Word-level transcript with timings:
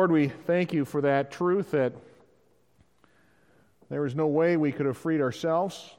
Lord, 0.00 0.12
we 0.12 0.28
thank 0.28 0.72
you 0.72 0.86
for 0.86 1.02
that 1.02 1.30
truth 1.30 1.72
that 1.72 1.92
there 3.90 4.00
was 4.00 4.14
no 4.14 4.28
way 4.28 4.56
we 4.56 4.72
could 4.72 4.86
have 4.86 4.96
freed 4.96 5.20
ourselves, 5.20 5.94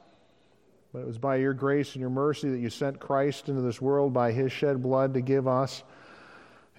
but 0.92 1.02
it 1.02 1.06
was 1.06 1.18
by 1.18 1.36
your 1.36 1.54
grace 1.54 1.92
and 1.92 2.00
your 2.00 2.10
mercy 2.10 2.50
that 2.50 2.58
you 2.58 2.68
sent 2.68 2.98
Christ 2.98 3.48
into 3.48 3.62
this 3.62 3.80
world 3.80 4.12
by 4.12 4.32
his 4.32 4.50
shed 4.50 4.82
blood 4.82 5.14
to 5.14 5.20
give 5.20 5.46
us 5.46 5.84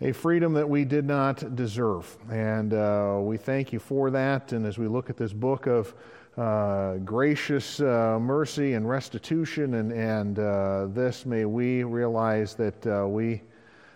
a 0.01 0.11
freedom 0.11 0.51
that 0.55 0.69
we 0.69 0.83
did 0.83 1.05
not 1.05 1.55
deserve. 1.55 2.13
And 2.29 2.73
uh, 2.73 3.19
we 3.21 3.37
thank 3.37 3.71
you 3.71 3.79
for 3.79 4.11
that. 4.11 4.51
And 4.51 4.65
as 4.65 4.77
we 4.77 4.89
look 4.89 5.09
at 5.09 5.15
this 5.15 5.31
book 5.31 5.65
of 5.65 5.93
uh, 6.35 6.95
gracious 7.05 7.79
uh, 7.79 8.19
mercy 8.19 8.73
and 8.73 8.89
restitution, 8.89 9.75
and, 9.75 9.93
and 9.93 10.39
uh, 10.39 10.87
this, 10.87 11.25
may 11.25 11.45
we 11.45 11.85
realize 11.85 12.53
that 12.55 12.85
uh, 12.85 13.07
we 13.07 13.43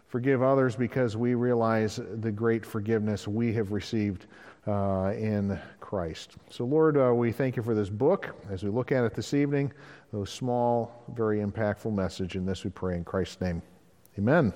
forgive 0.07 0.41
others 0.41 0.75
because 0.75 1.17
we 1.17 1.35
realize 1.35 1.99
the 2.21 2.31
great 2.31 2.65
forgiveness 2.65 3.27
we 3.27 3.53
have 3.53 3.71
received 3.71 4.25
uh, 4.65 5.13
in 5.17 5.59
Christ. 5.79 6.35
So, 6.49 6.65
Lord, 6.65 6.97
we 7.15 7.31
thank 7.31 7.55
you 7.55 7.63
for 7.63 7.73
this 7.73 7.89
book 7.89 8.35
as 8.49 8.63
we 8.63 8.69
look 8.69 8.91
at 8.91 9.03
it 9.03 9.13
this 9.13 9.33
evening, 9.33 9.71
those 10.11 10.29
small, 10.29 11.03
very 11.13 11.39
impactful 11.39 11.93
message. 11.93 12.35
In 12.35 12.45
this 12.45 12.63
we 12.63 12.69
pray 12.69 12.95
in 12.95 13.03
Christ's 13.03 13.41
name. 13.41 13.61
Amen. 14.17 14.53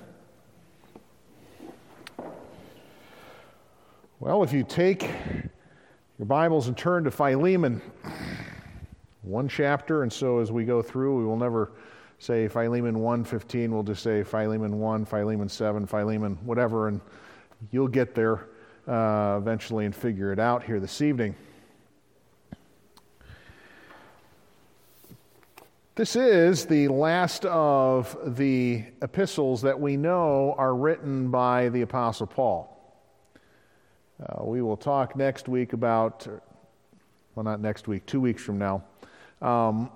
Well, 4.19 4.43
if 4.43 4.53
you 4.53 4.63
take 4.63 5.09
your 6.19 6.27
Bibles 6.27 6.67
and 6.67 6.77
turn 6.77 7.03
to 7.05 7.11
Philemon, 7.11 7.81
one 9.23 9.47
chapter, 9.47 10.03
and 10.03 10.13
so 10.13 10.39
as 10.39 10.51
we 10.51 10.63
go 10.63 10.81
through, 10.81 11.17
we 11.17 11.25
will 11.25 11.37
never 11.37 11.71
say 12.21 12.47
Philemon 12.47 12.99
1:15. 12.99 13.71
We'll 13.71 13.81
just 13.81 14.03
say 14.03 14.23
Philemon 14.23 14.79
1, 14.79 15.05
Philemon 15.05 15.49
7, 15.49 15.87
Philemon 15.87 16.37
whatever, 16.43 16.87
and 16.87 17.01
you'll 17.71 17.87
get 17.87 18.13
there 18.13 18.47
uh, 18.87 19.39
eventually 19.41 19.85
and 19.85 19.95
figure 19.95 20.31
it 20.31 20.37
out 20.37 20.63
here 20.63 20.79
this 20.79 21.01
evening. 21.01 21.35
This 25.95 26.15
is 26.15 26.65
the 26.65 26.89
last 26.89 27.45
of 27.45 28.15
the 28.35 28.83
epistles 29.01 29.63
that 29.63 29.79
we 29.79 29.97
know 29.97 30.53
are 30.59 30.75
written 30.75 31.31
by 31.31 31.69
the 31.69 31.81
Apostle 31.81 32.27
Paul. 32.27 32.67
Uh, 34.21 34.45
we 34.45 34.61
will 34.61 34.77
talk 34.77 35.15
next 35.15 35.49
week 35.49 35.73
about, 35.73 36.27
well, 37.33 37.43
not 37.43 37.59
next 37.59 37.87
week, 37.87 38.05
two 38.05 38.21
weeks 38.21 38.43
from 38.43 38.59
now, 38.59 38.83
um, 39.41 39.89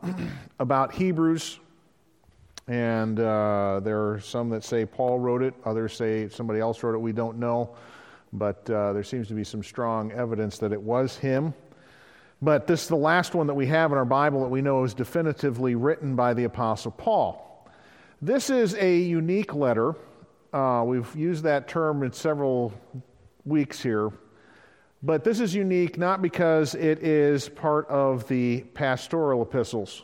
about 0.60 0.92
Hebrews. 0.92 1.60
And 2.68 3.20
uh, 3.20 3.80
there 3.84 4.10
are 4.10 4.20
some 4.20 4.50
that 4.50 4.64
say 4.64 4.86
Paul 4.86 5.20
wrote 5.20 5.44
it, 5.44 5.54
others 5.66 5.94
say 5.94 6.30
somebody 6.30 6.60
else 6.60 6.82
wrote 6.82 6.96
it. 6.96 7.00
We 7.00 7.12
don't 7.12 7.38
know. 7.38 7.76
But 8.34 8.70
uh, 8.70 8.94
there 8.94 9.04
seems 9.04 9.28
to 9.30 9.34
be 9.34 9.44
some 9.44 9.64
strong 9.64 10.12
evidence 10.12 10.58
that 10.58 10.74
it 10.74 10.82
was 10.82 11.16
him. 11.16 11.54
But 12.42 12.68
this 12.68 12.84
is 12.84 12.88
the 12.88 12.96
last 12.96 13.34
one 13.34 13.48
that 13.48 13.54
we 13.54 13.66
have 13.68 13.92
in 13.92 13.98
our 13.98 14.06
Bible 14.06 14.42
that 14.42 14.50
we 14.50 14.62
know 14.62 14.84
is 14.84 14.94
definitively 14.94 15.76
written 15.76 16.16
by 16.16 16.34
the 16.34 16.44
Apostle 16.44 16.92
Paul. 16.92 17.70
This 18.22 18.50
is 18.50 18.76
a 18.76 18.98
unique 18.98 19.54
letter. 19.54 19.96
Uh, 20.52 20.84
we've 20.86 21.16
used 21.16 21.44
that 21.44 21.68
term 21.68 22.04
in 22.04 22.12
several 22.12 22.74
weeks 23.46 23.82
here. 23.82 24.12
But 25.04 25.24
this 25.24 25.40
is 25.40 25.54
unique 25.54 25.98
not 25.98 26.22
because 26.22 26.74
it 26.74 27.04
is 27.04 27.48
part 27.48 27.88
of 27.90 28.28
the 28.28 28.62
pastoral 28.74 29.44
epistles. 29.44 30.04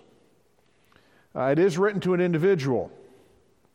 Uh, 1.36 1.44
it 1.44 1.60
is 1.60 1.78
written 1.78 2.02
to 2.02 2.14
an 2.14 2.22
individual. 2.22 2.92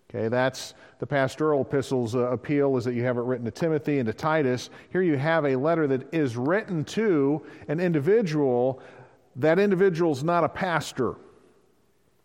Okay, 0.09 0.29
that's 0.29 0.75
the 0.99 1.07
pastoral 1.07 1.63
epistles 1.63 2.15
uh, 2.15 2.31
appeal 2.31 2.77
is 2.77 2.85
that 2.85 2.95
you 2.95 3.03
have 3.05 3.17
it 3.19 3.23
written 3.23 3.45
to 3.45 3.51
Timothy 3.51 3.99
and 3.99 4.07
to 4.07 4.13
Titus. 4.13 4.71
Here 4.91 5.03
you 5.03 5.17
have 5.17 5.45
a 5.45 5.57
letter 5.57 5.87
that 5.89 6.15
is 6.15 6.37
written 6.37 6.85
to 6.85 7.45
an 7.69 7.81
individual. 7.81 8.81
That 9.37 9.59
individual 9.59 10.13
is 10.13 10.23
not 10.23 10.45
a 10.45 10.49
pastor. 10.49 11.17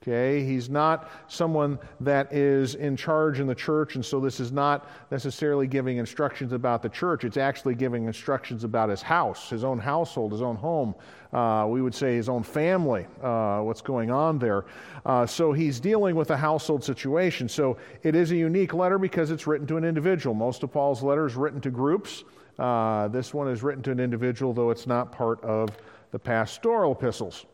Okay, 0.03 0.43
he's 0.43 0.67
not 0.67 1.11
someone 1.27 1.77
that 1.99 2.33
is 2.33 2.73
in 2.73 2.97
charge 2.97 3.39
in 3.39 3.45
the 3.45 3.53
church, 3.53 3.93
and 3.93 4.03
so 4.03 4.19
this 4.19 4.39
is 4.39 4.51
not 4.51 4.89
necessarily 5.11 5.67
giving 5.67 5.97
instructions 5.97 6.53
about 6.53 6.81
the 6.81 6.89
church. 6.89 7.23
It's 7.23 7.37
actually 7.37 7.75
giving 7.75 8.05
instructions 8.05 8.63
about 8.63 8.89
his 8.89 9.03
house, 9.03 9.51
his 9.51 9.63
own 9.63 9.77
household, 9.77 10.31
his 10.31 10.41
own 10.41 10.55
home. 10.55 10.95
Uh, 11.31 11.67
we 11.69 11.83
would 11.83 11.93
say 11.93 12.15
his 12.15 12.29
own 12.29 12.41
family, 12.41 13.05
uh, 13.21 13.59
what's 13.59 13.81
going 13.81 14.09
on 14.09 14.39
there. 14.39 14.65
Uh, 15.05 15.27
so 15.27 15.53
he's 15.53 15.79
dealing 15.79 16.15
with 16.15 16.31
a 16.31 16.37
household 16.37 16.83
situation. 16.83 17.47
So 17.47 17.77
it 18.01 18.15
is 18.15 18.31
a 18.31 18.35
unique 18.35 18.73
letter 18.73 18.97
because 18.97 19.29
it's 19.29 19.45
written 19.45 19.67
to 19.67 19.77
an 19.77 19.83
individual. 19.83 20.33
Most 20.33 20.63
of 20.63 20.71
Paul's 20.71 21.03
letters 21.03 21.35
written 21.35 21.61
to 21.61 21.69
groups. 21.69 22.23
Uh, 22.57 23.07
this 23.09 23.35
one 23.35 23.47
is 23.47 23.61
written 23.61 23.83
to 23.83 23.91
an 23.91 23.99
individual, 23.99 24.51
though 24.51 24.71
it's 24.71 24.87
not 24.87 25.11
part 25.11 25.43
of 25.43 25.69
the 26.09 26.17
pastoral 26.17 26.93
epistles. 26.93 27.45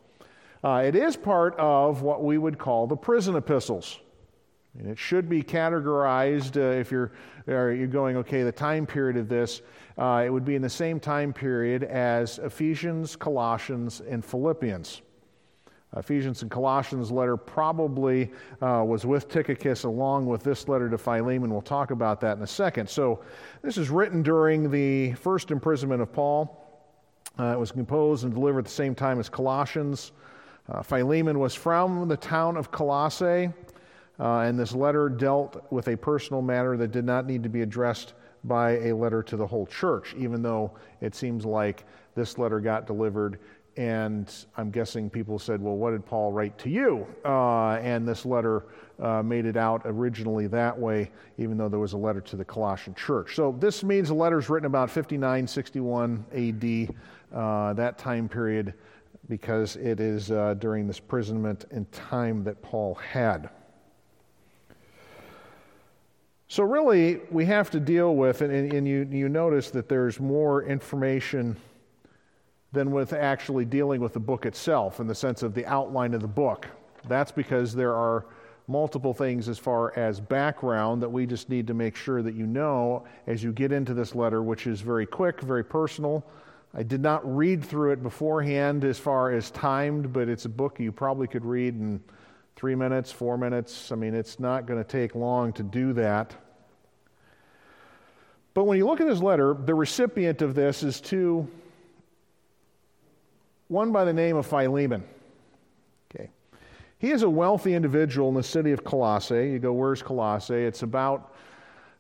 Uh, 0.68 0.82
it 0.82 0.98
is 0.98 1.16
part 1.16 1.56
of 1.58 2.02
what 2.02 2.22
we 2.22 2.38
would 2.38 2.58
call 2.58 2.88
the 2.88 2.96
prison 2.98 3.38
epistles. 3.38 4.02
And 4.78 4.90
it 4.90 5.00
should 5.00 5.30
be 5.30 5.42
categorized 5.42 6.58
uh, 6.58 6.78
if 6.78 6.92
you're, 6.92 7.14
you're 7.48 7.88
going, 7.88 8.18
okay, 8.18 8.44
the 8.44 8.52
time 8.52 8.86
period 8.86 9.16
of 9.16 9.30
this, 9.30 9.62
uh, 9.98 10.24
it 10.26 10.30
would 10.30 10.44
be 10.44 10.56
in 10.56 10.62
the 10.62 10.70
same 10.70 11.00
time 11.00 11.32
period 11.32 11.86
as 11.86 12.40
Ephesians, 12.40 13.16
Colossians, 13.16 14.02
and 14.02 14.26
Philippians. 14.26 15.04
Ephesians 15.96 16.42
and 16.42 16.52
Colossians 16.52 17.12
letter 17.12 17.38
probably 17.38 18.30
uh, 18.62 18.84
was 18.86 19.06
with 19.06 19.30
Tychicus 19.30 19.86
along 19.86 20.26
with 20.26 20.44
this 20.44 20.68
letter 20.68 20.90
to 20.90 20.98
Philemon. 20.98 21.50
We'll 21.50 21.62
talk 21.62 21.92
about 21.92 22.20
that 22.20 22.36
in 22.36 22.44
a 22.44 22.48
second. 22.48 22.90
So, 22.90 23.22
this 23.62 23.78
is 23.78 23.90
written 23.90 24.22
during 24.22 24.70
the 24.70 25.14
first 25.14 25.50
imprisonment 25.50 26.02
of 26.02 26.12
Paul. 26.12 26.62
Uh, 27.40 27.54
it 27.54 27.58
was 27.58 27.72
composed 27.72 28.26
and 28.26 28.34
delivered 28.34 28.60
at 28.60 28.66
the 28.66 28.72
same 28.72 28.96
time 28.96 29.18
as 29.18 29.30
Colossians. 29.30 30.12
Uh, 30.70 30.82
Philemon 30.82 31.40
was 31.40 31.56
from 31.56 32.08
the 32.08 32.18
town 32.18 32.58
of 32.58 32.72
Colossae, 32.72 33.50
uh, 34.20 34.40
and 34.40 34.60
this 34.60 34.74
letter 34.74 35.08
dealt 35.08 35.66
with 35.72 35.88
a 35.88 35.96
personal 35.96 36.42
matter 36.42 36.76
that 36.78 36.92
did 36.92 37.06
not 37.06 37.26
need 37.26 37.44
to 37.44 37.50
be 37.50 37.62
addressed 37.62 38.14
by 38.44 38.72
a 38.80 38.96
letter 38.96 39.24
to 39.24 39.38
the 39.38 39.48
whole 39.48 39.66
church, 39.66 40.14
even 40.18 40.42
though 40.42 40.72
it 41.02 41.16
seems 41.16 41.46
like 41.46 41.86
this 42.16 42.38
letter 42.38 42.60
got 42.60 42.86
delivered. 42.86 43.40
And 43.78 44.34
I'm 44.58 44.72
guessing 44.72 45.10
people 45.10 45.38
said, 45.38 45.62
well, 45.62 45.76
what 45.76 45.92
did 45.92 46.04
Paul 46.06 46.32
write 46.32 46.58
to 46.60 46.70
you? 46.70 47.06
Uh, 47.24 47.74
and 47.74 48.08
this 48.08 48.26
letter 48.26 48.66
uh, 49.00 49.22
made 49.22 49.46
it 49.46 49.56
out 49.56 49.84
originally 49.86 50.48
that 50.48 50.78
way, 50.78 51.12
even 51.38 51.58
though 51.58 51.70
there 51.70 51.80
was 51.80 51.94
a 51.94 51.98
letter 51.98 52.22
to 52.22 52.36
the 52.36 52.46
Colossian 52.46 52.96
church. 52.96 53.36
So 53.36 53.56
this 53.60 53.84
means 53.84 54.08
the 54.08 54.16
letter 54.16 54.40
is 54.40 54.50
written 54.50 54.66
about 54.66 54.90
59, 54.90 55.46
61 55.46 56.26
AD, 56.34 56.96
uh, 57.38 57.74
that 57.74 58.00
time 58.00 58.28
period 58.28 58.74
because 59.30 59.76
it 59.76 60.00
is 60.00 60.32
uh, 60.32 60.54
during 60.56 60.88
this 60.88 61.00
imprisonment 61.00 61.66
and 61.72 61.92
time 61.92 62.44
that 62.44 62.62
Paul 62.62 62.96
had. 62.96 63.50
So, 66.50 66.64
really, 66.64 67.20
we 67.30 67.44
have 67.46 67.70
to 67.72 67.80
deal 67.80 68.16
with, 68.16 68.42
and, 68.42 68.72
and 68.72 68.88
you, 68.88 69.08
you 69.12 69.28
notice 69.28 69.70
that 69.72 69.90
there's 69.90 70.20
more 70.20 70.64
information 70.64 71.58
than 72.72 72.92
with 72.92 73.12
actually 73.12 73.66
dealing 73.66 74.00
with 74.00 74.14
the 74.14 74.20
book 74.20 74.46
itself 74.46 75.00
in 75.00 75.08
the 75.08 75.16
sense 75.16 75.44
of 75.44 75.54
the 75.54 75.66
outline 75.66 76.14
of 76.14 76.22
the 76.22 76.28
book. 76.28 76.68
That's 77.08 77.32
because 77.32 77.74
there 77.74 77.94
are 77.94 78.26
multiple 78.68 79.14
things 79.14 79.48
as 79.48 79.58
far 79.58 79.98
as 79.98 80.20
background 80.20 81.02
that 81.02 81.10
we 81.10 81.26
just 81.26 81.50
need 81.50 81.68
to 81.68 81.74
make 81.74 81.96
sure 81.96 82.22
that 82.22 82.36
you 82.36 82.46
know 82.46 83.06
as 83.26 83.44
you 83.44 83.52
get 83.52 83.72
into 83.72 83.94
this 83.94 84.14
letter, 84.14 84.44
which 84.44 84.68
is 84.68 84.82
very 84.82 85.06
quick, 85.06 85.42
very 85.42 85.64
personal, 85.64 86.26
I 86.78 86.84
did 86.84 87.02
not 87.02 87.36
read 87.36 87.66
through 87.66 87.94
it 87.94 88.04
beforehand 88.04 88.86
as 88.86 89.00
far 89.00 89.32
as 89.32 89.50
timed, 89.50 90.14
but 90.14 90.30
it's 90.30 90.46
a 90.46 90.50
book 90.50 90.80
you 90.80 90.92
probably 90.92 91.26
could 91.26 91.44
read 91.44 91.74
in 91.74 92.00
three 92.56 92.76
minutes, 92.76 93.12
four 93.12 93.36
minutes. 93.36 93.92
I 93.92 93.96
mean, 93.96 94.14
it's 94.14 94.40
not 94.40 94.68
going 94.68 94.78
to 94.78 94.88
take 94.88 95.16
long 95.16 95.54
to 95.54 95.64
do 95.64 95.94
that. 95.94 96.36
But 98.54 98.66
when 98.66 98.78
you 98.78 98.86
look 98.86 99.02
at 99.02 99.08
this 99.08 99.22
letter, 99.22 99.56
the 99.56 99.74
recipient 99.74 100.44
of 100.44 100.54
this 100.54 100.84
is 100.84 101.02
to 101.02 101.48
one 103.70 103.92
by 103.92 104.06
the 104.06 104.14
name 104.14 104.38
of 104.38 104.46
Philemon. 104.46 105.04
Okay. 106.14 106.30
He 107.00 107.10
is 107.10 107.24
a 107.24 107.30
wealthy 107.30 107.74
individual 107.74 108.30
in 108.30 108.36
the 108.36 108.44
city 108.44 108.72
of 108.72 108.84
Colossae. 108.84 109.50
You 109.50 109.58
go, 109.58 109.74
where's 109.74 110.04
Colossae? 110.04 110.54
It's 110.54 110.84
about 110.84 111.34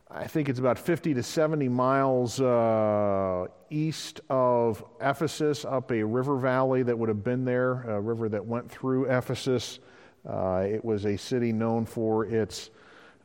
I 0.09 0.25
think 0.25 0.47
it's 0.47 0.59
about 0.59 0.79
50 0.79 1.15
to 1.15 1.23
70 1.23 1.67
miles 1.67 2.39
uh, 2.39 3.47
east 3.69 4.21
of 4.29 4.81
Ephesus, 5.01 5.65
up 5.65 5.91
a 5.91 6.01
river 6.01 6.37
valley 6.37 6.81
that 6.83 6.97
would 6.97 7.09
have 7.09 7.25
been 7.25 7.43
there, 7.43 7.81
a 7.83 7.99
river 7.99 8.29
that 8.29 8.45
went 8.45 8.71
through 8.71 9.05
Ephesus. 9.05 9.79
Uh, 10.27 10.65
it 10.65 10.83
was 10.83 11.05
a 11.05 11.17
city 11.17 11.51
known 11.51 11.85
for 11.85 12.25
its 12.25 12.69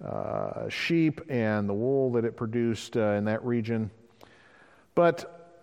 uh, 0.05 0.69
sheep 0.69 1.21
and 1.29 1.69
the 1.69 1.75
wool 1.75 2.11
that 2.13 2.25
it 2.25 2.37
produced 2.37 2.97
uh, 2.97 3.13
in 3.13 3.27
that 3.27 3.45
region. 3.45 3.89
But 4.97 5.55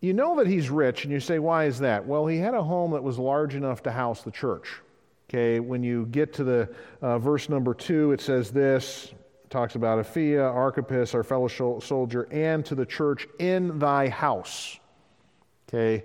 you 0.00 0.14
know 0.14 0.36
that 0.36 0.46
he's 0.46 0.70
rich, 0.70 1.02
and 1.02 1.12
you 1.12 1.18
say, 1.18 1.40
why 1.40 1.64
is 1.64 1.80
that? 1.80 2.06
Well, 2.06 2.28
he 2.28 2.38
had 2.38 2.54
a 2.54 2.62
home 2.62 2.92
that 2.92 3.02
was 3.02 3.18
large 3.18 3.56
enough 3.56 3.82
to 3.82 3.90
house 3.90 4.22
the 4.22 4.30
church. 4.30 4.80
Okay, 5.28 5.58
when 5.58 5.82
you 5.82 6.06
get 6.06 6.32
to 6.34 6.44
the 6.44 6.70
uh, 7.02 7.18
verse 7.18 7.48
number 7.48 7.74
two, 7.74 8.12
it 8.12 8.20
says 8.20 8.52
this 8.52 9.12
talks 9.50 9.74
about 9.74 9.98
Apphia, 9.98 10.54
Archippus, 10.54 11.14
our 11.14 11.24
fellow 11.24 11.48
soldier, 11.48 12.28
and 12.30 12.64
to 12.64 12.76
the 12.76 12.86
church 12.86 13.26
in 13.40 13.78
thy 13.80 14.08
house. 14.08 14.78
Okay, 15.68 16.04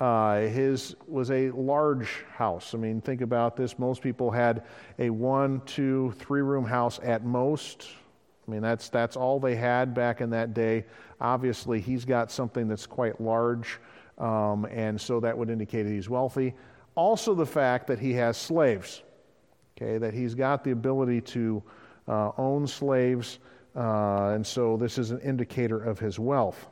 uh, 0.00 0.40
his 0.40 0.96
was 1.06 1.30
a 1.30 1.50
large 1.50 2.24
house. 2.34 2.74
I 2.74 2.78
mean, 2.78 3.00
think 3.02 3.20
about 3.20 3.56
this. 3.56 3.78
Most 3.78 4.02
people 4.02 4.30
had 4.30 4.64
a 4.98 5.10
one, 5.10 5.60
two, 5.66 6.14
three 6.18 6.40
room 6.40 6.64
house 6.64 6.98
at 7.02 7.24
most. 7.24 7.86
I 8.46 8.50
mean, 8.50 8.62
that's, 8.62 8.88
that's 8.88 9.16
all 9.16 9.40
they 9.40 9.56
had 9.56 9.92
back 9.92 10.20
in 10.20 10.30
that 10.30 10.54
day. 10.54 10.84
Obviously, 11.20 11.80
he's 11.80 12.04
got 12.04 12.30
something 12.30 12.68
that's 12.68 12.86
quite 12.86 13.20
large, 13.20 13.78
um, 14.18 14.66
and 14.70 15.00
so 15.00 15.20
that 15.20 15.36
would 15.36 15.50
indicate 15.50 15.82
that 15.82 15.90
he's 15.90 16.08
wealthy. 16.08 16.54
Also, 16.94 17.34
the 17.34 17.46
fact 17.46 17.88
that 17.88 17.98
he 17.98 18.12
has 18.14 18.36
slaves, 18.36 19.02
okay, 19.76 19.98
that 19.98 20.14
he's 20.14 20.34
got 20.34 20.62
the 20.62 20.70
ability 20.70 21.20
to 21.20 21.62
uh, 22.08 22.32
own 22.38 22.66
slaves, 22.66 23.38
uh, 23.74 24.32
and 24.34 24.46
so 24.46 24.76
this 24.76 24.98
is 24.98 25.10
an 25.10 25.20
indicator 25.20 25.82
of 25.82 25.98
his 25.98 26.18
wealth. 26.18 26.66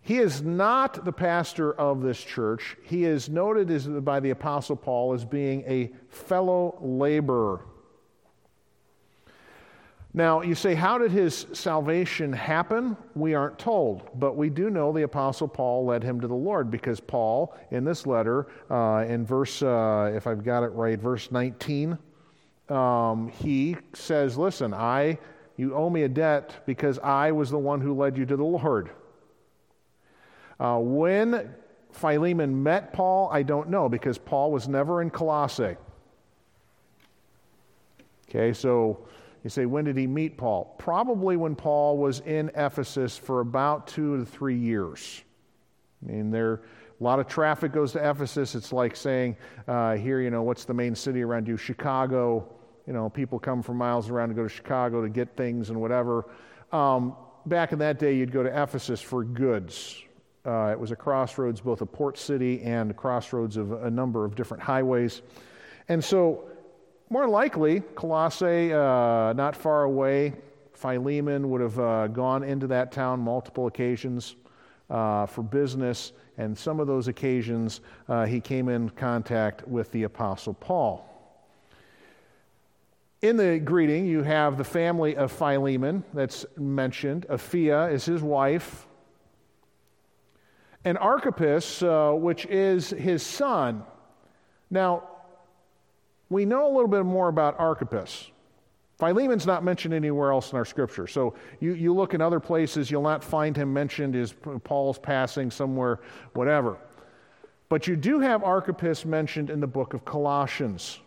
He 0.00 0.18
is 0.18 0.42
not 0.42 1.04
the 1.04 1.12
pastor 1.12 1.72
of 1.74 2.02
this 2.02 2.22
church. 2.22 2.76
He 2.82 3.04
is 3.04 3.28
noted 3.28 3.70
as, 3.70 3.86
by 3.86 4.20
the 4.20 4.30
Apostle 4.30 4.76
Paul 4.76 5.12
as 5.12 5.24
being 5.24 5.62
a 5.66 5.90
fellow 6.08 6.78
laborer. 6.80 7.60
Now, 10.14 10.40
you 10.40 10.54
say, 10.54 10.74
how 10.74 10.96
did 10.96 11.10
his 11.10 11.46
salvation 11.52 12.32
happen? 12.32 12.96
We 13.14 13.34
aren't 13.34 13.58
told, 13.58 14.08
but 14.18 14.36
we 14.36 14.48
do 14.48 14.70
know 14.70 14.90
the 14.92 15.02
Apostle 15.02 15.46
Paul 15.46 15.84
led 15.84 16.02
him 16.02 16.20
to 16.22 16.26
the 16.26 16.34
Lord 16.34 16.70
because 16.70 16.98
Paul, 16.98 17.54
in 17.70 17.84
this 17.84 18.06
letter, 18.06 18.46
uh, 18.70 19.04
in 19.06 19.26
verse, 19.26 19.62
uh, 19.62 20.10
if 20.14 20.26
I've 20.26 20.42
got 20.42 20.62
it 20.62 20.70
right, 20.70 20.98
verse 20.98 21.30
19, 21.30 21.98
um, 22.70 23.28
he 23.28 23.76
says, 23.94 24.36
Listen, 24.36 24.74
I, 24.74 25.18
you 25.56 25.74
owe 25.74 25.90
me 25.90 26.02
a 26.02 26.08
debt 26.08 26.62
because 26.66 26.98
I 26.98 27.32
was 27.32 27.50
the 27.50 27.58
one 27.58 27.80
who 27.80 27.94
led 27.94 28.16
you 28.16 28.26
to 28.26 28.36
the 28.36 28.44
Lord. 28.44 28.90
Uh, 30.60 30.78
when 30.78 31.54
Philemon 31.92 32.62
met 32.62 32.92
Paul, 32.92 33.28
I 33.32 33.42
don't 33.42 33.68
know 33.68 33.88
because 33.88 34.18
Paul 34.18 34.52
was 34.52 34.68
never 34.68 35.02
in 35.02 35.10
Colossae. 35.10 35.76
Okay, 38.28 38.52
so 38.52 39.06
you 39.42 39.50
say, 39.50 39.66
when 39.66 39.84
did 39.84 39.96
he 39.96 40.06
meet 40.06 40.36
Paul? 40.36 40.74
Probably 40.78 41.36
when 41.36 41.54
Paul 41.54 41.96
was 41.96 42.20
in 42.20 42.50
Ephesus 42.54 43.16
for 43.16 43.40
about 43.40 43.86
two 43.86 44.18
to 44.18 44.26
three 44.26 44.58
years. 44.58 45.22
I 46.02 46.12
mean, 46.12 46.30
there 46.30 46.62
a 47.00 47.04
lot 47.04 47.20
of 47.20 47.28
traffic 47.28 47.72
goes 47.72 47.92
to 47.92 48.10
Ephesus. 48.10 48.54
It's 48.54 48.72
like 48.72 48.96
saying 48.96 49.36
uh, 49.68 49.94
here, 49.94 50.20
you 50.20 50.30
know, 50.30 50.42
what's 50.42 50.64
the 50.64 50.74
main 50.74 50.94
city 50.94 51.22
around 51.22 51.46
you? 51.46 51.56
Chicago. 51.56 52.52
You 52.88 52.94
know, 52.94 53.10
people 53.10 53.38
come 53.38 53.62
from 53.62 53.76
miles 53.76 54.08
around 54.08 54.30
to 54.30 54.34
go 54.34 54.44
to 54.44 54.48
Chicago 54.48 55.02
to 55.02 55.10
get 55.10 55.36
things 55.36 55.68
and 55.68 55.78
whatever. 55.78 56.24
Um, 56.72 57.14
back 57.44 57.72
in 57.72 57.78
that 57.80 57.98
day, 57.98 58.16
you'd 58.16 58.32
go 58.32 58.42
to 58.42 58.48
Ephesus 58.48 58.98
for 59.02 59.22
goods, 59.24 60.02
uh, 60.46 60.70
it 60.72 60.80
was 60.80 60.90
a 60.90 60.96
crossroads, 60.96 61.60
both 61.60 61.82
a 61.82 61.86
port 61.86 62.16
city 62.16 62.62
and 62.62 62.96
crossroads 62.96 63.58
of 63.58 63.72
a 63.72 63.90
number 63.90 64.24
of 64.24 64.34
different 64.34 64.62
highways. 64.62 65.20
And 65.90 66.02
so, 66.02 66.48
more 67.10 67.28
likely, 67.28 67.80
Colossae, 67.94 68.72
uh, 68.72 69.34
not 69.34 69.54
far 69.54 69.82
away, 69.82 70.32
Philemon 70.72 71.50
would 71.50 71.60
have 71.60 71.78
uh, 71.78 72.06
gone 72.06 72.42
into 72.42 72.66
that 72.68 72.90
town 72.90 73.20
multiple 73.20 73.66
occasions 73.66 74.36
uh, 74.88 75.26
for 75.26 75.42
business, 75.42 76.12
and 76.38 76.56
some 76.56 76.80
of 76.80 76.86
those 76.86 77.06
occasions 77.08 77.82
uh, 78.08 78.24
he 78.24 78.40
came 78.40 78.70
in 78.70 78.88
contact 78.88 79.68
with 79.68 79.92
the 79.92 80.04
Apostle 80.04 80.54
Paul. 80.54 81.17
In 83.20 83.36
the 83.36 83.58
greeting, 83.58 84.06
you 84.06 84.22
have 84.22 84.56
the 84.56 84.64
family 84.64 85.16
of 85.16 85.32
Philemon 85.32 86.04
that's 86.14 86.46
mentioned. 86.56 87.26
Apphia 87.28 87.92
is 87.92 88.04
his 88.04 88.22
wife 88.22 88.86
and 90.84 90.96
Archippus, 90.98 91.82
uh, 91.82 92.12
which 92.12 92.46
is 92.46 92.90
his 92.90 93.22
son. 93.22 93.82
Now, 94.70 95.02
we 96.30 96.44
know 96.44 96.66
a 96.66 96.72
little 96.72 96.88
bit 96.88 97.04
more 97.04 97.28
about 97.28 97.58
Archippus. 97.58 98.30
Philemon's 98.98 99.46
not 99.46 99.64
mentioned 99.64 99.94
anywhere 99.94 100.32
else 100.32 100.52
in 100.52 100.58
our 100.58 100.64
scripture. 100.64 101.06
So 101.06 101.34
you, 101.60 101.72
you 101.72 101.94
look 101.94 102.14
in 102.14 102.20
other 102.20 102.40
places, 102.40 102.90
you'll 102.90 103.02
not 103.02 103.22
find 103.22 103.56
him 103.56 103.72
mentioned 103.72 104.16
as 104.16 104.34
Paul's 104.64 104.98
passing 104.98 105.50
somewhere, 105.50 106.00
whatever. 106.34 106.78
But 107.68 107.86
you 107.86 107.96
do 107.96 108.20
have 108.20 108.42
Archippus 108.42 109.04
mentioned 109.04 109.50
in 109.50 109.60
the 109.60 109.66
book 109.66 109.94
of 109.94 110.04
Colossians. 110.04 111.00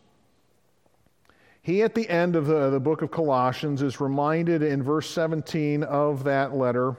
He, 1.64 1.84
at 1.84 1.94
the 1.94 2.10
end 2.10 2.36
of 2.36 2.48
the, 2.48 2.72
the 2.72 2.80
book 2.80 3.04
of 3.04 3.12
Colossians, 3.12 3.82
is 3.84 4.02
reminded 4.02 4.64
in 4.64 4.82
verse 4.82 5.10
17 5.10 5.84
of 5.84 6.24
that 6.24 6.56
letter 6.56 6.96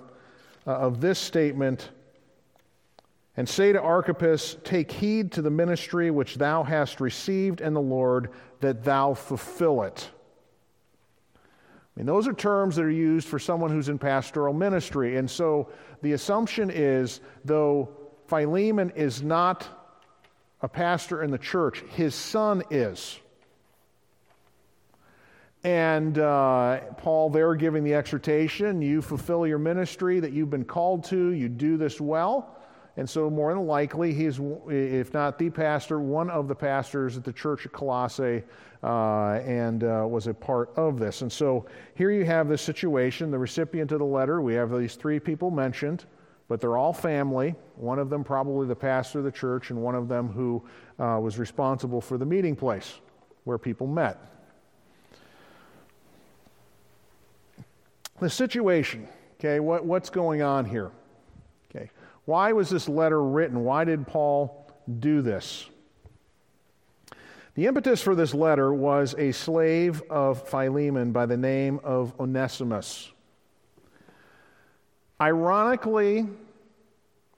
uh, 0.67 0.71
of 0.71 1.01
this 1.01 1.19
statement 1.19 1.91
and 3.37 3.49
say 3.49 3.73
to 3.73 3.81
Archippus, 3.81 4.57
Take 4.63 4.93
heed 4.93 5.33
to 5.33 5.43
the 5.43 5.51
ministry 5.51 6.11
which 6.11 6.37
thou 6.37 6.63
hast 6.63 7.01
received 7.01 7.61
in 7.61 7.75
the 7.75 7.81
Lord, 7.81 8.31
that 8.61 8.85
thou 8.85 9.15
fulfill 9.15 9.83
it. 9.83 10.09
I 11.35 12.01
mean, 12.01 12.07
those 12.07 12.29
are 12.29 12.33
terms 12.33 12.77
that 12.77 12.85
are 12.85 12.91
used 12.91 13.27
for 13.27 13.39
someone 13.39 13.71
who's 13.71 13.89
in 13.89 13.99
pastoral 13.99 14.55
ministry. 14.55 15.17
And 15.17 15.31
so 15.31 15.71
the 16.03 16.13
assumption 16.13 16.71
is, 16.71 17.21
though 17.45 17.91
Philemon 18.29 18.91
is 18.95 19.23
not 19.23 19.67
a 20.63 20.69
pastor 20.69 21.23
in 21.23 21.31
the 21.31 21.39
church, 21.39 21.81
his 21.91 22.15
son 22.15 22.63
is. 22.71 23.19
And 25.65 26.19
uh, 26.19 26.81
Paul, 26.97 27.31
there 27.31 27.55
giving 27.55 27.85
the 27.85 27.95
exhortation 27.95 28.83
you 28.83 29.01
fulfill 29.01 29.47
your 29.47 29.59
ministry 29.59 30.19
that 30.19 30.33
you've 30.33 30.51
been 30.51 30.65
called 30.65 31.05
to, 31.05 31.31
you 31.31 31.49
do 31.49 31.77
this 31.77 32.01
well. 32.01 32.59
And 32.97 33.09
so, 33.09 33.31
more 33.31 33.55
than 33.55 33.67
likely, 33.67 34.13
he's, 34.13 34.39
if 34.69 35.15
not 35.15 35.39
the 35.39 35.49
pastor, 35.49 35.99
one 36.01 36.29
of 36.29 36.47
the 36.47 36.55
pastors 36.55 37.17
at 37.17 37.25
the 37.25 37.33
church 37.33 37.65
at 37.65 37.73
Colossae 37.73 38.43
uh, 38.83 39.41
and 39.47 39.85
uh, 39.85 40.05
was 40.07 40.27
a 40.27 40.35
part 40.35 40.71
of 40.77 40.99
this. 40.99 41.23
And 41.23 41.33
so, 41.33 41.65
here 41.95 42.11
you 42.11 42.27
have 42.27 42.49
this 42.49 42.61
situation 42.61 43.31
the 43.31 43.39
recipient 43.39 43.93
of 43.93 44.01
the 44.01 44.05
letter. 44.05 44.43
We 44.43 44.55
have 44.55 44.77
these 44.77 44.97
three 44.97 45.21
people 45.21 45.51
mentioned, 45.51 46.05
but 46.49 46.61
they're 46.61 46.77
all 46.77 46.93
family. 46.93 47.55
One 47.77 47.99
of 47.99 48.11
them, 48.11 48.25
probably 48.25 48.67
the 48.67 48.77
pastor 48.77 49.21
of 49.21 49.25
the 49.25 49.33
church, 49.33 49.71
and 49.71 49.81
one 49.81 49.95
of 49.95 50.09
them 50.09 50.29
who 50.29 50.63
uh, 50.99 51.19
was 51.23 51.39
responsible 51.39 52.03
for 52.03 52.19
the 52.19 52.27
meeting 52.27 52.55
place 52.55 53.01
where 53.45 53.57
people 53.57 53.87
met. 53.87 54.32
The 58.23 58.31
situation, 58.31 59.09
okay, 59.41 59.59
what, 59.59 59.85
what's 59.85 60.09
going 60.09 60.43
on 60.43 60.65
here? 60.65 60.93
Okay. 61.69 61.91
Why 62.25 62.53
was 62.53 62.71
this 62.71 62.89
letter 62.89 63.21
written? 63.21 63.65
Why 63.65 63.83
did 63.83 64.07
Paul 64.07 64.73
do 65.01 65.23
this? 65.23 65.69
The 67.57 67.67
impetus 67.67 68.01
for 68.01 68.15
this 68.15 68.33
letter 68.33 68.73
was 68.73 69.17
a 69.19 69.33
slave 69.33 70.03
of 70.09 70.49
Philemon 70.49 71.11
by 71.11 71.27
the 71.27 71.37
name 71.37 71.81
of 71.83 72.15
Onesimus. 72.21 73.11
Ironically, 75.21 76.29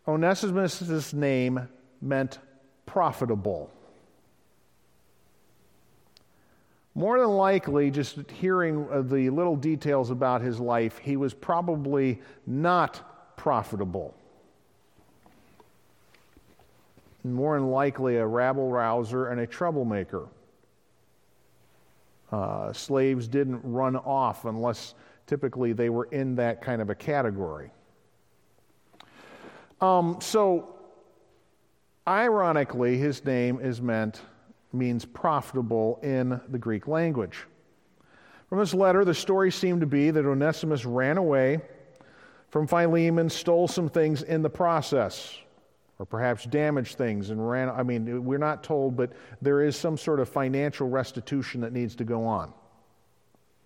Onesimus' 0.06 1.14
name 1.14 1.66
meant 2.02 2.40
profitable. 2.84 3.72
More 6.94 7.18
than 7.18 7.28
likely, 7.28 7.90
just 7.90 8.30
hearing 8.30 9.08
the 9.08 9.30
little 9.30 9.56
details 9.56 10.10
about 10.10 10.42
his 10.42 10.60
life, 10.60 10.98
he 10.98 11.16
was 11.16 11.34
probably 11.34 12.20
not 12.46 13.36
profitable 13.36 14.14
more 17.24 17.58
than 17.58 17.70
likely 17.70 18.16
a 18.16 18.26
rabble 18.26 18.68
rouser 18.68 19.28
and 19.28 19.40
a 19.40 19.46
troublemaker. 19.46 20.28
Uh, 22.30 22.72
slaves 22.72 23.26
didn't 23.26 23.60
run 23.64 23.96
off 23.96 24.44
unless 24.44 24.94
typically 25.26 25.72
they 25.72 25.88
were 25.88 26.06
in 26.06 26.34
that 26.34 26.60
kind 26.60 26.82
of 26.82 26.90
a 26.90 26.94
category. 26.94 27.70
Um, 29.80 30.18
so, 30.20 30.74
ironically, 32.06 32.98
his 32.98 33.24
name 33.24 33.58
is 33.60 33.80
meant, 33.80 34.20
means 34.74 35.04
profitable 35.04 35.98
in 36.02 36.40
the 36.48 36.58
Greek 36.58 36.86
language. 36.88 37.46
From 38.48 38.58
this 38.58 38.74
letter, 38.74 39.04
the 39.04 39.14
story 39.14 39.50
seemed 39.50 39.80
to 39.80 39.86
be 39.86 40.10
that 40.10 40.26
Onesimus 40.26 40.84
ran 40.84 41.18
away 41.18 41.60
from 42.50 42.66
Philemon, 42.66 43.28
stole 43.28 43.66
some 43.66 43.88
things 43.88 44.22
in 44.22 44.42
the 44.42 44.50
process 44.50 45.38
or 45.98 46.06
perhaps 46.06 46.44
damaged 46.44 46.96
things 46.96 47.30
and 47.30 47.48
ran. 47.48 47.68
I 47.68 47.82
mean, 47.82 48.24
we're 48.24 48.38
not 48.38 48.62
told, 48.62 48.96
but 48.96 49.12
there 49.40 49.62
is 49.62 49.76
some 49.76 49.96
sort 49.96 50.20
of 50.20 50.28
financial 50.28 50.88
restitution 50.88 51.60
that 51.60 51.72
needs 51.72 51.94
to 51.96 52.04
go 52.04 52.24
on. 52.24 52.52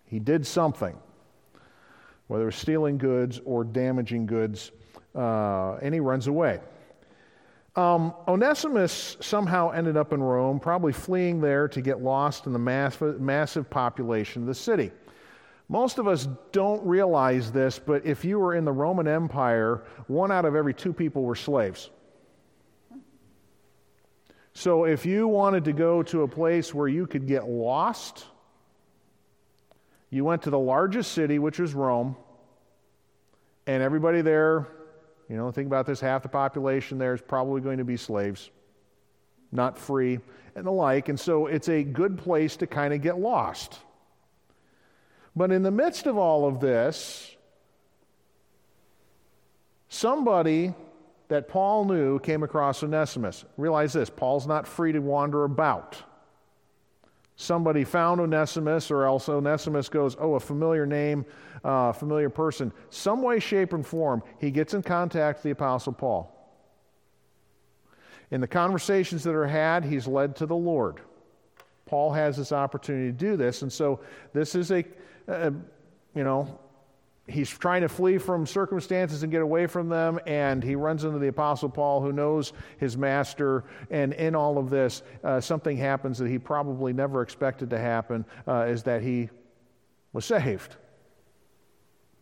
He 0.06 0.18
did 0.18 0.46
something, 0.46 0.96
whether 2.28 2.48
it's 2.48 2.56
stealing 2.56 2.98
goods 2.98 3.40
or 3.44 3.64
damaging 3.64 4.26
goods, 4.26 4.72
uh, 5.14 5.76
and 5.76 5.92
he 5.92 6.00
runs 6.00 6.26
away. 6.26 6.60
Um, 7.78 8.12
Onesimus 8.26 9.16
somehow 9.20 9.70
ended 9.70 9.96
up 9.96 10.12
in 10.12 10.20
Rome, 10.20 10.58
probably 10.58 10.92
fleeing 10.92 11.40
there 11.40 11.68
to 11.68 11.80
get 11.80 12.02
lost 12.02 12.46
in 12.46 12.52
the 12.52 12.58
massive, 12.58 13.20
massive 13.20 13.70
population 13.70 14.42
of 14.42 14.48
the 14.48 14.54
city. 14.56 14.90
Most 15.68 15.98
of 15.98 16.08
us 16.08 16.26
don't 16.50 16.84
realize 16.84 17.52
this, 17.52 17.78
but 17.78 18.04
if 18.04 18.24
you 18.24 18.40
were 18.40 18.56
in 18.56 18.64
the 18.64 18.72
Roman 18.72 19.06
Empire, 19.06 19.84
one 20.08 20.32
out 20.32 20.44
of 20.44 20.56
every 20.56 20.74
two 20.74 20.92
people 20.92 21.22
were 21.22 21.36
slaves. 21.36 21.88
So 24.54 24.82
if 24.82 25.06
you 25.06 25.28
wanted 25.28 25.66
to 25.66 25.72
go 25.72 26.02
to 26.02 26.22
a 26.22 26.28
place 26.28 26.74
where 26.74 26.88
you 26.88 27.06
could 27.06 27.28
get 27.28 27.48
lost, 27.48 28.24
you 30.10 30.24
went 30.24 30.42
to 30.42 30.50
the 30.50 30.58
largest 30.58 31.12
city, 31.12 31.38
which 31.38 31.60
was 31.60 31.74
Rome, 31.74 32.16
and 33.68 33.84
everybody 33.84 34.20
there, 34.20 34.66
you 35.28 35.36
know, 35.36 35.50
think 35.50 35.66
about 35.66 35.86
this 35.86 36.00
half 36.00 36.22
the 36.22 36.28
population 36.28 36.98
there 36.98 37.14
is 37.14 37.20
probably 37.20 37.60
going 37.60 37.78
to 37.78 37.84
be 37.84 37.96
slaves, 37.96 38.50
not 39.52 39.78
free, 39.78 40.20
and 40.54 40.66
the 40.66 40.70
like. 40.70 41.08
And 41.08 41.20
so 41.20 41.46
it's 41.46 41.68
a 41.68 41.82
good 41.82 42.18
place 42.18 42.56
to 42.56 42.66
kind 42.66 42.94
of 42.94 43.02
get 43.02 43.18
lost. 43.18 43.78
But 45.36 45.52
in 45.52 45.62
the 45.62 45.70
midst 45.70 46.06
of 46.06 46.16
all 46.16 46.48
of 46.48 46.60
this, 46.60 47.36
somebody 49.88 50.74
that 51.28 51.48
Paul 51.48 51.84
knew 51.84 52.18
came 52.18 52.42
across 52.42 52.82
Onesimus. 52.82 53.44
Realize 53.56 53.92
this 53.92 54.10
Paul's 54.10 54.46
not 54.46 54.66
free 54.66 54.92
to 54.92 54.98
wander 55.00 55.44
about. 55.44 56.02
Somebody 57.40 57.84
found 57.84 58.20
Onesimus, 58.20 58.90
or 58.90 59.04
else 59.04 59.28
Onesimus 59.28 59.88
goes, 59.88 60.16
Oh, 60.18 60.34
a 60.34 60.40
familiar 60.40 60.84
name, 60.84 61.24
a 61.62 61.68
uh, 61.68 61.92
familiar 61.92 62.28
person. 62.28 62.72
Some 62.90 63.22
way, 63.22 63.38
shape, 63.38 63.72
and 63.72 63.86
form, 63.86 64.24
he 64.40 64.50
gets 64.50 64.74
in 64.74 64.82
contact 64.82 65.38
with 65.38 65.42
the 65.44 65.50
Apostle 65.50 65.92
Paul. 65.92 66.34
In 68.32 68.40
the 68.40 68.48
conversations 68.48 69.22
that 69.22 69.36
are 69.36 69.46
had, 69.46 69.84
he's 69.84 70.08
led 70.08 70.34
to 70.36 70.46
the 70.46 70.56
Lord. 70.56 71.00
Paul 71.86 72.12
has 72.12 72.36
this 72.36 72.50
opportunity 72.50 73.12
to 73.12 73.16
do 73.16 73.36
this, 73.36 73.62
and 73.62 73.72
so 73.72 74.00
this 74.32 74.56
is 74.56 74.72
a 74.72 74.84
uh, 75.28 75.52
you 76.16 76.24
know, 76.24 76.58
he's 77.28 77.50
trying 77.50 77.82
to 77.82 77.88
flee 77.88 78.18
from 78.18 78.46
circumstances 78.46 79.22
and 79.22 79.30
get 79.30 79.42
away 79.42 79.66
from 79.66 79.88
them, 79.88 80.18
and 80.26 80.62
he 80.62 80.74
runs 80.74 81.04
into 81.04 81.18
the 81.18 81.28
Apostle 81.28 81.68
Paul, 81.68 82.00
who 82.00 82.12
knows 82.12 82.52
his 82.78 82.96
master. 82.96 83.64
And 83.90 84.14
in 84.14 84.34
all 84.34 84.58
of 84.58 84.70
this, 84.70 85.02
uh, 85.22 85.40
something 85.40 85.76
happens 85.76 86.18
that 86.18 86.28
he 86.28 86.38
probably 86.38 86.92
never 86.92 87.22
expected 87.22 87.70
to 87.70 87.78
happen 87.78 88.24
uh, 88.46 88.66
is 88.68 88.82
that 88.84 89.02
he 89.02 89.28
was 90.12 90.24
saved. 90.24 90.76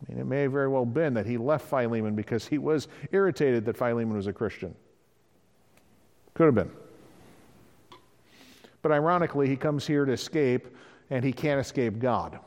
I 0.01 0.11
mean, 0.11 0.21
it 0.21 0.25
may 0.25 0.41
have 0.43 0.51
very 0.51 0.67
well 0.67 0.85
been 0.85 1.13
that 1.15 1.25
he 1.25 1.37
left 1.37 1.67
Philemon 1.67 2.13
because 2.13 2.45
he 2.45 2.57
was 2.57 2.87
irritated 3.11 3.65
that 3.65 3.77
Philemon 3.77 4.15
was 4.15 4.27
a 4.27 4.33
Christian. 4.33 4.75
Could 6.33 6.45
have 6.45 6.55
been. 6.55 6.71
But 8.83 8.91
ironically, 8.91 9.47
he 9.47 9.55
comes 9.55 9.87
here 9.87 10.05
to 10.05 10.11
escape, 10.11 10.67
and 11.09 11.25
he 11.25 11.33
can't 11.33 11.59
escape 11.59 11.97
God. 11.97 12.39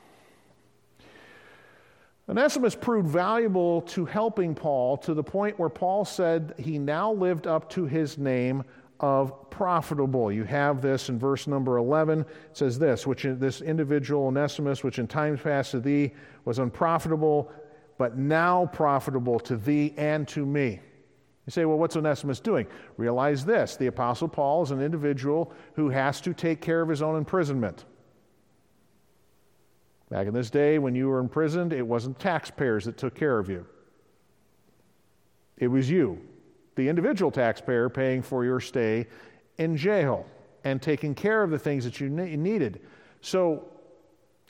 Onesimus 2.31 2.77
proved 2.77 3.09
valuable 3.09 3.83
to 3.83 4.05
helping 4.05 4.55
Paul 4.55 4.97
to 4.99 5.15
the 5.15 5.23
point 5.23 5.59
where 5.59 5.69
Paul 5.69 6.05
said 6.05 6.55
he 6.59 6.79
now 6.79 7.13
lived 7.13 7.49
up 7.49 7.69
to 7.71 7.87
his 7.87 8.19
name 8.19 8.63
of 9.01 9.51
profitable. 9.51 10.31
You 10.31 10.45
have 10.45 10.81
this 10.81 11.09
in 11.09 11.19
verse 11.19 11.49
number 11.49 11.79
11. 11.79 12.21
It 12.21 12.27
says 12.53 12.79
this, 12.79 13.05
which 13.05 13.25
this 13.25 13.63
individual 13.63 14.29
Onesimus, 14.29 14.85
which 14.85 15.01
in 15.01 15.09
times 15.09 15.41
past 15.41 15.73
to 15.73 15.81
thee 15.81 16.13
was 16.45 16.61
unprofitable, 16.61 17.51
but 17.99 18.17
now 18.17 18.67
profitable 18.67 19.41
to 19.41 19.57
thee 19.57 19.93
and 19.97 20.29
to 20.29 20.47
me. 20.47 20.79
You 21.47 21.51
say, 21.51 21.65
well, 21.65 21.79
what's 21.79 21.97
Onesimus 21.97 22.39
doing? 22.39 22.69
Realize 22.97 23.45
this 23.45 23.75
the 23.75 23.89
Apostle 23.89 24.29
Paul 24.29 24.63
is 24.63 24.71
an 24.71 24.81
individual 24.81 25.53
who 25.75 25.89
has 25.89 26.21
to 26.21 26.33
take 26.33 26.61
care 26.61 26.81
of 26.81 26.89
his 26.89 27.03
own 27.03 27.17
imprisonment. 27.17 27.87
Back 30.11 30.27
in 30.27 30.35
this 30.35 30.51
day, 30.51 30.79
when 30.79 30.95
you 30.97 31.09
were 31.09 31.21
imprisoned, 31.21 31.73
it 31.73 31.87
wasn't 31.87 32.19
taxpayers 32.19 32.85
that 32.85 32.99
took 32.99 33.15
care 33.15 33.39
of 33.39 33.49
you. 33.49 33.65
It 35.57 35.69
was 35.69 35.89
you, 35.89 36.21
the 36.75 36.89
individual 36.89 37.31
taxpayer, 37.31 37.89
paying 37.89 38.23
for 38.23 38.45
your 38.45 38.59
stay 38.61 39.07
in 39.59 39.77
jail 39.77 40.27
and 40.65 40.83
taking 40.83 41.15
care 41.15 41.43
of 41.43 41.51
the 41.51 41.59
things 41.59 41.85
that 41.85 42.01
you 42.01 42.09
needed. 42.09 42.81
So, 43.21 43.69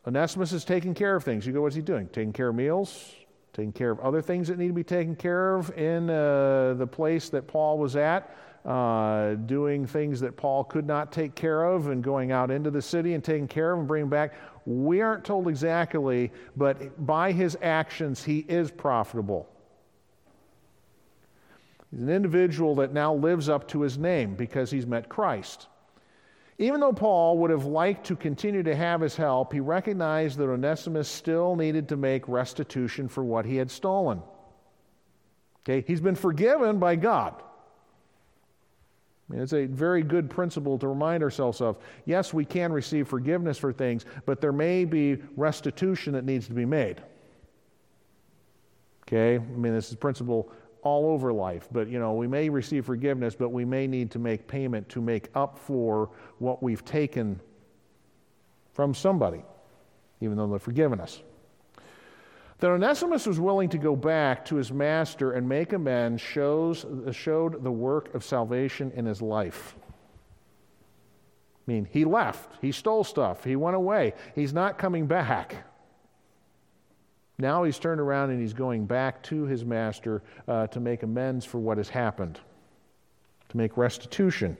Onesimus 0.06 0.52
is 0.52 0.64
taking 0.64 0.94
care 0.94 1.14
of 1.14 1.24
things. 1.24 1.46
You 1.46 1.52
go, 1.52 1.60
what's 1.60 1.74
he 1.74 1.82
doing? 1.82 2.08
Taking 2.08 2.32
care 2.32 2.48
of 2.48 2.54
meals, 2.54 3.14
taking 3.52 3.72
care 3.72 3.90
of 3.90 4.00
other 4.00 4.22
things 4.22 4.48
that 4.48 4.58
need 4.58 4.68
to 4.68 4.72
be 4.72 4.84
taken 4.84 5.14
care 5.14 5.56
of 5.56 5.76
in 5.76 6.08
uh, 6.08 6.74
the 6.74 6.86
place 6.86 7.28
that 7.28 7.46
Paul 7.46 7.76
was 7.78 7.96
at 7.96 8.34
uh, 8.64 9.34
doing 9.34 9.86
things 9.86 10.20
that 10.20 10.36
Paul 10.36 10.64
could 10.64 10.86
not 10.86 11.12
take 11.12 11.34
care 11.34 11.64
of 11.64 11.88
and 11.88 12.04
going 12.04 12.30
out 12.30 12.50
into 12.50 12.70
the 12.70 12.82
city 12.82 13.14
and 13.14 13.24
taking 13.24 13.48
care 13.48 13.72
of 13.72 13.78
and 13.78 13.88
bringing 13.88 14.10
back. 14.10 14.34
We 14.66 15.00
aren't 15.00 15.24
told 15.24 15.48
exactly, 15.48 16.30
but 16.56 17.06
by 17.06 17.32
his 17.32 17.56
actions, 17.62 18.22
he 18.22 18.40
is 18.40 18.70
profitable. 18.70 19.48
He's 21.90 22.00
an 22.00 22.10
individual 22.10 22.74
that 22.76 22.92
now 22.92 23.14
lives 23.14 23.48
up 23.48 23.66
to 23.68 23.80
his 23.80 23.98
name 23.98 24.34
because 24.34 24.70
he's 24.70 24.86
met 24.86 25.08
Christ. 25.08 25.66
Even 26.58 26.80
though 26.80 26.92
Paul 26.92 27.38
would 27.38 27.50
have 27.50 27.64
liked 27.64 28.06
to 28.08 28.16
continue 28.16 28.62
to 28.62 28.76
have 28.76 29.00
his 29.00 29.16
help, 29.16 29.54
he 29.54 29.60
recognized 29.60 30.36
that 30.36 30.48
Onesimus 30.48 31.08
still 31.08 31.56
needed 31.56 31.88
to 31.88 31.96
make 31.96 32.28
restitution 32.28 33.08
for 33.08 33.24
what 33.24 33.46
he 33.46 33.56
had 33.56 33.70
stolen. 33.70 34.22
Okay, 35.62 35.82
he's 35.86 36.02
been 36.02 36.14
forgiven 36.14 36.78
by 36.78 36.96
God. 36.96 37.42
Mean, 39.30 39.42
it's 39.42 39.52
a 39.52 39.66
very 39.66 40.02
good 40.02 40.28
principle 40.28 40.76
to 40.78 40.88
remind 40.88 41.22
ourselves 41.22 41.60
of. 41.60 41.78
Yes, 42.04 42.34
we 42.34 42.44
can 42.44 42.72
receive 42.72 43.06
forgiveness 43.06 43.58
for 43.58 43.72
things, 43.72 44.04
but 44.26 44.40
there 44.40 44.52
may 44.52 44.84
be 44.84 45.18
restitution 45.36 46.12
that 46.14 46.24
needs 46.24 46.48
to 46.48 46.54
be 46.54 46.64
made. 46.64 47.00
Okay? 49.02 49.36
I 49.36 49.38
mean, 49.38 49.72
this 49.72 49.90
is 49.90 49.96
principle 49.96 50.50
all 50.82 51.06
over 51.06 51.32
life, 51.32 51.68
but 51.70 51.88
you 51.88 52.00
know, 52.00 52.14
we 52.14 52.26
may 52.26 52.48
receive 52.48 52.86
forgiveness, 52.86 53.36
but 53.36 53.50
we 53.50 53.64
may 53.64 53.86
need 53.86 54.10
to 54.12 54.18
make 54.18 54.48
payment 54.48 54.88
to 54.88 55.00
make 55.00 55.28
up 55.34 55.58
for 55.58 56.10
what 56.38 56.62
we've 56.62 56.84
taken 56.84 57.38
from 58.72 58.94
somebody, 58.94 59.42
even 60.20 60.36
though 60.36 60.46
they've 60.48 60.60
forgiven 60.60 60.98
us. 60.98 61.22
That 62.60 62.70
Onesimus 62.70 63.26
was 63.26 63.40
willing 63.40 63.70
to 63.70 63.78
go 63.78 63.96
back 63.96 64.44
to 64.46 64.56
his 64.56 64.70
master 64.70 65.32
and 65.32 65.48
make 65.48 65.72
amends 65.72 66.20
shows, 66.20 66.84
showed 67.10 67.64
the 67.64 67.72
work 67.72 68.14
of 68.14 68.22
salvation 68.22 68.92
in 68.94 69.06
his 69.06 69.22
life. 69.22 69.74
I 71.66 71.72
mean, 71.72 71.88
he 71.90 72.04
left, 72.04 72.52
he 72.60 72.70
stole 72.70 73.04
stuff, 73.04 73.44
he 73.44 73.56
went 73.56 73.76
away, 73.76 74.12
he's 74.34 74.52
not 74.52 74.76
coming 74.76 75.06
back. 75.06 75.56
Now 77.38 77.64
he's 77.64 77.78
turned 77.78 78.00
around 78.00 78.30
and 78.30 78.40
he's 78.40 78.52
going 78.52 78.84
back 78.84 79.22
to 79.24 79.44
his 79.44 79.64
master 79.64 80.22
uh, 80.46 80.66
to 80.66 80.80
make 80.80 81.02
amends 81.02 81.46
for 81.46 81.58
what 81.58 81.78
has 81.78 81.88
happened, 81.88 82.38
to 83.48 83.56
make 83.56 83.78
restitution. 83.78 84.58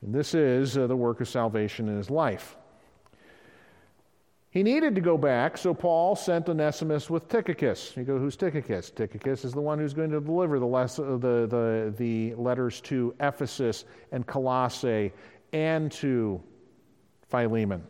And 0.00 0.14
this 0.14 0.34
is 0.34 0.78
uh, 0.78 0.86
the 0.86 0.96
work 0.96 1.20
of 1.20 1.28
salvation 1.28 1.88
in 1.90 1.98
his 1.98 2.08
life. 2.08 2.56
He 4.56 4.62
needed 4.62 4.94
to 4.94 5.02
go 5.02 5.18
back, 5.18 5.58
so 5.58 5.74
Paul 5.74 6.16
sent 6.16 6.48
Onesimus 6.48 7.10
with 7.10 7.28
Tychicus. 7.28 7.94
You 7.94 8.04
go, 8.04 8.18
who's 8.18 8.36
Tychicus? 8.36 8.88
Tychicus 8.88 9.44
is 9.44 9.52
the 9.52 9.60
one 9.60 9.78
who's 9.78 9.92
going 9.92 10.08
to 10.12 10.18
deliver 10.18 10.58
the, 10.58 10.64
les- 10.64 10.96
the, 10.96 11.18
the, 11.18 11.94
the 11.98 12.34
letters 12.36 12.80
to 12.80 13.14
Ephesus 13.20 13.84
and 14.12 14.26
Colossae 14.26 15.12
and 15.52 15.92
to 15.92 16.42
Philemon. 17.28 17.84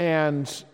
And 0.00 0.64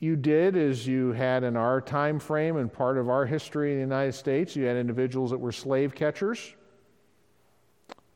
you 0.00 0.16
did 0.16 0.56
as 0.56 0.84
you 0.84 1.12
had 1.12 1.44
in 1.44 1.56
our 1.56 1.80
time 1.80 2.18
frame 2.18 2.56
and 2.56 2.72
part 2.72 2.98
of 2.98 3.08
our 3.08 3.24
history 3.24 3.70
in 3.70 3.76
the 3.76 3.82
United 3.82 4.14
States, 4.14 4.56
you 4.56 4.64
had 4.64 4.76
individuals 4.76 5.30
that 5.30 5.38
were 5.38 5.52
slave 5.52 5.94
catchers. 5.94 6.52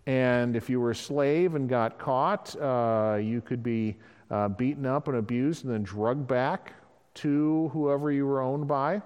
And 0.07 0.57
if 0.57 0.69
you 0.69 0.81
were 0.81 0.91
a 0.91 0.97
slave 0.97 1.55
and 1.55 1.69
got 1.69 2.01
caught, 2.01 2.57
uh, 2.61 3.19
you 3.23 3.41
could 3.41 3.62
be 3.62 3.97
uh, 4.33 4.49
beaten 4.49 4.87
up 4.87 5.09
and 5.09 5.19
abused, 5.19 5.65
and 5.65 5.73
then 5.73 5.83
drugged 5.83 6.27
back 6.27 6.73
to 7.15 7.71
whoever 7.75 8.11
you 8.11 8.27
were 8.27 8.41
owned 8.41 8.67
by. 8.67 9.03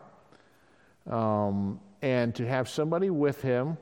Um, 1.10 1.80
and 2.00 2.34
to 2.36 2.46
have 2.46 2.68
somebody 2.68 3.10
with 3.10 3.42
him, 3.42 3.76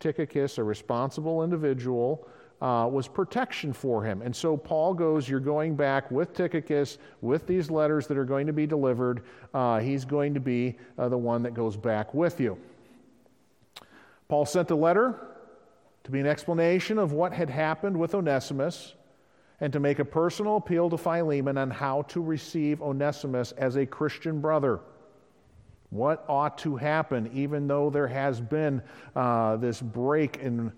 Tychicus, 0.00 0.58
a 0.58 0.64
responsible 0.64 1.44
individual, 1.44 2.26
uh, 2.60 2.88
was 2.90 3.06
protection 3.06 3.72
for 3.72 4.02
him. 4.04 4.22
And 4.22 4.34
so 4.34 4.56
Paul 4.56 4.94
goes, 4.94 5.28
You're 5.28 5.40
going 5.40 5.76
back 5.76 6.10
with 6.10 6.34
Tychicus, 6.34 6.98
with 7.20 7.46
these 7.46 7.70
letters 7.70 8.08
that 8.08 8.18
are 8.18 8.24
going 8.24 8.48
to 8.48 8.52
be 8.52 8.66
delivered. 8.66 9.22
Uh, 9.54 9.78
he's 9.78 10.04
going 10.04 10.34
to 10.34 10.40
be 10.40 10.76
uh, 10.98 11.08
the 11.08 11.18
one 11.18 11.44
that 11.44 11.54
goes 11.54 11.76
back 11.76 12.12
with 12.12 12.40
you. 12.40 12.58
Paul 14.26 14.46
sent 14.46 14.70
a 14.72 14.76
letter 14.76 15.14
to 16.02 16.10
be 16.10 16.18
an 16.18 16.26
explanation 16.26 16.98
of 16.98 17.12
what 17.12 17.32
had 17.32 17.50
happened 17.50 17.96
with 17.96 18.14
Onesimus 18.14 18.94
and 19.62 19.72
to 19.72 19.78
make 19.78 20.00
a 20.00 20.04
personal 20.04 20.56
appeal 20.56 20.90
to 20.90 20.98
Philemon 20.98 21.56
on 21.56 21.70
how 21.70 22.02
to 22.02 22.20
receive 22.20 22.82
Onesimus 22.82 23.52
as 23.52 23.76
a 23.76 23.86
Christian 23.86 24.40
brother. 24.40 24.80
What 25.90 26.24
ought 26.28 26.58
to 26.58 26.74
happen, 26.74 27.30
even 27.32 27.68
though 27.68 27.88
there 27.88 28.08
has 28.08 28.40
been 28.40 28.82
uh, 29.14 29.56
this 29.58 29.80
break 29.80 30.38
in 30.38 30.72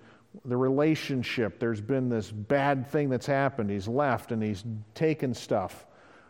the 0.44 0.56
relationship? 0.58 1.58
There's 1.58 1.80
been 1.80 2.10
this 2.10 2.30
bad 2.30 2.86
thing 2.86 3.08
that's 3.08 3.24
happened. 3.24 3.70
He's 3.70 3.88
left 3.88 4.32
and 4.32 4.42
he's 4.42 4.64
taken 4.94 5.32
stuff. 5.32 5.86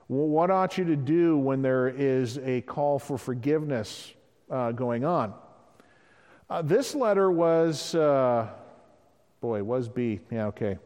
Well, 0.07 0.29
what 0.29 0.53
ought 0.53 0.79
you 0.79 0.85
to 0.85 0.97
do 0.97 1.37
when 1.37 1.61
there 1.61 1.89
is 1.89 2.39
a 2.39 2.61
call 2.61 3.01
for 3.01 3.19
forgiveness 3.19 4.13
uh, 4.49 4.71
going 4.71 5.05
on? 5.05 5.35
Uh, 6.49 6.63
this 6.63 6.95
letter 6.95 7.33
was, 7.33 7.97
uh, 7.97 8.47
boy, 9.41 9.65
was 9.65 9.89
B, 9.89 10.21
yeah, 10.31 10.47
okay, 10.47 10.79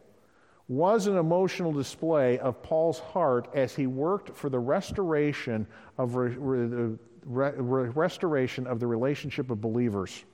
was 0.69 1.07
an 1.07 1.17
emotional 1.17 1.73
display 1.73 2.39
of 2.39 2.63
Paul's 2.63 2.99
heart 2.99 3.49
as 3.55 3.75
he 3.75 3.87
worked 3.87 4.37
for 4.37 4.51
the 4.51 4.59
restoration 4.59 5.67
of 5.97 6.15
re- 6.15 6.35
re- 6.37 6.99
re- 7.25 7.89
restoration 7.89 8.67
of 8.67 8.79
the 8.79 8.87
relationship 8.87 9.51
of 9.51 9.61
believers. 9.61 10.25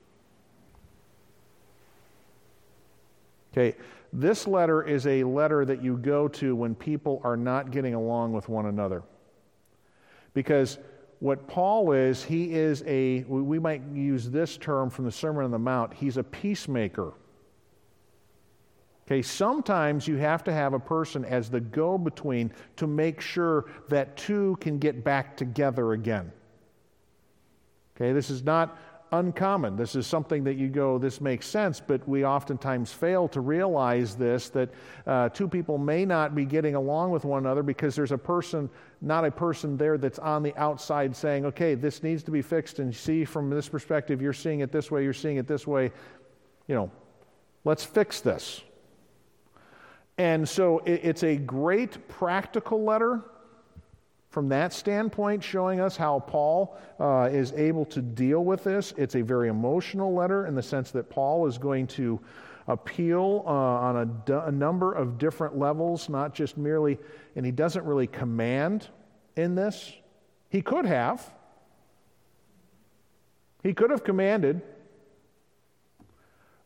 Okay, 3.53 3.77
this 4.11 4.45
letter 4.45 4.83
is 4.83 5.07
a 5.07 5.23
letter 5.23 5.63
that 5.63 5.81
you 5.81 5.95
go 5.95 6.27
to 6.27 6.53
when 6.53 6.75
people 6.75 7.21
are 7.23 7.37
not 7.37 7.71
getting 7.71 7.93
along 7.93 8.33
with 8.33 8.49
one 8.49 8.65
another. 8.65 9.03
Because 10.33 10.77
what 11.19 11.47
Paul 11.47 11.93
is, 11.93 12.21
he 12.21 12.53
is 12.53 12.83
a, 12.85 13.23
we 13.23 13.57
might 13.57 13.81
use 13.93 14.29
this 14.29 14.57
term 14.57 14.89
from 14.89 15.05
the 15.05 15.11
Sermon 15.11 15.45
on 15.45 15.51
the 15.51 15.59
Mount, 15.59 15.93
he's 15.93 16.17
a 16.17 16.23
peacemaker. 16.23 17.13
Okay, 19.07 19.21
sometimes 19.21 20.07
you 20.07 20.15
have 20.17 20.43
to 20.45 20.53
have 20.53 20.73
a 20.73 20.79
person 20.79 21.25
as 21.25 21.49
the 21.49 21.59
go 21.59 21.97
between 21.97 22.51
to 22.77 22.87
make 22.87 23.21
sure 23.21 23.65
that 23.87 24.17
two 24.17 24.57
can 24.59 24.79
get 24.79 25.03
back 25.03 25.37
together 25.37 25.93
again. 25.93 26.31
Okay, 27.95 28.13
this 28.13 28.31
is 28.31 28.43
not 28.43 28.79
uncommon. 29.11 29.75
This 29.75 29.95
is 29.95 30.07
something 30.07 30.43
that 30.45 30.55
you 30.55 30.67
go, 30.67 30.97
this 30.97 31.21
makes 31.21 31.45
sense, 31.45 31.79
but 31.79 32.07
we 32.09 32.25
oftentimes 32.25 32.91
fail 32.91 33.27
to 33.29 33.41
realize 33.41 34.15
this 34.15 34.49
that 34.49 34.69
uh, 35.05 35.29
two 35.29 35.47
people 35.47 35.77
may 35.77 36.03
not 36.03 36.33
be 36.33 36.43
getting 36.43 36.73
along 36.73 37.11
with 37.11 37.25
one 37.25 37.45
another 37.45 37.61
because 37.61 37.95
there's 37.95 38.11
a 38.11 38.17
person, 38.17 38.69
not 39.01 39.23
a 39.23 39.29
person 39.29 39.77
there 39.77 39.99
that's 39.99 40.17
on 40.17 40.41
the 40.41 40.55
outside 40.57 41.15
saying, 41.15 41.45
okay, 41.45 41.75
this 41.75 42.01
needs 42.01 42.23
to 42.23 42.31
be 42.31 42.41
fixed, 42.41 42.79
and 42.79 42.93
see 42.93 43.23
from 43.23 43.51
this 43.51 43.69
perspective, 43.69 44.19
you're 44.19 44.33
seeing 44.33 44.61
it 44.61 44.71
this 44.71 44.89
way, 44.89 45.03
you're 45.03 45.13
seeing 45.13 45.37
it 45.37 45.47
this 45.47 45.67
way. 45.67 45.91
You 46.67 46.73
know, 46.73 46.91
let's 47.63 47.85
fix 47.85 48.19
this. 48.19 48.61
And 50.17 50.47
so 50.47 50.79
it, 50.79 51.01
it's 51.03 51.23
a 51.23 51.35
great 51.35 52.07
practical 52.07 52.83
letter 52.83 53.21
from 54.29 54.49
that 54.49 54.73
standpoint, 54.73 55.41
showing 55.41 55.79
us 55.79 55.95
how 55.95 56.19
Paul 56.19 56.77
uh, 56.99 57.29
is 57.31 57.53
able 57.53 57.85
to 57.85 58.01
deal 58.01 58.43
with 58.43 58.65
this. 58.65 58.93
It's 58.97 59.15
a 59.15 59.21
very 59.21 59.47
emotional 59.47 60.13
letter 60.13 60.45
in 60.45 60.55
the 60.55 60.63
sense 60.63 60.91
that 60.91 61.09
Paul 61.09 61.47
is 61.47 61.57
going 61.57 61.87
to 61.87 62.19
appeal 62.67 63.43
uh, 63.45 63.49
on 63.49 63.97
a, 63.97 64.05
d- 64.05 64.33
a 64.33 64.51
number 64.51 64.91
of 64.91 65.17
different 65.17 65.57
levels, 65.57 66.09
not 66.09 66.33
just 66.33 66.57
merely, 66.57 66.97
and 67.37 67.45
he 67.45 67.51
doesn't 67.51 67.85
really 67.85 68.07
command 68.07 68.89
in 69.37 69.55
this. 69.55 69.93
He 70.49 70.61
could 70.61 70.85
have. 70.85 71.33
He 73.63 73.73
could 73.73 73.91
have 73.91 74.03
commanded, 74.03 74.61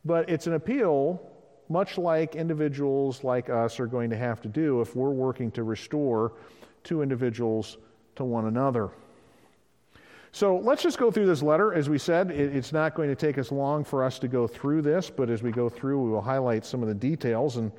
but 0.03 0.29
it's 0.29 0.47
an 0.47 0.53
appeal 0.53 1.21
much 1.69 1.97
like 1.97 2.35
individuals 2.35 3.23
like 3.23 3.49
us 3.49 3.79
are 3.79 3.87
going 3.87 4.09
to 4.09 4.17
have 4.17 4.41
to 4.41 4.47
do 4.47 4.81
if 4.81 4.95
we're 4.95 5.11
working 5.11 5.51
to 5.51 5.63
restore 5.63 6.33
two 6.83 7.01
individuals 7.01 7.77
to 8.15 8.25
one 8.25 8.47
another. 8.47 8.89
So 10.31 10.57
let's 10.57 10.83
just 10.83 10.97
go 10.97 11.09
through 11.09 11.25
this 11.25 11.41
letter. 11.41 11.73
As 11.73 11.89
we 11.89 11.97
said, 11.97 12.29
it's 12.31 12.71
not 12.71 12.93
going 12.93 13.09
to 13.09 13.15
take 13.15 13.37
us 13.37 13.51
long 13.51 13.83
for 13.83 14.03
us 14.03 14.19
to 14.19 14.27
go 14.27 14.47
through 14.47 14.83
this, 14.83 15.09
but 15.09 15.29
as 15.29 15.41
we 15.41 15.51
go 15.51 15.69
through, 15.69 16.03
we 16.03 16.09
will 16.11 16.21
highlight 16.21 16.65
some 16.65 16.81
of 16.81 16.87
the 16.87 16.93
details. 16.93 17.57
And 17.57 17.71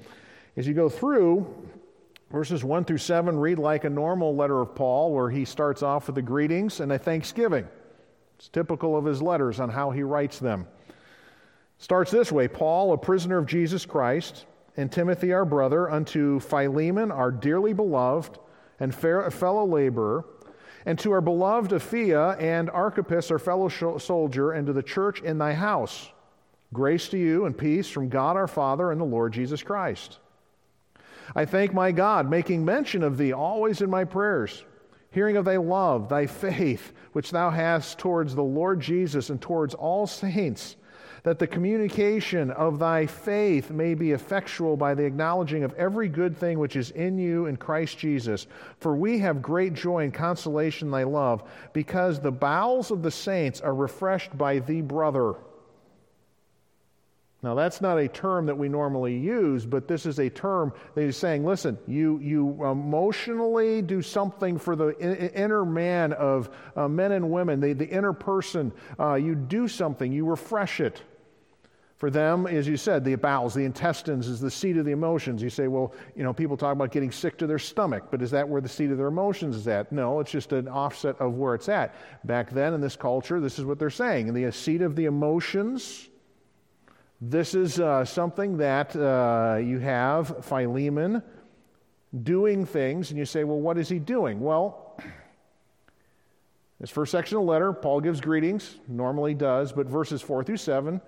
as 0.56 0.66
you 0.66 0.74
go 0.74 0.88
through, 0.88 1.46
verses 2.30 2.64
1 2.64 2.84
through 2.84 2.98
7 2.98 3.38
read 3.38 3.58
like 3.58 3.84
a 3.84 3.90
normal 3.90 4.34
letter 4.34 4.60
of 4.60 4.74
Paul, 4.74 5.12
where 5.12 5.30
he 5.30 5.44
starts 5.44 5.82
off 5.82 6.06
with 6.06 6.16
the 6.16 6.22
greetings 6.22 6.80
and 6.80 6.90
a 6.92 6.98
thanksgiving. 6.98 7.68
It's 8.36 8.48
typical 8.48 8.96
of 8.96 9.04
his 9.04 9.22
letters 9.22 9.60
on 9.60 9.68
how 9.68 9.90
he 9.90 10.02
writes 10.02 10.38
them. 10.38 10.66
Starts 11.80 12.10
this 12.10 12.30
way 12.30 12.46
Paul, 12.46 12.92
a 12.92 12.98
prisoner 12.98 13.38
of 13.38 13.46
Jesus 13.46 13.86
Christ, 13.86 14.44
and 14.76 14.92
Timothy, 14.92 15.32
our 15.32 15.46
brother, 15.46 15.90
unto 15.90 16.38
Philemon, 16.38 17.10
our 17.10 17.32
dearly 17.32 17.72
beloved 17.72 18.38
and 18.78 18.94
fellow 18.94 19.66
laborer, 19.66 20.26
and 20.84 20.98
to 20.98 21.10
our 21.12 21.22
beloved 21.22 21.70
Apphia 21.72 22.40
and 22.40 22.70
Archippus, 22.70 23.30
our 23.30 23.38
fellow 23.38 23.68
soldier, 23.98 24.52
and 24.52 24.66
to 24.66 24.74
the 24.74 24.82
church 24.82 25.22
in 25.22 25.38
thy 25.38 25.54
house. 25.54 26.10
Grace 26.72 27.08
to 27.08 27.18
you 27.18 27.46
and 27.46 27.56
peace 27.56 27.88
from 27.88 28.10
God 28.10 28.36
our 28.36 28.46
Father 28.46 28.92
and 28.92 29.00
the 29.00 29.04
Lord 29.04 29.32
Jesus 29.32 29.62
Christ. 29.62 30.18
I 31.34 31.46
thank 31.46 31.72
my 31.72 31.92
God, 31.92 32.28
making 32.28 32.64
mention 32.64 33.02
of 33.02 33.16
thee 33.16 33.32
always 33.32 33.80
in 33.80 33.88
my 33.88 34.04
prayers, 34.04 34.64
hearing 35.12 35.38
of 35.38 35.46
thy 35.46 35.56
love, 35.56 36.10
thy 36.10 36.26
faith, 36.26 36.92
which 37.12 37.30
thou 37.30 37.48
hast 37.48 37.98
towards 37.98 38.34
the 38.34 38.42
Lord 38.42 38.80
Jesus 38.80 39.30
and 39.30 39.40
towards 39.40 39.74
all 39.74 40.06
saints 40.06 40.76
that 41.22 41.38
the 41.38 41.46
communication 41.46 42.50
of 42.50 42.78
thy 42.78 43.06
faith 43.06 43.70
may 43.70 43.94
be 43.94 44.12
effectual 44.12 44.76
by 44.76 44.94
the 44.94 45.04
acknowledging 45.04 45.64
of 45.64 45.74
every 45.74 46.08
good 46.08 46.36
thing 46.36 46.58
which 46.58 46.76
is 46.76 46.90
in 46.90 47.18
you 47.18 47.46
in 47.46 47.56
Christ 47.56 47.98
Jesus. 47.98 48.46
For 48.78 48.94
we 48.94 49.18
have 49.18 49.42
great 49.42 49.74
joy 49.74 50.04
and 50.04 50.14
consolation 50.14 50.88
in 50.88 50.92
thy 50.92 51.04
love, 51.04 51.42
because 51.72 52.20
the 52.20 52.32
bowels 52.32 52.90
of 52.90 53.02
the 53.02 53.10
saints 53.10 53.60
are 53.60 53.74
refreshed 53.74 54.36
by 54.36 54.60
thee, 54.60 54.80
brother. 54.80 55.34
Now, 57.42 57.54
that's 57.54 57.80
not 57.80 57.96
a 57.96 58.06
term 58.06 58.46
that 58.46 58.58
we 58.58 58.68
normally 58.68 59.16
use, 59.16 59.64
but 59.64 59.88
this 59.88 60.04
is 60.04 60.18
a 60.18 60.28
term 60.28 60.74
that 60.94 61.02
he's 61.02 61.16
saying, 61.16 61.46
listen, 61.46 61.78
you, 61.86 62.18
you 62.18 62.62
emotionally 62.66 63.80
do 63.80 64.02
something 64.02 64.58
for 64.58 64.76
the 64.76 64.90
inner 65.34 65.64
man 65.64 66.12
of 66.12 66.50
uh, 66.76 66.86
men 66.86 67.12
and 67.12 67.30
women, 67.30 67.60
the, 67.60 67.72
the 67.72 67.88
inner 67.88 68.12
person. 68.12 68.72
Uh, 68.98 69.14
you 69.14 69.34
do 69.34 69.68
something, 69.68 70.12
you 70.12 70.26
refresh 70.26 70.80
it. 70.80 71.00
For 72.00 72.08
them, 72.08 72.46
as 72.46 72.66
you 72.66 72.78
said, 72.78 73.04
the 73.04 73.14
bowels, 73.16 73.52
the 73.52 73.66
intestines 73.66 74.26
is 74.26 74.40
the 74.40 74.50
seat 74.50 74.78
of 74.78 74.86
the 74.86 74.90
emotions. 74.90 75.42
You 75.42 75.50
say, 75.50 75.68
well, 75.68 75.92
you 76.16 76.24
know, 76.24 76.32
people 76.32 76.56
talk 76.56 76.72
about 76.72 76.92
getting 76.92 77.12
sick 77.12 77.36
to 77.36 77.46
their 77.46 77.58
stomach, 77.58 78.04
but 78.10 78.22
is 78.22 78.30
that 78.30 78.48
where 78.48 78.62
the 78.62 78.70
seat 78.70 78.90
of 78.90 78.96
their 78.96 79.08
emotions 79.08 79.54
is 79.54 79.68
at? 79.68 79.92
No, 79.92 80.18
it's 80.18 80.30
just 80.30 80.54
an 80.54 80.66
offset 80.66 81.20
of 81.20 81.34
where 81.34 81.54
it's 81.54 81.68
at. 81.68 81.94
Back 82.24 82.52
then 82.52 82.72
in 82.72 82.80
this 82.80 82.96
culture, 82.96 83.38
this 83.38 83.58
is 83.58 83.66
what 83.66 83.78
they're 83.78 83.90
saying. 83.90 84.32
The 84.32 84.50
seat 84.50 84.80
of 84.80 84.96
the 84.96 85.04
emotions, 85.04 86.08
this 87.20 87.54
is 87.54 87.78
uh, 87.78 88.06
something 88.06 88.56
that 88.56 88.96
uh, 88.96 89.58
you 89.62 89.78
have 89.80 90.42
Philemon 90.46 91.22
doing 92.22 92.64
things, 92.64 93.10
and 93.10 93.18
you 93.18 93.26
say, 93.26 93.44
well, 93.44 93.60
what 93.60 93.76
is 93.76 93.90
he 93.90 93.98
doing? 93.98 94.40
Well, 94.40 94.98
this 96.80 96.88
first 96.88 97.12
section 97.12 97.36
of 97.36 97.44
the 97.44 97.50
letter, 97.50 97.74
Paul 97.74 98.00
gives 98.00 98.22
greetings, 98.22 98.76
normally 98.88 99.34
does, 99.34 99.70
but 99.70 99.86
verses 99.86 100.22
4 100.22 100.44
through 100.44 100.56
7, 100.56 101.02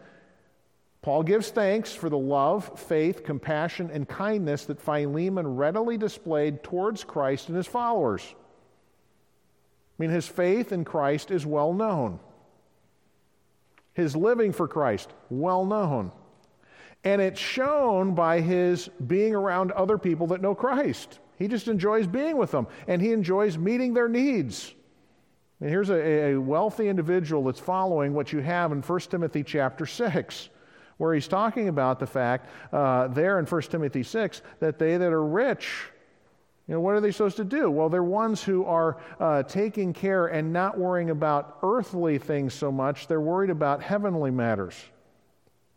Paul 1.02 1.24
gives 1.24 1.50
thanks 1.50 1.92
for 1.92 2.08
the 2.08 2.18
love, 2.18 2.78
faith, 2.78 3.24
compassion, 3.24 3.90
and 3.92 4.08
kindness 4.08 4.66
that 4.66 4.80
Philemon 4.80 5.56
readily 5.56 5.98
displayed 5.98 6.62
towards 6.62 7.02
Christ 7.02 7.48
and 7.48 7.56
his 7.56 7.66
followers. 7.66 8.22
I 8.24 8.34
mean, 9.98 10.10
his 10.10 10.28
faith 10.28 10.70
in 10.70 10.84
Christ 10.84 11.32
is 11.32 11.44
well 11.44 11.74
known. 11.74 12.20
His 13.94 14.14
living 14.14 14.52
for 14.52 14.68
Christ, 14.68 15.12
well 15.28 15.66
known. 15.66 16.12
And 17.02 17.20
it's 17.20 17.40
shown 17.40 18.14
by 18.14 18.40
his 18.40 18.88
being 19.04 19.34
around 19.34 19.72
other 19.72 19.98
people 19.98 20.28
that 20.28 20.40
know 20.40 20.54
Christ. 20.54 21.18
He 21.36 21.48
just 21.48 21.66
enjoys 21.66 22.06
being 22.06 22.36
with 22.36 22.52
them, 22.52 22.68
and 22.86 23.02
he 23.02 23.12
enjoys 23.12 23.58
meeting 23.58 23.92
their 23.92 24.08
needs. 24.08 24.72
And 25.60 25.68
here's 25.68 25.90
a, 25.90 26.30
a 26.30 26.40
wealthy 26.40 26.88
individual 26.88 27.42
that's 27.42 27.58
following 27.58 28.14
what 28.14 28.32
you 28.32 28.38
have 28.38 28.70
in 28.70 28.82
1 28.82 29.00
Timothy 29.00 29.42
chapter 29.42 29.84
6 29.84 30.48
where 31.02 31.14
he's 31.14 31.26
talking 31.26 31.66
about 31.66 31.98
the 31.98 32.06
fact 32.06 32.48
uh, 32.72 33.08
there 33.08 33.40
in 33.40 33.44
1 33.44 33.62
Timothy 33.62 34.04
6 34.04 34.40
that 34.60 34.78
they 34.78 34.96
that 34.96 35.12
are 35.12 35.24
rich, 35.26 35.68
you 36.68 36.74
know, 36.74 36.80
what 36.80 36.94
are 36.94 37.00
they 37.00 37.10
supposed 37.10 37.38
to 37.38 37.44
do? 37.44 37.68
Well, 37.68 37.88
they're 37.88 38.04
ones 38.04 38.40
who 38.40 38.64
are 38.66 38.98
uh, 39.18 39.42
taking 39.42 39.92
care 39.92 40.28
and 40.28 40.52
not 40.52 40.78
worrying 40.78 41.10
about 41.10 41.58
earthly 41.64 42.18
things 42.18 42.54
so 42.54 42.70
much, 42.70 43.08
they're 43.08 43.20
worried 43.20 43.50
about 43.50 43.82
heavenly 43.82 44.30
matters. 44.30 44.76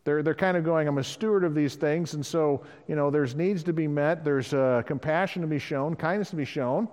They're, 0.04 0.22
they're 0.22 0.36
kind 0.36 0.58
of 0.58 0.64
going, 0.64 0.88
I'm 0.88 1.00
a 1.00 1.04
steward 1.04 1.44
of 1.44 1.56
these 1.56 1.74
things, 1.74 2.14
and 2.14 2.24
so, 2.24 2.64
you 2.88 2.96
know, 2.96 3.10
there's 3.10 3.34
needs 3.34 3.64
to 3.64 3.74
be 3.74 3.88
met, 3.88 4.24
there's 4.24 4.54
uh, 4.54 4.84
compassion 4.86 5.42
to 5.42 5.48
be 5.48 5.58
shown, 5.58 5.96
kindness 5.96 6.30
to 6.30 6.36
be 6.36 6.46
shown. 6.46 6.88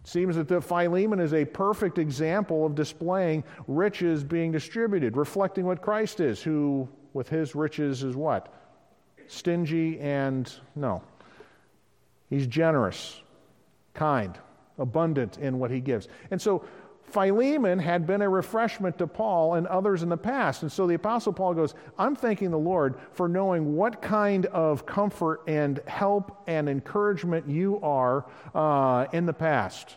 It 0.00 0.08
seems 0.08 0.34
that 0.34 0.48
the 0.48 0.60
Philemon 0.60 1.20
is 1.20 1.34
a 1.34 1.44
perfect 1.44 1.98
example 1.98 2.66
of 2.66 2.74
displaying 2.74 3.44
riches 3.68 4.24
being 4.24 4.50
distributed, 4.50 5.16
reflecting 5.16 5.64
what 5.66 5.82
Christ 5.82 6.18
is, 6.18 6.42
who 6.42 6.88
with 7.14 7.28
his 7.28 7.54
riches 7.54 8.02
is 8.02 8.16
what? 8.16 8.52
Stingy 9.26 9.98
and 10.00 10.52
no. 10.74 11.02
He's 12.28 12.46
generous, 12.46 13.20
kind, 13.94 14.38
abundant 14.78 15.38
in 15.38 15.58
what 15.58 15.70
he 15.70 15.80
gives. 15.80 16.08
And 16.30 16.40
so 16.40 16.64
Philemon 17.04 17.78
had 17.78 18.06
been 18.06 18.22
a 18.22 18.28
refreshment 18.28 18.96
to 18.98 19.06
Paul 19.06 19.54
and 19.54 19.66
others 19.66 20.02
in 20.02 20.08
the 20.08 20.16
past. 20.16 20.62
And 20.62 20.72
so 20.72 20.86
the 20.86 20.94
Apostle 20.94 21.32
Paul 21.32 21.52
goes, 21.52 21.74
I'm 21.98 22.16
thanking 22.16 22.50
the 22.50 22.58
Lord 22.58 22.94
for 23.12 23.28
knowing 23.28 23.76
what 23.76 24.00
kind 24.00 24.46
of 24.46 24.86
comfort 24.86 25.42
and 25.46 25.80
help 25.86 26.42
and 26.46 26.68
encouragement 26.68 27.48
you 27.48 27.80
are 27.82 28.24
uh, 28.54 29.06
in 29.12 29.26
the 29.26 29.32
past. 29.34 29.96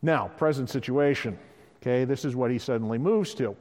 Now, 0.00 0.28
present 0.28 0.70
situation. 0.70 1.38
Okay, 1.82 2.04
this 2.04 2.24
is 2.24 2.34
what 2.34 2.50
he 2.50 2.58
suddenly 2.58 2.96
moves 2.96 3.34
to. 3.34 3.54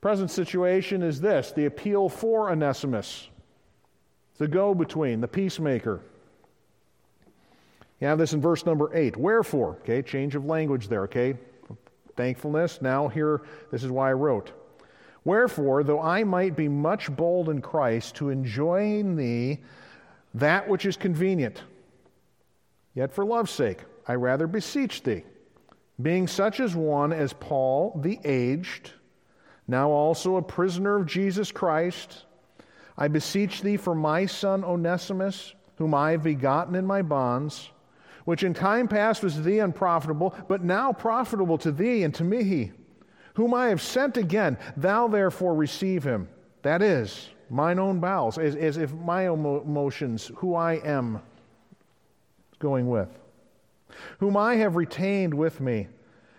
Present 0.00 0.30
situation 0.30 1.02
is 1.02 1.20
this 1.20 1.52
the 1.52 1.66
appeal 1.66 2.08
for 2.08 2.50
Onesimus, 2.50 3.28
the 4.38 4.48
go 4.48 4.74
between, 4.74 5.20
the 5.20 5.28
peacemaker. 5.28 6.00
You 8.00 8.06
have 8.06 8.18
this 8.18 8.32
in 8.32 8.40
verse 8.40 8.64
number 8.64 8.94
8. 8.96 9.16
Wherefore, 9.16 9.76
okay, 9.80 10.02
change 10.02 10.36
of 10.36 10.44
language 10.44 10.86
there, 10.86 11.02
okay? 11.02 11.36
Thankfulness. 12.16 12.80
Now, 12.80 13.08
here, 13.08 13.42
this 13.72 13.82
is 13.82 13.90
why 13.90 14.10
I 14.10 14.12
wrote. 14.12 14.52
Wherefore, 15.24 15.82
though 15.82 16.00
I 16.00 16.22
might 16.22 16.54
be 16.54 16.68
much 16.68 17.14
bold 17.14 17.48
in 17.48 17.60
Christ 17.60 18.14
to 18.16 18.30
enjoin 18.30 19.16
thee 19.16 19.58
that 20.34 20.68
which 20.68 20.86
is 20.86 20.96
convenient, 20.96 21.62
yet 22.94 23.12
for 23.12 23.24
love's 23.24 23.50
sake 23.50 23.80
I 24.06 24.14
rather 24.14 24.46
beseech 24.46 25.02
thee, 25.02 25.24
being 26.00 26.28
such 26.28 26.60
as 26.60 26.76
one 26.76 27.12
as 27.12 27.32
Paul 27.32 28.00
the 28.00 28.20
aged, 28.24 28.92
now 29.68 29.90
also 29.90 30.36
a 30.36 30.42
prisoner 30.42 30.96
of 30.96 31.06
Jesus 31.06 31.52
Christ, 31.52 32.24
I 32.96 33.06
beseech 33.06 33.60
thee 33.62 33.76
for 33.76 33.94
my 33.94 34.26
son 34.26 34.64
Onesimus, 34.64 35.54
whom 35.76 35.94
I 35.94 36.10
have 36.12 36.24
begotten 36.24 36.74
in 36.74 36.84
my 36.84 37.02
bonds 37.02 37.70
which 38.28 38.42
in 38.42 38.52
time 38.52 38.86
past 38.86 39.22
was 39.22 39.42
thee 39.42 39.58
unprofitable, 39.58 40.34
but 40.48 40.62
now 40.62 40.92
profitable 40.92 41.56
to 41.56 41.72
thee 41.72 42.02
and 42.02 42.14
to 42.14 42.22
me, 42.22 42.70
whom 43.32 43.54
I 43.54 43.68
have 43.68 43.80
sent 43.80 44.18
again. 44.18 44.58
Thou 44.76 45.08
therefore 45.08 45.54
receive 45.54 46.04
him. 46.04 46.28
That 46.60 46.82
is, 46.82 47.30
mine 47.48 47.78
own 47.78 48.00
bowels, 48.00 48.36
as, 48.36 48.54
as 48.54 48.76
if 48.76 48.92
my 48.92 49.30
emotions, 49.30 50.30
who 50.36 50.54
I 50.54 50.74
am, 50.74 51.22
going 52.58 52.86
with, 52.90 53.08
whom 54.18 54.36
I 54.36 54.56
have 54.56 54.76
retained 54.76 55.32
with 55.32 55.62
me, 55.62 55.88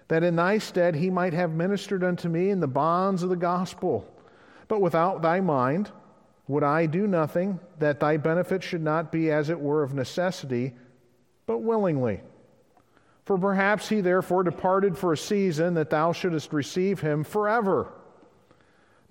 that 0.09 0.23
in 0.23 0.35
thy 0.35 0.57
stead 0.57 0.95
he 0.95 1.09
might 1.09 1.33
have 1.33 1.51
ministered 1.51 2.03
unto 2.03 2.27
me 2.27 2.49
in 2.49 2.59
the 2.59 2.67
bonds 2.67 3.23
of 3.23 3.29
the 3.29 3.35
gospel. 3.35 4.05
But 4.67 4.81
without 4.81 5.21
thy 5.21 5.39
mind 5.39 5.89
would 6.47 6.63
I 6.63 6.87
do 6.87 7.07
nothing, 7.07 7.59
that 7.77 7.99
thy 7.99 8.17
benefit 8.17 8.63
should 8.63 8.81
not 8.81 9.11
be 9.11 9.31
as 9.31 9.49
it 9.49 9.59
were 9.59 9.83
of 9.83 9.93
necessity 9.93 10.73
but 11.45 11.59
willingly. 11.59 12.21
For 13.25 13.37
perhaps 13.37 13.87
he 13.87 14.01
therefore 14.01 14.43
departed 14.43 14.97
for 14.97 15.13
a 15.13 15.17
season 15.17 15.75
that 15.75 15.91
thou 15.91 16.11
shouldest 16.11 16.51
receive 16.53 16.99
him 16.99 17.23
forever. 17.23 17.93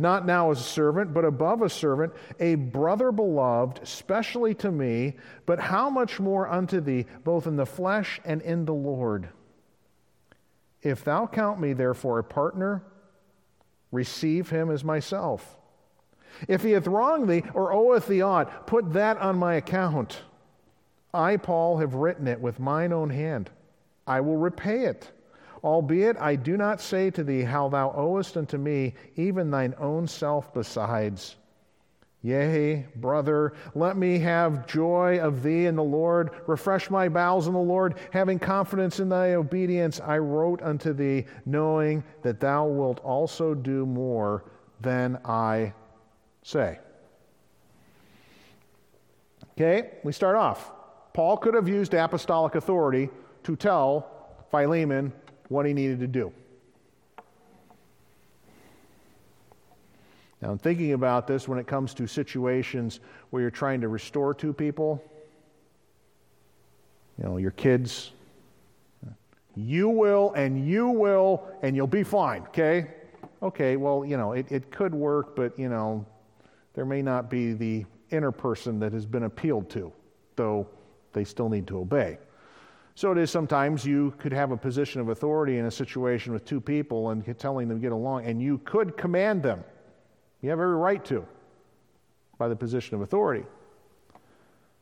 Not 0.01 0.27
now 0.27 0.51
as 0.51 0.61
a 0.61 0.65
servant, 0.65 1.15
but 1.15 1.25
above 1.25 1.63
a 1.63 1.71
servant, 1.71 2.13
a 2.41 2.57
brother 2.57 3.13
beloved, 3.13 3.87
specially 3.87 4.55
to 4.57 4.71
me, 4.71 5.17
but 5.47 5.61
how 5.61 5.91
much 5.91 6.19
more 6.19 6.49
unto 6.49 6.81
thee, 6.81 7.07
both 7.23 7.47
in 7.47 7.57
the 7.57 7.67
flesh 7.67 8.21
and 8.25 8.43
in 8.43 8.65
the 8.65 8.75
Lord. 8.75 9.29
If 10.83 11.05
thou 11.05 11.27
count 11.27 11.61
me 11.61 11.73
therefore 11.73 12.19
a 12.19 12.25
partner, 12.25 12.83
receive 13.91 14.51
him 14.51 14.71
as 14.71 14.85
myself. 14.85 15.57
If 16.47 16.63
he 16.63 16.73
hath 16.73 16.87
wronged 16.87 17.29
thee 17.29 17.43
or 17.55 17.73
oweth 17.73 18.07
thee 18.07 18.23
aught, 18.23 18.67
put 18.67 18.93
that 18.93 19.17
on 19.19 19.37
my 19.37 19.55
account. 19.55 20.23
I, 21.13 21.37
Paul, 21.37 21.79
have 21.79 21.95
written 21.95 22.29
it 22.29 22.41
with 22.41 22.61
mine 22.61 22.93
own 22.93 23.11
hand. 23.11 23.51
I 24.07 24.21
will 24.21 24.37
repay 24.37 24.85
it. 24.85 25.11
Albeit 25.65 26.17
I 26.21 26.37
do 26.37 26.57
not 26.57 26.81
say 26.81 27.11
to 27.11 27.25
thee 27.25 27.43
how 27.43 27.69
thou 27.69 27.93
owest 27.93 28.37
unto 28.37 28.57
me 28.57 28.95
even 29.17 29.51
thine 29.51 29.75
own 29.79 30.07
self 30.07 30.55
besides. 30.55 31.37
Yea, 32.23 32.85
brother, 32.97 33.53
let 33.77 33.97
me 33.97 34.19
have 34.19 34.67
joy 34.67 35.21
of 35.21 35.43
thee 35.43 35.67
in 35.67 35.77
the 35.77 35.83
Lord. 35.83 36.31
Refresh 36.49 36.91
my 36.91 37.09
bowels 37.09 37.47
in 37.47 37.53
the 37.53 37.59
Lord. 37.61 37.95
Having 38.13 38.41
confidence 38.41 38.99
in 38.99 39.09
thy 39.09 39.35
obedience, 39.35 40.01
I 40.01 40.19
wrote 40.19 40.61
unto 40.61 40.93
thee, 40.93 41.27
knowing 41.47 42.03
that 42.23 42.41
thou 42.41 42.67
wilt 42.67 42.99
also 43.01 43.55
do 43.55 43.87
more 43.87 44.45
than 44.81 45.19
I 45.25 45.73
say. 46.43 46.81
Okay, 49.53 49.91
we 50.03 50.13
start 50.13 50.37
off. 50.37 50.73
Paul 51.13 51.37
could 51.37 51.55
have 51.55 51.69
used 51.69 51.95
apostolic 51.95 52.57
authority 52.57 53.11
to 53.45 53.55
tell 53.55 54.09
Philemon 54.51 55.13
what 55.49 55.67
he 55.67 55.73
needed 55.73 56.01
to 56.01 56.07
do. 56.09 56.33
Now, 60.41 60.53
in 60.53 60.59
thinking 60.59 60.93
about 60.93 61.27
this, 61.27 61.49
when 61.49 61.59
it 61.59 61.67
comes 61.67 61.95
to 61.95 62.07
situations 62.07 63.01
where 63.31 63.43
you're 63.43 63.51
trying 63.51 63.81
to 63.81 63.89
restore 63.89 64.35
two 64.35 64.53
people, 64.53 65.03
you 67.19 67.25
know, 67.25 67.39
your 67.39 67.51
kids, 67.51 68.13
you 69.57 69.89
will 69.89 70.33
and 70.35 70.69
you 70.69 70.89
will 70.89 71.49
and 71.63 71.75
you'll 71.75 71.89
be 71.89 72.05
fine, 72.05 72.43
okay? 72.43 72.87
Okay, 73.43 73.77
well, 73.77 74.05
you 74.05 74.17
know, 74.17 74.33
it, 74.33 74.51
it 74.51 74.71
could 74.71 74.95
work, 74.95 75.35
but, 75.35 75.59
you 75.59 75.69
know, 75.69 76.07
there 76.75 76.85
may 76.85 77.03
not 77.03 77.29
be 77.29 77.53
the 77.53 77.85
inner 78.11 78.31
person 78.31 78.79
that 78.79 78.93
has 78.93 79.05
been 79.05 79.25
appealed 79.25 79.69
to, 79.71 79.93
though 80.37 80.69
they 81.13 81.25
still 81.25 81.49
need 81.49 81.67
to 81.67 81.79
obey. 81.79 82.19
So 82.95 83.13
it 83.13 83.19
is 83.19 83.31
sometimes 83.31 83.85
you 83.85 84.13
could 84.19 84.33
have 84.33 84.51
a 84.51 84.57
position 84.57 85.01
of 85.01 85.09
authority 85.09 85.59
in 85.59 85.67
a 85.67 85.71
situation 85.71 86.33
with 86.33 86.45
two 86.45 86.61
people 86.61 87.11
and 87.11 87.39
telling 87.39 87.69
them 87.69 87.81
get 87.81 87.93
along, 87.93 88.27
and 88.27 88.41
you 88.41 88.59
could 88.59 88.97
command 88.97 89.43
them. 89.43 89.65
You 90.43 90.51
have 90.51 90.61
every 90.61 90.77
right 90.77 91.05
to 91.07 91.27
by 92.39 92.49
the 92.49 92.57
position 92.57 92.95
of 92.95 93.01
authority. 93.01 93.45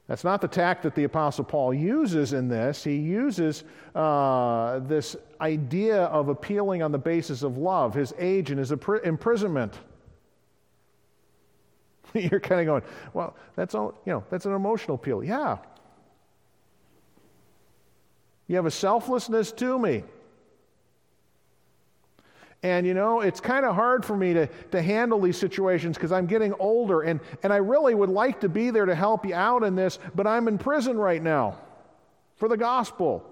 That's 0.06 0.22
not 0.22 0.40
the 0.40 0.48
tact 0.48 0.84
that 0.84 0.94
the 0.94 1.04
Apostle 1.04 1.44
Paul 1.44 1.74
uses 1.74 2.32
in 2.32 2.48
this. 2.48 2.84
He 2.84 2.96
uses 2.96 3.64
uh, 3.94 4.78
this 4.80 5.16
idea 5.40 6.04
of 6.04 6.28
appealing 6.28 6.82
on 6.82 6.92
the 6.92 6.98
basis 6.98 7.42
of 7.42 7.58
love, 7.58 7.94
his 7.94 8.14
age 8.18 8.50
and 8.50 8.58
his 8.58 8.70
imprisonment. 8.70 9.74
You're 12.14 12.38
kind 12.38 12.60
of 12.60 12.66
going, 12.66 12.82
well, 13.14 13.34
that's 13.56 13.74
all, 13.74 14.00
you 14.04 14.12
know, 14.12 14.24
that's 14.30 14.46
an 14.46 14.54
emotional 14.54 14.94
appeal. 14.94 15.24
Yeah, 15.24 15.58
you 18.46 18.56
have 18.56 18.66
a 18.66 18.70
selflessness 18.70 19.52
to 19.52 19.78
me. 19.78 20.04
And 22.62 22.86
you 22.86 22.94
know, 22.94 23.20
it's 23.20 23.40
kind 23.40 23.64
of 23.64 23.74
hard 23.74 24.04
for 24.04 24.16
me 24.16 24.32
to, 24.34 24.46
to 24.72 24.82
handle 24.82 25.20
these 25.20 25.36
situations 25.36 25.96
because 25.96 26.10
I'm 26.10 26.26
getting 26.26 26.52
older 26.54 27.02
and, 27.02 27.20
and 27.42 27.52
I 27.52 27.56
really 27.56 27.94
would 27.94 28.08
like 28.08 28.40
to 28.40 28.48
be 28.48 28.70
there 28.70 28.86
to 28.86 28.94
help 28.94 29.26
you 29.26 29.34
out 29.34 29.62
in 29.62 29.76
this, 29.76 29.98
but 30.14 30.26
I'm 30.26 30.48
in 30.48 30.58
prison 30.58 30.96
right 30.96 31.22
now 31.22 31.58
for 32.36 32.48
the 32.48 32.56
gospel. 32.56 33.24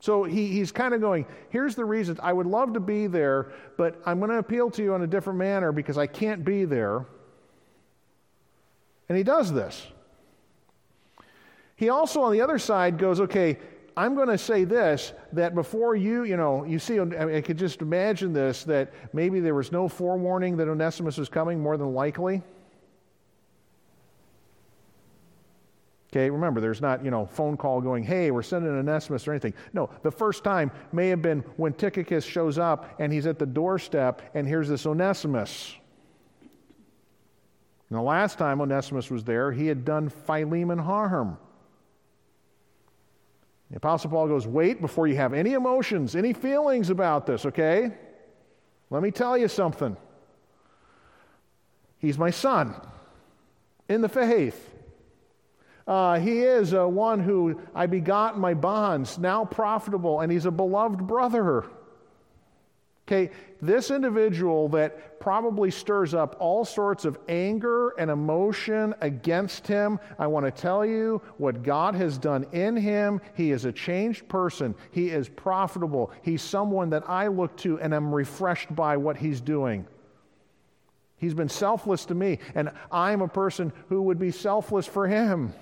So 0.00 0.24
he, 0.24 0.48
he's 0.48 0.72
kind 0.72 0.94
of 0.94 1.00
going, 1.00 1.26
here's 1.48 1.74
the 1.74 1.84
reasons. 1.84 2.20
I 2.22 2.32
would 2.32 2.46
love 2.46 2.74
to 2.74 2.80
be 2.80 3.06
there, 3.06 3.52
but 3.76 4.00
I'm 4.06 4.18
going 4.18 4.30
to 4.30 4.38
appeal 4.38 4.70
to 4.70 4.82
you 4.82 4.94
in 4.94 5.02
a 5.02 5.06
different 5.06 5.38
manner 5.38 5.72
because 5.72 5.98
I 5.98 6.06
can't 6.06 6.44
be 6.44 6.64
there. 6.64 7.06
And 9.08 9.16
he 9.16 9.24
does 9.24 9.52
this. 9.52 9.86
He 11.76 11.88
also, 11.88 12.22
on 12.22 12.32
the 12.32 12.40
other 12.40 12.58
side, 12.58 12.98
goes, 12.98 13.20
okay, 13.20 13.58
I'm 13.96 14.14
going 14.14 14.28
to 14.28 14.36
say 14.36 14.64
this 14.64 15.14
that 15.32 15.54
before 15.54 15.96
you, 15.96 16.24
you 16.24 16.36
know, 16.36 16.64
you 16.64 16.78
see, 16.78 17.00
I, 17.00 17.40
could 17.40 17.56
just 17.56 17.80
imagine 17.80 18.32
this 18.32 18.64
that 18.64 18.92
maybe 19.14 19.40
there 19.40 19.54
was 19.54 19.72
no 19.72 19.88
forewarning 19.88 20.58
that 20.58 20.68
Onesimus 20.68 21.16
was 21.16 21.30
coming, 21.30 21.60
more 21.60 21.78
than 21.78 21.94
likely. 21.94 22.42
Okay, 26.12 26.30
remember, 26.30 26.60
there's 26.60 26.80
not, 26.80 27.04
you 27.04 27.10
know, 27.10 27.26
phone 27.26 27.56
call 27.56 27.80
going, 27.80 28.04
hey, 28.04 28.30
we're 28.30 28.42
sending 28.42 28.70
Onesimus 28.70 29.26
or 29.26 29.32
anything. 29.32 29.54
No, 29.72 29.90
the 30.02 30.10
first 30.10 30.44
time 30.44 30.70
may 30.92 31.08
have 31.08 31.20
been 31.20 31.40
when 31.56 31.72
Tychicus 31.72 32.24
shows 32.24 32.58
up 32.58 32.94
and 33.00 33.12
he's 33.12 33.26
at 33.26 33.38
the 33.38 33.46
doorstep 33.46 34.22
and 34.34 34.46
here's 34.46 34.68
this 34.68 34.86
Onesimus. 34.86 35.74
And 37.88 37.98
the 37.98 38.02
last 38.02 38.38
time 38.38 38.60
Onesimus 38.60 39.10
was 39.10 39.24
there, 39.24 39.52
he 39.52 39.66
had 39.66 39.84
done 39.84 40.08
Philemon 40.08 40.78
harm. 40.78 41.38
The 43.70 43.76
Apostle 43.76 44.10
Paul 44.10 44.28
goes, 44.28 44.46
Wait 44.46 44.80
before 44.80 45.06
you 45.06 45.16
have 45.16 45.34
any 45.34 45.54
emotions, 45.54 46.14
any 46.14 46.32
feelings 46.32 46.90
about 46.90 47.26
this, 47.26 47.46
okay? 47.46 47.92
Let 48.90 49.02
me 49.02 49.10
tell 49.10 49.36
you 49.36 49.48
something. 49.48 49.96
He's 51.98 52.18
my 52.18 52.30
son 52.30 52.74
in 53.88 54.00
the 54.00 54.08
faith. 54.08 54.74
Uh, 55.86 56.18
he 56.18 56.40
is 56.40 56.74
uh, 56.74 56.86
one 56.86 57.20
who 57.20 57.60
I 57.74 57.86
begot 57.86 58.34
in 58.34 58.40
my 58.40 58.54
bonds, 58.54 59.18
now 59.18 59.44
profitable, 59.44 60.20
and 60.20 60.32
he's 60.32 60.46
a 60.46 60.50
beloved 60.50 61.06
brother. 61.06 61.64
Okay, 63.06 63.30
this 63.62 63.92
individual 63.92 64.68
that 64.70 65.20
probably 65.20 65.70
stirs 65.70 66.12
up 66.12 66.36
all 66.40 66.64
sorts 66.64 67.04
of 67.04 67.16
anger 67.28 67.90
and 67.90 68.10
emotion 68.10 68.94
against 69.00 69.64
him, 69.64 70.00
I 70.18 70.26
want 70.26 70.44
to 70.44 70.50
tell 70.50 70.84
you 70.84 71.22
what 71.38 71.62
God 71.62 71.94
has 71.94 72.18
done 72.18 72.46
in 72.50 72.76
him. 72.76 73.20
He 73.34 73.52
is 73.52 73.64
a 73.64 73.70
changed 73.70 74.28
person. 74.28 74.74
He 74.90 75.10
is 75.10 75.28
profitable. 75.28 76.10
He's 76.22 76.42
someone 76.42 76.90
that 76.90 77.08
I 77.08 77.28
look 77.28 77.56
to 77.58 77.78
and 77.78 77.94
am 77.94 78.12
refreshed 78.12 78.74
by 78.74 78.96
what 78.96 79.16
he's 79.16 79.40
doing. 79.40 79.86
He's 81.16 81.34
been 81.34 81.48
selfless 81.48 82.06
to 82.06 82.14
me, 82.14 82.40
and 82.56 82.72
I'm 82.90 83.22
a 83.22 83.28
person 83.28 83.72
who 83.88 84.02
would 84.02 84.18
be 84.18 84.32
selfless 84.32 84.86
for 84.86 85.06
him 85.06 85.54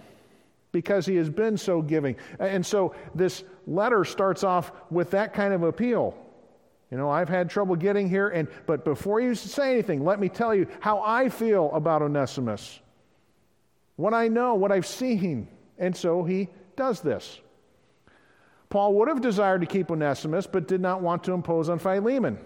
because 0.72 1.04
he 1.04 1.16
has 1.16 1.28
been 1.28 1.58
so 1.58 1.82
giving. 1.82 2.16
And 2.40 2.64
so 2.64 2.94
this 3.14 3.44
letter 3.66 4.06
starts 4.06 4.44
off 4.44 4.72
with 4.90 5.10
that 5.10 5.34
kind 5.34 5.52
of 5.52 5.62
appeal. 5.62 6.18
You 6.94 7.00
know, 7.00 7.10
I've 7.10 7.28
had 7.28 7.50
trouble 7.50 7.74
getting 7.74 8.08
here, 8.08 8.28
and 8.28 8.46
but 8.66 8.84
before 8.84 9.20
you 9.20 9.34
say 9.34 9.72
anything, 9.72 10.04
let 10.04 10.20
me 10.20 10.28
tell 10.28 10.54
you 10.54 10.68
how 10.78 11.02
I 11.02 11.28
feel 11.28 11.72
about 11.72 12.02
Onesimus. 12.02 12.78
What 13.96 14.14
I 14.14 14.28
know, 14.28 14.54
what 14.54 14.70
I've 14.70 14.86
seen. 14.86 15.48
And 15.76 15.96
so 15.96 16.22
he 16.22 16.50
does 16.76 17.00
this. 17.00 17.40
Paul 18.70 18.94
would 18.94 19.08
have 19.08 19.20
desired 19.20 19.62
to 19.62 19.66
keep 19.66 19.90
Onesimus, 19.90 20.46
but 20.46 20.68
did 20.68 20.80
not 20.80 21.02
want 21.02 21.24
to 21.24 21.32
impose 21.32 21.68
on 21.68 21.80
Philemon. 21.80 22.38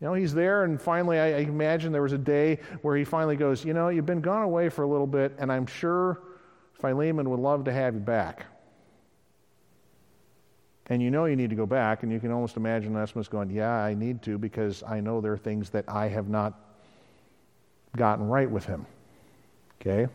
You 0.00 0.06
know, 0.06 0.14
he's 0.14 0.32
there, 0.32 0.62
and 0.62 0.80
finally, 0.80 1.18
I, 1.18 1.38
I 1.38 1.38
imagine 1.38 1.90
there 1.90 2.02
was 2.02 2.12
a 2.12 2.16
day 2.16 2.60
where 2.82 2.96
he 2.96 3.02
finally 3.02 3.34
goes, 3.34 3.64
You 3.64 3.74
know, 3.74 3.88
you've 3.88 4.06
been 4.06 4.20
gone 4.20 4.44
away 4.44 4.68
for 4.68 4.84
a 4.84 4.88
little 4.88 5.08
bit, 5.08 5.34
and 5.36 5.50
I'm 5.50 5.66
sure 5.66 6.20
Philemon 6.74 7.28
would 7.28 7.40
love 7.40 7.64
to 7.64 7.72
have 7.72 7.94
you 7.94 8.00
back. 8.00 8.46
And 10.86 11.00
you 11.00 11.10
know 11.10 11.26
you 11.26 11.36
need 11.36 11.50
to 11.50 11.56
go 11.56 11.66
back, 11.66 12.02
and 12.02 12.10
you 12.10 12.18
can 12.18 12.32
almost 12.32 12.56
imagine 12.56 12.94
Onesimus 12.96 13.28
going, 13.28 13.50
Yeah, 13.50 13.72
I 13.72 13.94
need 13.94 14.22
to 14.22 14.38
because 14.38 14.82
I 14.82 15.00
know 15.00 15.20
there 15.20 15.32
are 15.32 15.38
things 15.38 15.70
that 15.70 15.84
I 15.88 16.08
have 16.08 16.28
not 16.28 16.58
gotten 17.96 18.26
right 18.26 18.50
with 18.50 18.64
him. 18.64 18.86
Okay? 19.80 20.10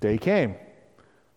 Day 0.00 0.18
came. 0.18 0.54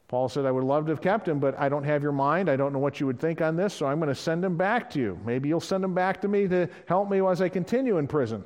Paul 0.07 0.29
said, 0.29 0.45
I 0.45 0.51
would 0.51 0.63
love 0.63 0.85
to 0.85 0.91
have 0.91 1.01
kept 1.01 1.27
him, 1.27 1.39
but 1.39 1.59
I 1.59 1.67
don't 1.67 1.83
have 1.83 2.01
your 2.01 2.13
mind. 2.13 2.49
I 2.49 2.55
don't 2.55 2.71
know 2.71 2.79
what 2.79 2.99
you 2.99 3.05
would 3.07 3.19
think 3.19 3.41
on 3.41 3.57
this, 3.57 3.73
so 3.73 3.85
I'm 3.85 3.99
going 3.99 4.07
to 4.07 4.15
send 4.15 4.43
him 4.43 4.55
back 4.55 4.89
to 4.91 4.99
you. 4.99 5.19
Maybe 5.25 5.49
you'll 5.49 5.59
send 5.59 5.83
him 5.83 5.93
back 5.93 6.21
to 6.21 6.29
me 6.29 6.47
to 6.47 6.69
help 6.85 7.09
me 7.09 7.25
as 7.25 7.41
I 7.41 7.49
continue 7.49 7.97
in 7.97 8.07
prison. 8.07 8.45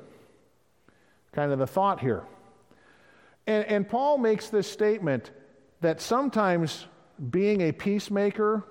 Kind 1.32 1.52
of 1.52 1.60
the 1.60 1.66
thought 1.66 2.00
here. 2.00 2.24
And, 3.46 3.64
and 3.66 3.88
Paul 3.88 4.18
makes 4.18 4.48
this 4.48 4.70
statement 4.70 5.30
that 5.80 6.00
sometimes 6.00 6.86
being 7.30 7.60
a 7.60 7.72
peacemaker 7.72 8.64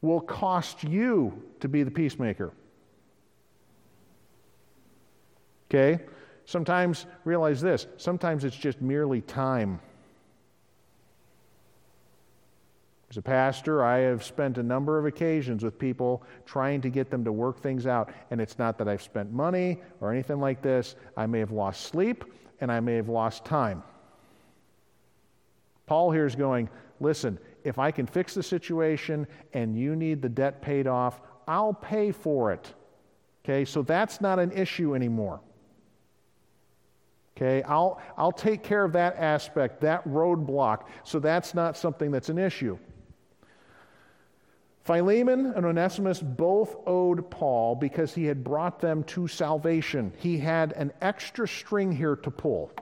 will 0.00 0.20
cost 0.20 0.84
you 0.84 1.42
to 1.60 1.68
be 1.68 1.82
the 1.82 1.90
peacemaker. 1.90 2.52
Okay? 5.68 6.02
Sometimes, 6.44 7.06
realize 7.24 7.60
this, 7.60 7.86
sometimes 7.98 8.44
it's 8.44 8.56
just 8.56 8.80
merely 8.80 9.20
time. 9.20 9.80
As 13.10 13.16
a 13.16 13.22
pastor, 13.22 13.82
I 13.82 13.98
have 13.98 14.22
spent 14.22 14.58
a 14.58 14.62
number 14.62 14.98
of 14.98 15.06
occasions 15.06 15.64
with 15.64 15.78
people 15.78 16.22
trying 16.44 16.82
to 16.82 16.90
get 16.90 17.10
them 17.10 17.24
to 17.24 17.32
work 17.32 17.60
things 17.60 17.86
out. 17.86 18.12
And 18.30 18.40
it's 18.40 18.58
not 18.58 18.76
that 18.78 18.88
I've 18.88 19.02
spent 19.02 19.32
money 19.32 19.78
or 20.00 20.12
anything 20.12 20.40
like 20.40 20.60
this. 20.60 20.94
I 21.16 21.26
may 21.26 21.38
have 21.38 21.50
lost 21.50 21.86
sleep 21.86 22.24
and 22.60 22.70
I 22.70 22.80
may 22.80 22.96
have 22.96 23.08
lost 23.08 23.46
time. 23.46 23.82
Paul 25.86 26.10
here 26.10 26.26
is 26.26 26.36
going, 26.36 26.68
listen, 27.00 27.38
if 27.68 27.78
I 27.78 27.90
can 27.90 28.06
fix 28.06 28.34
the 28.34 28.42
situation 28.42 29.26
and 29.52 29.76
you 29.76 29.94
need 29.94 30.22
the 30.22 30.28
debt 30.28 30.60
paid 30.60 30.86
off, 30.86 31.20
I'll 31.46 31.74
pay 31.74 32.10
for 32.10 32.52
it. 32.52 32.74
Okay, 33.44 33.64
so 33.64 33.82
that's 33.82 34.20
not 34.20 34.38
an 34.38 34.50
issue 34.52 34.94
anymore. 34.94 35.40
Okay, 37.36 37.62
I'll, 37.62 38.00
I'll 38.16 38.32
take 38.32 38.64
care 38.64 38.84
of 38.84 38.92
that 38.94 39.16
aspect, 39.16 39.80
that 39.82 40.06
roadblock, 40.08 40.86
so 41.04 41.20
that's 41.20 41.54
not 41.54 41.76
something 41.76 42.10
that's 42.10 42.30
an 42.30 42.38
issue. 42.38 42.76
Philemon 44.82 45.52
and 45.54 45.64
Onesimus 45.64 46.20
both 46.20 46.74
owed 46.86 47.30
Paul 47.30 47.76
because 47.76 48.14
he 48.14 48.24
had 48.24 48.42
brought 48.42 48.80
them 48.80 49.04
to 49.04 49.28
salvation. 49.28 50.12
He 50.16 50.38
had 50.38 50.72
an 50.72 50.92
extra 51.00 51.46
string 51.46 51.92
here 51.92 52.16
to 52.16 52.30
pull. 52.30 52.72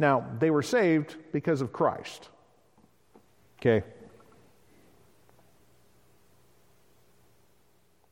Now, 0.00 0.24
they 0.38 0.50
were 0.50 0.62
saved 0.62 1.16
because 1.30 1.60
of 1.60 1.74
Christ. 1.74 2.30
Okay? 3.58 3.86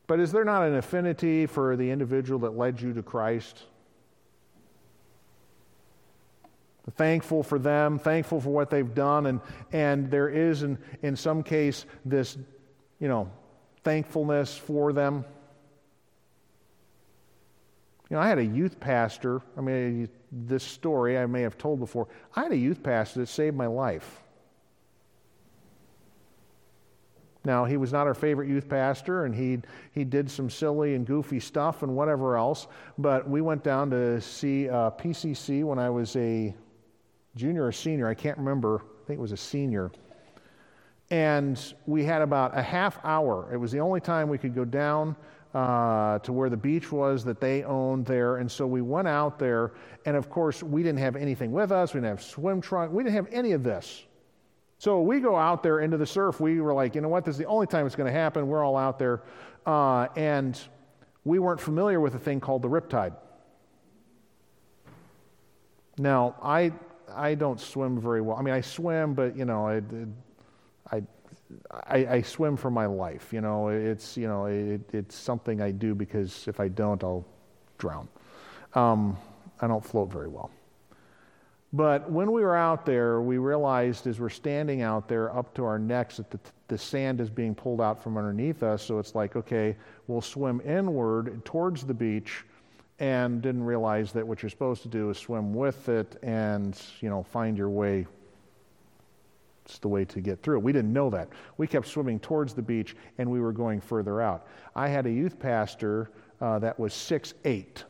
But 0.05 0.19
is 0.19 0.31
there 0.31 0.45
not 0.45 0.61
an 0.67 0.75
affinity 0.75 1.47
for 1.47 1.75
the 1.75 1.89
individual 1.89 2.41
that 2.41 2.55
led 2.55 2.79
you 2.79 2.93
to 2.93 3.01
Christ? 3.01 3.63
Thankful 6.95 7.41
for 7.41 7.57
them, 7.57 7.97
thankful 7.97 8.39
for 8.39 8.49
what 8.51 8.69
they've 8.69 8.93
done, 8.93 9.25
and, 9.25 9.41
and 9.71 10.11
there 10.11 10.29
is, 10.29 10.61
in, 10.61 10.77
in 11.01 11.15
some 11.15 11.41
case, 11.41 11.87
this, 12.05 12.37
you 12.99 13.07
know, 13.07 13.31
thankfulness 13.83 14.55
for 14.55 14.93
them. 14.93 15.25
You 18.11 18.17
know, 18.17 18.21
I 18.21 18.27
had 18.27 18.37
a 18.37 18.45
youth 18.45 18.79
pastor. 18.79 19.41
I 19.57 19.61
mean, 19.61 20.07
this 20.31 20.63
story 20.63 21.17
I 21.17 21.25
may 21.25 21.41
have 21.41 21.57
told 21.57 21.79
before. 21.79 22.07
I 22.35 22.43
had 22.43 22.51
a 22.51 22.57
youth 22.57 22.83
pastor 22.83 23.21
that 23.21 23.27
saved 23.27 23.55
my 23.55 23.67
life. 23.67 24.21
Now, 27.45 27.65
he 27.65 27.77
was 27.77 27.93
not 27.93 28.05
our 28.05 28.13
favorite 28.13 28.49
youth 28.49 28.67
pastor, 28.67 29.25
and 29.25 29.33
he, 29.33 29.59
he 29.93 30.03
did 30.03 30.29
some 30.29 30.49
silly 30.49 30.95
and 30.95 31.05
goofy 31.05 31.39
stuff 31.39 31.83
and 31.83 31.95
whatever 31.95 32.37
else. 32.37 32.67
But 32.97 33.29
we 33.29 33.41
went 33.41 33.63
down 33.63 33.89
to 33.91 34.19
see 34.19 34.69
uh, 34.69 34.91
PCC 34.91 35.63
when 35.63 35.79
I 35.79 35.89
was 35.89 36.15
a 36.17 36.53
junior 37.35 37.65
or 37.65 37.71
senior. 37.71 38.07
I 38.07 38.13
can't 38.13 38.37
remember. 38.37 38.81
I 38.81 39.07
think 39.07 39.19
it 39.19 39.21
was 39.21 39.31
a 39.31 39.37
senior. 39.37 39.91
And 41.11 41.73
we 41.87 42.03
had 42.03 42.21
about 42.21 42.57
a 42.57 42.61
half 42.61 42.99
hour. 43.03 43.49
It 43.51 43.57
was 43.57 43.71
the 43.71 43.79
only 43.79 44.01
time 44.01 44.29
we 44.29 44.37
could 44.37 44.53
go 44.53 44.65
down 44.65 45.15
uh, 45.53 46.19
to 46.19 46.31
where 46.31 46.49
the 46.49 46.57
beach 46.57 46.91
was 46.91 47.23
that 47.25 47.41
they 47.41 47.63
owned 47.63 48.05
there. 48.05 48.37
And 48.37 48.51
so 48.51 48.67
we 48.67 48.81
went 48.81 49.07
out 49.07 49.39
there, 49.39 49.71
and 50.05 50.15
of 50.15 50.29
course, 50.29 50.61
we 50.61 50.83
didn't 50.83 50.99
have 50.99 51.15
anything 51.15 51.51
with 51.51 51.71
us. 51.71 51.93
We 51.93 51.99
didn't 51.99 52.17
have 52.17 52.23
swim 52.23 52.61
trunk. 52.61 52.91
We 52.91 53.03
didn't 53.03 53.15
have 53.15 53.27
any 53.31 53.53
of 53.53 53.63
this. 53.63 54.03
So 54.77 55.01
we 55.01 55.19
go 55.19 55.35
out 55.35 55.61
there 55.61 55.79
into 55.79 55.97
the 55.97 56.05
surf. 56.05 56.39
We 56.39 56.61
were 56.61 56.73
like, 56.73 56.95
you 56.95 57.01
know 57.01 57.09
what? 57.09 57.25
This 57.25 57.33
is 57.33 57.39
the 57.39 57.45
only 57.45 57.67
time 57.67 57.85
it's 57.85 57.95
going 57.95 58.11
to 58.11 58.17
happen. 58.17 58.47
We're 58.47 58.63
all 58.63 58.77
out 58.77 58.97
there. 58.97 59.23
Uh, 59.65 60.07
and 60.15 60.59
we 61.25 61.37
weren't 61.39 61.59
familiar 61.59 61.99
with 61.99 62.15
a 62.15 62.19
thing 62.19 62.39
called 62.39 62.61
the 62.61 62.69
riptide. 62.69 63.13
Now, 65.97 66.35
I, 66.41 66.71
I 67.13 67.35
don't 67.35 67.59
swim 67.59 67.99
very 67.99 68.21
well. 68.21 68.37
I 68.37 68.41
mean, 68.41 68.53
I 68.53 68.61
swim, 68.61 69.15
but, 69.15 69.35
you 69.35 69.43
know, 69.43 69.67
I, 69.67 69.81
I 71.71 72.05
I, 72.05 72.21
swim 72.21 72.57
for 72.57 72.69
my 72.69 72.85
life. 72.85 73.33
You 73.33 73.41
know, 73.41 73.69
it's 73.69 74.17
you 74.17 74.27
know 74.27 74.45
it, 74.45 74.81
it's 74.93 75.15
something 75.15 75.61
I 75.61 75.71
do 75.71 75.95
because 75.95 76.47
if 76.47 76.59
I 76.59 76.67
don't, 76.67 77.03
I'll 77.03 77.25
drown. 77.77 78.07
Um, 78.75 79.17
I 79.61 79.67
don't 79.67 79.83
float 79.83 80.11
very 80.11 80.27
well. 80.27 80.51
But 81.71 82.09
when 82.09 82.31
we 82.31 82.41
were 82.41 82.55
out 82.55 82.85
there, 82.85 83.21
we 83.21 83.37
realized 83.37 84.07
as 84.07 84.19
we're 84.19 84.29
standing 84.29 84.81
out 84.81 85.07
there 85.07 85.35
up 85.35 85.53
to 85.55 85.65
our 85.65 85.77
necks 85.77 86.17
that 86.17 86.31
the, 86.31 86.39
the 86.67 86.77
sand 86.77 87.21
is 87.21 87.29
being 87.29 87.53
pulled 87.53 87.79
out 87.79 88.01
from 88.01 88.17
underneath 88.17 88.63
us. 88.63 88.81
So 88.81 88.97
it's 88.97 89.13
like, 89.13 89.35
okay, 89.35 89.75
we'll 90.07 90.21
swim 90.21 90.61
inward 90.65 91.45
towards 91.45 91.83
the 91.83 91.93
beach 91.93 92.43
and 92.97 93.41
didn't 93.41 93.63
realize 93.63 94.11
that 94.13 94.25
what 94.25 94.41
you're 94.41 94.49
supposed 94.49 94.81
to 94.81 94.87
do 94.87 95.11
is 95.11 95.17
swim 95.17 95.53
with 95.53 95.89
it 95.89 96.17
and, 96.23 96.79
you 97.01 97.09
know, 97.09 97.21
find 97.21 97.55
your 97.55 97.69
way 97.69 98.07
it's 99.69 99.79
the 99.79 99.87
way 99.87 100.03
to 100.05 100.19
get 100.19 100.41
through. 100.41 100.59
We 100.59 100.73
didn't 100.73 100.91
know 100.91 101.09
that. 101.11 101.29
We 101.57 101.67
kept 101.67 101.87
swimming 101.87 102.19
towards 102.19 102.53
the 102.53 102.61
beach 102.61 102.95
and 103.17 103.29
we 103.29 103.39
were 103.39 103.51
going 103.51 103.79
further 103.79 104.21
out. 104.21 104.47
I 104.75 104.87
had 104.87 105.05
a 105.05 105.11
youth 105.11 105.39
pastor 105.39 106.11
uh, 106.41 106.59
that 106.59 106.79
was 106.79 106.93
six 106.93 107.33
eight, 107.45 107.83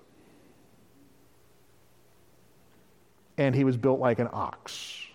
And 3.37 3.55
he 3.55 3.63
was 3.63 3.77
built 3.77 3.99
like 3.99 4.19
an 4.19 4.27
ox. 4.33 5.05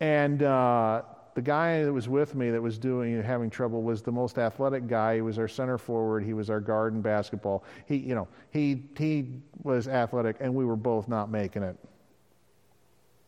And 0.00 0.42
uh, 0.42 1.02
the 1.34 1.40
guy 1.40 1.84
that 1.84 1.92
was 1.92 2.08
with 2.08 2.34
me 2.34 2.50
that 2.50 2.60
was 2.60 2.76
doing 2.76 3.22
having 3.22 3.48
trouble 3.48 3.82
was 3.82 4.02
the 4.02 4.12
most 4.12 4.36
athletic 4.36 4.86
guy. 4.86 5.14
He 5.14 5.22
was 5.22 5.38
our 5.38 5.48
center 5.48 5.78
forward. 5.78 6.24
He 6.24 6.34
was 6.34 6.50
our 6.50 6.60
guard 6.60 6.92
in 6.92 7.00
basketball. 7.00 7.64
He, 7.86 7.96
you 7.96 8.14
know, 8.14 8.28
he 8.50 8.82
he 8.98 9.40
was 9.62 9.88
athletic, 9.88 10.36
and 10.40 10.54
we 10.54 10.64
were 10.64 10.76
both 10.76 11.08
not 11.08 11.30
making 11.30 11.62
it. 11.62 11.76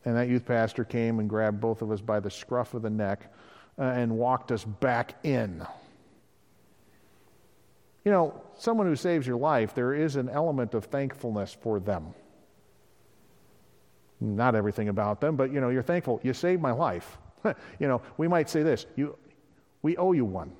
And 0.05 0.15
that 0.15 0.29
youth 0.29 0.45
pastor 0.45 0.85
came 0.85 1.19
and 1.19 1.27
grabbed 1.27 1.59
both 1.59 1.81
of 1.81 1.91
us 1.91 1.99
by 1.99 2.19
the 2.19 2.29
scruff 2.29 2.73
of 2.75 2.83
the 2.83 2.89
neck 2.89 3.33
uh, 3.77 3.83
and 3.83 4.17
walked 4.17 4.51
us 4.51 4.63
back 4.63 5.15
in. 5.23 5.65
You 8.03 8.11
know, 8.11 8.41
someone 8.55 8.85
who 8.85 8.95
saves 8.95 9.25
your 9.25 9.37
life, 9.37 9.73
there 9.73 9.93
is 9.93 10.15
an 10.15 10.29
element 10.29 10.75
of 10.75 10.85
thankfulness 10.85 11.57
for 11.59 11.79
them. 11.79 12.13
Not 14.21 14.55
everything 14.55 14.89
about 14.89 15.19
them, 15.19 15.35
but 15.35 15.51
you 15.51 15.59
know, 15.59 15.69
you're 15.69 15.83
thankful. 15.83 16.19
You 16.23 16.33
saved 16.33 16.61
my 16.61 16.71
life. 16.71 17.17
you 17.43 17.87
know, 17.87 18.01
we 18.17 18.27
might 18.27 18.49
say 18.49 18.63
this 18.63 18.85
you, 18.95 19.17
We 19.81 19.97
owe 19.97 20.13
you 20.13 20.23
one. 20.23 20.51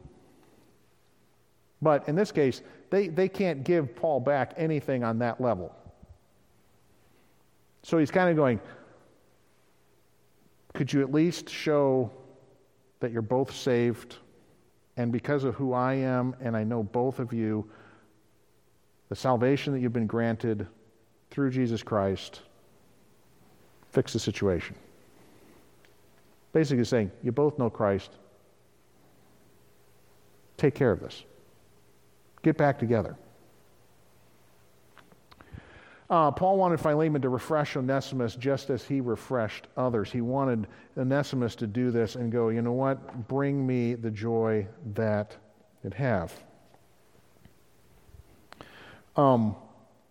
But 1.81 2.09
in 2.09 2.15
this 2.15 2.31
case, 2.31 2.61
they, 2.89 3.09
they 3.09 3.29
can't 3.29 3.63
give 3.63 3.95
Paul 3.95 4.19
back 4.19 4.53
anything 4.57 5.03
on 5.03 5.19
that 5.19 5.39
level. 5.39 5.75
So 7.83 7.99
he's 7.99 8.09
kind 8.09 8.29
of 8.29 8.35
going, 8.35 8.59
could 10.75 10.91
you 10.91 11.01
at 11.01 11.11
least 11.11 11.49
show 11.49 12.11
that 12.99 13.11
you're 13.11 13.21
both 13.21 13.55
saved? 13.55 14.17
And 14.97 15.11
because 15.11 15.43
of 15.43 15.55
who 15.55 15.73
I 15.73 15.93
am, 15.93 16.35
and 16.39 16.55
I 16.55 16.63
know 16.63 16.83
both 16.83 17.19
of 17.19 17.33
you, 17.33 17.69
the 19.09 19.15
salvation 19.15 19.73
that 19.73 19.79
you've 19.79 19.93
been 19.93 20.07
granted 20.07 20.67
through 21.31 21.51
Jesus 21.51 21.81
Christ, 21.81 22.41
fix 23.91 24.13
the 24.13 24.19
situation. 24.19 24.75
Basically 26.53 26.85
saying, 26.85 27.11
you 27.23 27.31
both 27.31 27.57
know 27.57 27.69
Christ. 27.69 28.11
Take 30.57 30.75
care 30.75 30.91
of 30.91 30.99
this. 30.99 31.23
Get 32.43 32.57
back 32.57 32.79
together. 32.79 33.15
Uh, 36.09 36.29
Paul 36.31 36.57
wanted 36.57 36.79
Philemon 36.79 37.21
to 37.23 37.29
refresh 37.29 37.75
Onesimus 37.75 38.35
just 38.35 38.69
as 38.69 38.83
he 38.83 39.01
refreshed 39.01 39.67
others. 39.75 40.11
He 40.11 40.21
wanted 40.21 40.67
Onesimus 40.97 41.55
to 41.55 41.67
do 41.67 41.89
this 41.89 42.15
and 42.15 42.31
go, 42.31 42.49
you 42.49 42.61
know 42.61 42.73
what? 42.73 43.27
Bring 43.27 43.65
me 43.65 43.95
the 43.95 44.11
joy 44.11 44.67
that 44.93 45.35
it 45.83 45.93
have. 45.95 46.31
Um, 49.15 49.55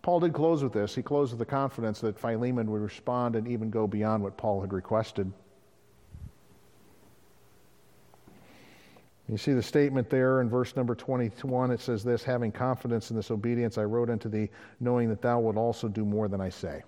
Paul 0.01 0.19
did 0.19 0.33
close 0.33 0.63
with 0.63 0.73
this. 0.73 0.93
He 0.93 1.01
closed 1.01 1.31
with 1.31 1.39
the 1.39 1.45
confidence 1.45 2.01
that 2.01 2.19
Philemon 2.19 2.69
would 2.71 2.81
respond 2.81 3.35
and 3.35 3.47
even 3.47 3.69
go 3.69 3.87
beyond 3.87 4.21
what 4.21 4.35
Paul 4.37 4.61
had 4.61 4.73
requested. 4.73 5.31
You 9.27 9.37
see 9.37 9.53
the 9.53 9.63
statement 9.63 10.09
there 10.09 10.41
in 10.41 10.49
verse 10.49 10.75
number 10.75 10.93
21. 10.93 11.71
It 11.71 11.79
says 11.79 12.03
this 12.03 12.23
Having 12.23 12.51
confidence 12.51 13.09
in 13.09 13.15
this 13.15 13.31
obedience, 13.31 13.77
I 13.77 13.83
wrote 13.83 14.09
unto 14.09 14.29
thee, 14.29 14.49
knowing 14.79 15.09
that 15.09 15.21
thou 15.21 15.39
wilt 15.39 15.57
also 15.57 15.87
do 15.87 16.05
more 16.05 16.27
than 16.27 16.41
I 16.41 16.49
say. 16.49 16.83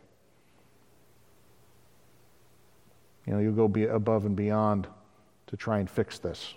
You 3.25 3.33
know, 3.33 3.39
you'll 3.39 3.53
go 3.53 3.67
be 3.67 3.85
above 3.85 4.25
and 4.25 4.35
beyond 4.35 4.87
to 5.47 5.57
try 5.57 5.79
and 5.79 5.89
fix 5.89 6.19
this. 6.19 6.53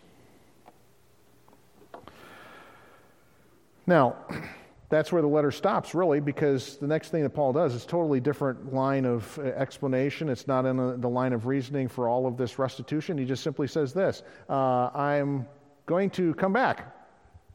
Now, 3.87 4.17
that's 4.91 5.11
where 5.11 5.23
the 5.23 5.29
letter 5.29 5.51
stops, 5.51 5.95
really, 5.95 6.21
because 6.21 6.77
the 6.77 6.87
next 6.87 7.09
thing 7.09 7.23
that 7.23 7.31
Paul 7.31 7.55
does 7.55 7.75
is 7.75 7.87
totally 7.87 8.21
different 8.21 8.75
line 8.75 9.07
of 9.07 9.39
uh, 9.39 9.45
explanation. 9.45 10.29
It's 10.29 10.47
not 10.47 10.67
in 10.67 11.01
the 11.01 11.09
line 11.09 11.33
of 11.33 11.47
reasoning 11.47 11.89
for 11.89 12.09
all 12.09 12.27
of 12.27 12.37
this 12.37 12.59
restitution. 12.59 13.17
He 13.17 13.25
just 13.25 13.43
simply 13.43 13.67
says 13.67 13.95
this 13.95 14.23
uh, 14.51 14.91
I'm 14.95 15.47
going 15.91 16.09
to 16.09 16.33
come 16.35 16.53
back. 16.53 16.95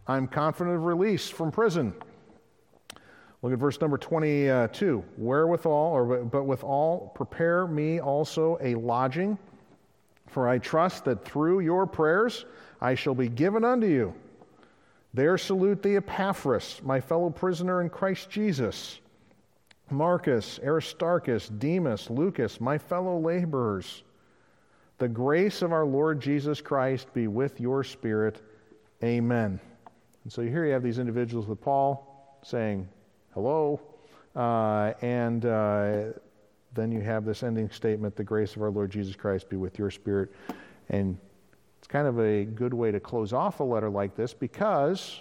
I'm 0.08 0.28
confident 0.28 0.76
of 0.76 0.84
release 0.84 1.30
from 1.30 1.54
prison. 1.54 1.94
Look 3.42 3.54
at 3.54 3.60
verse 3.60 3.80
number 3.80 3.98
22. 3.98 5.06
Wherewithal, 5.18 5.72
or 5.72 6.26
but 6.26 6.44
withal, 6.44 7.14
prepare 7.16 7.66
me 7.66 8.02
also 8.02 8.58
a 8.60 8.76
lodging, 8.76 9.38
for 10.28 10.50
I 10.50 10.58
trust 10.58 11.06
that 11.06 11.24
through 11.24 11.62
your 11.62 11.88
prayers 11.88 12.44
I 12.82 12.94
shall 12.94 13.16
be 13.16 13.30
given 13.30 13.64
unto 13.64 13.88
you. 13.88 14.14
There 15.14 15.38
salute 15.38 15.82
the 15.82 15.96
Epaphras, 15.96 16.82
my 16.84 17.00
fellow 17.00 17.30
prisoner 17.30 17.82
in 17.82 17.90
Christ 17.90 18.30
Jesus. 18.30 19.00
Marcus, 19.90 20.60
Aristarchus, 20.62 21.48
Demas, 21.48 22.10
Lucas, 22.10 22.60
my 22.60 22.78
fellow 22.78 23.18
laborers. 23.18 24.04
The 24.98 25.08
grace 25.08 25.62
of 25.62 25.74
our 25.74 25.86
Lord 25.86 26.22
Jesus 26.22 26.62
Christ 26.62 27.14
be 27.14 27.28
with 27.28 27.60
your 27.60 27.84
spirit. 27.84 28.42
Amen. 29.04 29.60
And 30.24 30.32
so 30.32 30.42
here 30.42 30.66
you 30.66 30.72
have 30.72 30.84
these 30.84 31.00
individuals 31.00 31.48
with 31.48 31.62
Paul 31.62 32.40
saying, 32.44 32.88
hello. 33.34 33.82
Uh, 34.36 34.94
and 35.02 35.46
uh, 35.46 36.04
then 36.74 36.92
you 36.92 37.02
have 37.02 37.26
this 37.26 37.44
ending 37.44 37.70
statement, 37.70 38.16
the 38.16 38.24
grace 38.24 38.56
of 38.56 38.62
our 38.62 38.72
Lord 38.72 38.90
Jesus 38.92 39.16
Christ 39.16 39.50
be 39.50 39.58
with 39.58 39.78
your 39.78 39.92
spirit. 39.92 40.34
And 40.90 41.18
it's 41.80 41.88
kind 41.88 42.08
of 42.08 42.20
a 42.20 42.46
good 42.46 42.74
way 42.74 42.92
to 42.92 43.00
close 43.00 43.34
off 43.34 43.60
a 43.60 43.64
letter 43.64 43.90
like 43.90 44.16
this 44.16 44.34
because 44.34 45.20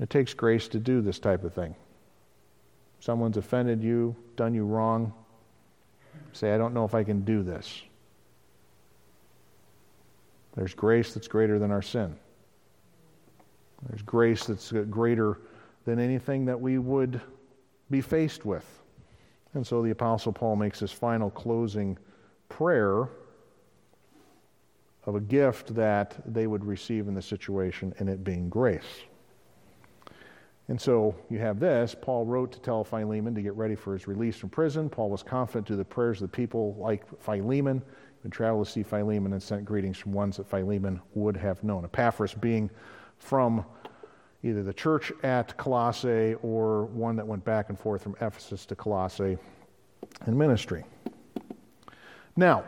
it 0.00 0.10
takes 0.10 0.34
grace 0.34 0.68
to 0.68 0.78
do 0.78 1.00
this 1.00 1.18
type 1.18 1.44
of 1.44 1.54
thing. 1.54 1.74
Someone's 3.00 3.36
offended 3.36 3.82
you, 3.82 4.16
done 4.36 4.54
you 4.54 4.64
wrong, 4.64 5.12
Say, 6.32 6.54
I 6.54 6.58
don't 6.58 6.74
know 6.74 6.84
if 6.84 6.94
I 6.94 7.04
can 7.04 7.24
do 7.24 7.42
this. 7.42 7.82
There's 10.54 10.74
grace 10.74 11.14
that's 11.14 11.28
greater 11.28 11.58
than 11.58 11.70
our 11.70 11.82
sin. 11.82 12.16
There's 13.88 14.02
grace 14.02 14.44
that's 14.44 14.72
greater 14.90 15.38
than 15.84 15.98
anything 15.98 16.46
that 16.46 16.60
we 16.60 16.78
would 16.78 17.20
be 17.90 18.00
faced 18.00 18.44
with. 18.44 18.64
And 19.54 19.66
so 19.66 19.82
the 19.82 19.90
Apostle 19.90 20.32
Paul 20.32 20.56
makes 20.56 20.80
his 20.80 20.92
final 20.92 21.30
closing 21.30 21.96
prayer 22.48 23.08
of 25.04 25.14
a 25.14 25.20
gift 25.20 25.74
that 25.74 26.16
they 26.26 26.46
would 26.46 26.64
receive 26.64 27.06
in 27.06 27.14
the 27.14 27.22
situation, 27.22 27.94
and 27.98 28.08
it 28.08 28.24
being 28.24 28.48
grace. 28.48 29.04
And 30.68 30.80
so 30.80 31.14
you 31.30 31.38
have 31.38 31.60
this. 31.60 31.94
Paul 32.00 32.24
wrote 32.24 32.50
to 32.52 32.60
tell 32.60 32.82
Philemon 32.82 33.34
to 33.34 33.42
get 33.42 33.54
ready 33.54 33.76
for 33.76 33.92
his 33.92 34.08
release 34.08 34.36
from 34.36 34.50
prison. 34.50 34.90
Paul 34.90 35.10
was 35.10 35.22
confident 35.22 35.66
to 35.68 35.76
the 35.76 35.84
prayers 35.84 36.20
of 36.20 36.30
the 36.30 36.36
people 36.36 36.74
like 36.78 37.04
Philemon, 37.20 37.82
and 38.24 38.32
traveled 38.32 38.66
to 38.66 38.72
see 38.72 38.82
Philemon 38.82 39.32
and 39.32 39.40
sent 39.42 39.64
greetings 39.64 39.96
from 39.96 40.12
ones 40.12 40.38
that 40.38 40.48
Philemon 40.48 41.00
would 41.14 41.36
have 41.36 41.62
known. 41.62 41.84
Epaphras 41.84 42.34
being 42.34 42.68
from 43.18 43.64
either 44.42 44.64
the 44.64 44.74
church 44.74 45.12
at 45.22 45.56
Colossae 45.56 46.34
or 46.42 46.86
one 46.86 47.14
that 47.16 47.26
went 47.26 47.44
back 47.44 47.68
and 47.68 47.78
forth 47.78 48.02
from 48.02 48.16
Ephesus 48.20 48.66
to 48.66 48.74
Colossae 48.74 49.38
in 50.26 50.36
ministry. 50.36 50.84
Now, 52.34 52.64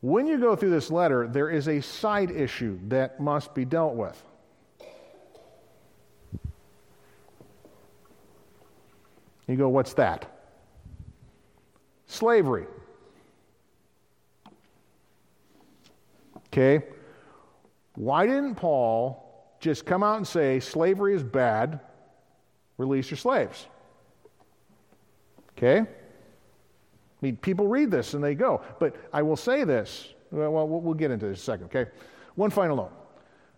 when 0.00 0.28
you 0.28 0.38
go 0.38 0.54
through 0.54 0.70
this 0.70 0.90
letter, 0.92 1.26
there 1.26 1.50
is 1.50 1.66
a 1.66 1.80
side 1.80 2.30
issue 2.30 2.78
that 2.88 3.18
must 3.18 3.54
be 3.54 3.64
dealt 3.64 3.94
with. 3.94 4.22
You 9.52 9.58
go, 9.58 9.68
what's 9.68 9.92
that? 9.94 10.24
Slavery. 12.06 12.64
Okay? 16.46 16.86
Why 17.94 18.26
didn't 18.26 18.54
Paul 18.54 19.54
just 19.60 19.84
come 19.84 20.02
out 20.02 20.16
and 20.16 20.26
say, 20.26 20.58
slavery 20.58 21.14
is 21.14 21.22
bad, 21.22 21.80
release 22.78 23.10
your 23.10 23.18
slaves? 23.18 23.66
Okay? 25.50 25.80
I 25.80 25.86
mean, 27.20 27.36
people 27.36 27.66
read 27.66 27.90
this 27.90 28.14
and 28.14 28.24
they 28.24 28.34
go. 28.34 28.62
But 28.80 28.96
I 29.12 29.20
will 29.20 29.36
say 29.36 29.64
this. 29.64 30.14
Well, 30.30 30.66
we'll 30.66 30.94
get 30.94 31.10
into 31.10 31.26
this 31.26 31.40
in 31.40 31.42
a 31.42 31.44
second, 31.44 31.66
okay? 31.66 31.90
One 32.36 32.48
final 32.48 32.76
note. 32.76 33.01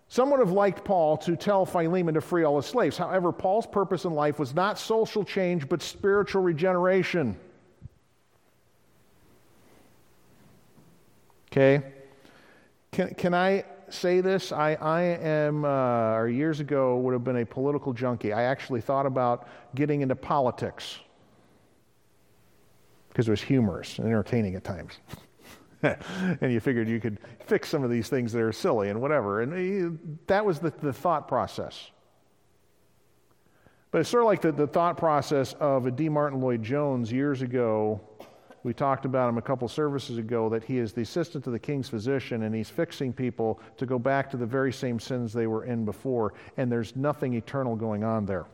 Some 0.08 0.30
would 0.30 0.40
have 0.40 0.52
liked 0.52 0.84
Paul 0.84 1.16
to 1.18 1.36
tell 1.36 1.64
Philemon 1.64 2.14
to 2.14 2.20
free 2.20 2.44
all 2.44 2.56
his 2.56 2.66
slaves. 2.66 2.96
However, 2.96 3.32
Paul's 3.32 3.66
purpose 3.66 4.04
in 4.04 4.12
life 4.12 4.38
was 4.38 4.54
not 4.54 4.78
social 4.78 5.24
change, 5.24 5.68
but 5.68 5.82
spiritual 5.82 6.42
regeneration. 6.42 7.36
Okay? 11.50 11.82
Can, 12.92 13.14
can 13.14 13.34
I 13.34 13.64
say 13.88 14.20
this? 14.20 14.52
I, 14.52 14.74
I 14.74 15.02
am, 15.02 15.64
uh, 15.64 16.14
or 16.14 16.28
years 16.28 16.60
ago, 16.60 16.96
would 16.98 17.12
have 17.12 17.24
been 17.24 17.38
a 17.38 17.46
political 17.46 17.92
junkie. 17.92 18.32
I 18.32 18.42
actually 18.42 18.80
thought 18.80 19.06
about 19.06 19.48
getting 19.74 20.02
into 20.02 20.16
politics 20.16 20.98
because 23.08 23.28
it 23.28 23.30
was 23.30 23.42
humorous 23.42 23.98
and 23.98 24.06
entertaining 24.08 24.56
at 24.56 24.64
times. 24.64 24.98
and 26.40 26.52
you 26.52 26.60
figured 26.60 26.88
you 26.88 27.00
could 27.00 27.18
fix 27.46 27.68
some 27.68 27.84
of 27.84 27.90
these 27.90 28.08
things 28.08 28.32
that 28.32 28.40
are 28.40 28.52
silly 28.52 28.88
and 28.88 29.00
whatever. 29.00 29.42
And 29.42 29.52
he, 29.52 30.16
that 30.26 30.44
was 30.44 30.58
the, 30.58 30.70
the 30.70 30.92
thought 30.92 31.28
process. 31.28 31.90
But 33.90 34.00
it's 34.00 34.10
sort 34.10 34.24
of 34.24 34.26
like 34.26 34.40
the, 34.40 34.52
the 34.52 34.66
thought 34.66 34.96
process 34.96 35.52
of 35.54 35.86
a 35.86 35.90
D. 35.90 36.08
Martyn 36.08 36.40
Lloyd 36.40 36.62
Jones 36.62 37.12
years 37.12 37.42
ago. 37.42 38.00
We 38.64 38.72
talked 38.72 39.04
about 39.04 39.28
him 39.28 39.36
a 39.36 39.42
couple 39.42 39.68
services 39.68 40.16
ago 40.16 40.48
that 40.48 40.64
he 40.64 40.78
is 40.78 40.94
the 40.94 41.02
assistant 41.02 41.44
to 41.44 41.50
the 41.50 41.58
king's 41.58 41.88
physician 41.88 42.44
and 42.44 42.54
he's 42.54 42.70
fixing 42.70 43.12
people 43.12 43.60
to 43.76 43.84
go 43.84 43.98
back 43.98 44.30
to 44.30 44.38
the 44.38 44.46
very 44.46 44.72
same 44.72 44.98
sins 44.98 45.32
they 45.32 45.46
were 45.46 45.66
in 45.66 45.84
before, 45.84 46.32
and 46.56 46.72
there's 46.72 46.96
nothing 46.96 47.34
eternal 47.34 47.76
going 47.76 48.02
on 48.02 48.24
there. 48.24 48.46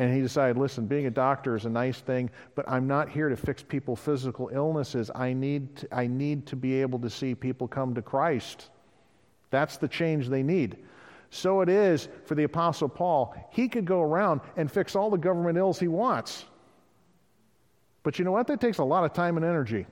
And 0.00 0.14
he 0.14 0.22
decided, 0.22 0.56
listen, 0.56 0.86
being 0.86 1.04
a 1.04 1.10
doctor 1.10 1.54
is 1.54 1.66
a 1.66 1.68
nice 1.68 2.00
thing, 2.00 2.30
but 2.54 2.66
I'm 2.66 2.86
not 2.86 3.10
here 3.10 3.28
to 3.28 3.36
fix 3.36 3.62
people's 3.62 4.00
physical 4.00 4.48
illnesses. 4.50 5.10
I 5.14 5.34
need 5.34 5.76
to, 5.76 5.94
I 5.94 6.06
need 6.06 6.46
to 6.46 6.56
be 6.56 6.80
able 6.80 6.98
to 7.00 7.10
see 7.10 7.34
people 7.34 7.68
come 7.68 7.94
to 7.94 8.00
Christ. 8.00 8.70
That's 9.50 9.76
the 9.76 9.88
change 9.88 10.28
they 10.28 10.42
need. 10.42 10.78
So 11.28 11.60
it 11.60 11.68
is 11.68 12.08
for 12.24 12.34
the 12.34 12.44
Apostle 12.44 12.88
Paul. 12.88 13.34
He 13.50 13.68
could 13.68 13.84
go 13.84 14.00
around 14.00 14.40
and 14.56 14.72
fix 14.72 14.96
all 14.96 15.10
the 15.10 15.18
government 15.18 15.58
ills 15.58 15.78
he 15.78 15.88
wants. 15.88 16.46
But 18.02 18.18
you 18.18 18.24
know 18.24 18.32
what? 18.32 18.46
That 18.46 18.58
takes 18.58 18.78
a 18.78 18.84
lot 18.84 19.04
of 19.04 19.12
time 19.12 19.36
and 19.36 19.44
energy. 19.44 19.84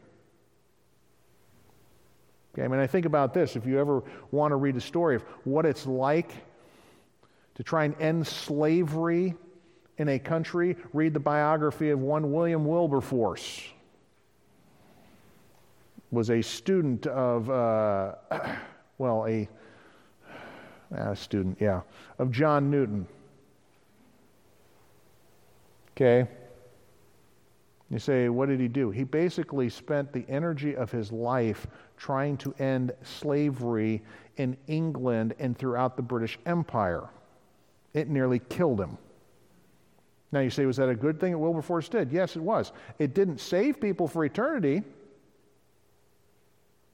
Okay, 2.54 2.64
I 2.64 2.68
mean, 2.68 2.80
I 2.80 2.86
think 2.86 3.04
about 3.04 3.34
this. 3.34 3.56
If 3.56 3.66
you 3.66 3.78
ever 3.78 4.02
want 4.30 4.52
to 4.52 4.56
read 4.56 4.74
a 4.74 4.80
story 4.80 5.16
of 5.16 5.22
what 5.44 5.66
it's 5.66 5.86
like 5.86 6.32
to 7.56 7.62
try 7.62 7.84
and 7.84 7.94
end 8.00 8.26
slavery 8.26 9.34
in 9.98 10.08
a 10.08 10.18
country, 10.18 10.76
read 10.92 11.12
the 11.12 11.20
biography 11.20 11.90
of 11.90 12.00
one 12.00 12.32
William 12.32 12.64
Wilberforce. 12.64 13.62
Was 16.10 16.30
a 16.30 16.40
student 16.40 17.06
of, 17.06 17.50
uh, 17.50 18.14
well, 18.98 19.26
a, 19.26 19.48
a 20.92 21.14
student, 21.14 21.58
yeah, 21.60 21.82
of 22.18 22.30
John 22.30 22.70
Newton. 22.70 23.06
Okay? 25.92 26.28
You 27.90 27.98
say, 27.98 28.28
what 28.28 28.48
did 28.48 28.60
he 28.60 28.68
do? 28.68 28.90
He 28.90 29.02
basically 29.02 29.68
spent 29.68 30.12
the 30.12 30.24
energy 30.28 30.76
of 30.76 30.92
his 30.92 31.10
life 31.10 31.66
trying 31.96 32.36
to 32.38 32.54
end 32.58 32.92
slavery 33.02 34.02
in 34.36 34.56
England 34.66 35.34
and 35.38 35.58
throughout 35.58 35.96
the 35.96 36.02
British 36.02 36.38
Empire. 36.46 37.08
It 37.94 38.08
nearly 38.08 38.38
killed 38.38 38.78
him. 38.80 38.98
Now 40.30 40.40
you 40.40 40.50
say, 40.50 40.66
was 40.66 40.76
that 40.76 40.88
a 40.88 40.94
good 40.94 41.18
thing 41.20 41.32
that 41.32 41.38
Wilberforce 41.38 41.88
did? 41.88 42.12
Yes, 42.12 42.36
it 42.36 42.42
was. 42.42 42.72
It 42.98 43.14
didn't 43.14 43.40
save 43.40 43.80
people 43.80 44.06
for 44.06 44.24
eternity. 44.24 44.82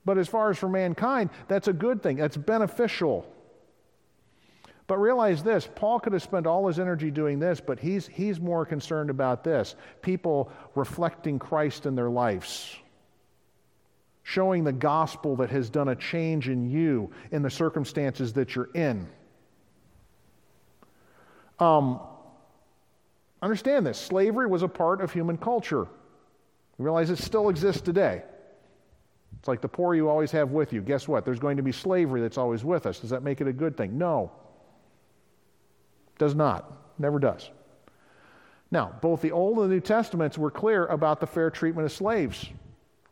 But 0.04 0.18
as 0.18 0.28
far 0.28 0.50
as 0.50 0.58
for 0.58 0.68
mankind, 0.68 1.30
that's 1.48 1.66
a 1.66 1.72
good 1.72 2.02
thing. 2.02 2.16
That's 2.16 2.36
beneficial. 2.36 3.26
But 4.86 4.98
realize 4.98 5.42
this 5.42 5.68
Paul 5.74 5.98
could 5.98 6.12
have 6.12 6.22
spent 6.22 6.46
all 6.46 6.66
his 6.66 6.78
energy 6.78 7.10
doing 7.10 7.38
this, 7.38 7.60
but 7.60 7.80
he's, 7.80 8.06
he's 8.06 8.38
more 8.38 8.66
concerned 8.66 9.10
about 9.10 9.42
this 9.42 9.74
people 10.02 10.52
reflecting 10.74 11.38
Christ 11.38 11.86
in 11.86 11.94
their 11.94 12.10
lives, 12.10 12.76
showing 14.22 14.62
the 14.62 14.72
gospel 14.72 15.36
that 15.36 15.50
has 15.50 15.70
done 15.70 15.88
a 15.88 15.96
change 15.96 16.48
in 16.48 16.70
you 16.70 17.10
in 17.32 17.42
the 17.42 17.50
circumstances 17.50 18.34
that 18.34 18.54
you're 18.54 18.70
in. 18.74 19.08
Um, 21.58 22.00
understand 23.42 23.86
this 23.86 23.98
slavery 23.98 24.46
was 24.46 24.62
a 24.62 24.68
part 24.68 25.00
of 25.00 25.12
human 25.12 25.36
culture. 25.36 25.86
You 26.78 26.84
realize 26.84 27.10
it 27.10 27.18
still 27.18 27.48
exists 27.48 27.82
today. 27.82 28.22
It's 29.38 29.48
like 29.48 29.60
the 29.60 29.68
poor 29.68 29.94
you 29.94 30.08
always 30.08 30.30
have 30.30 30.52
with 30.52 30.72
you. 30.72 30.80
Guess 30.80 31.06
what? 31.06 31.24
There's 31.24 31.38
going 31.38 31.58
to 31.58 31.62
be 31.62 31.72
slavery 31.72 32.20
that's 32.20 32.38
always 32.38 32.64
with 32.64 32.86
us. 32.86 33.00
Does 33.00 33.10
that 33.10 33.22
make 33.22 33.40
it 33.40 33.46
a 33.46 33.52
good 33.52 33.76
thing? 33.76 33.98
No. 33.98 34.32
Does 36.18 36.34
not. 36.34 36.98
Never 36.98 37.18
does. 37.18 37.50
Now, 38.70 38.94
both 39.02 39.20
the 39.20 39.32
Old 39.32 39.58
and 39.58 39.70
the 39.70 39.74
New 39.74 39.80
Testaments 39.80 40.38
were 40.38 40.50
clear 40.50 40.86
about 40.86 41.20
the 41.20 41.26
fair 41.26 41.50
treatment 41.50 41.86
of 41.86 41.92
slaves. 41.92 42.48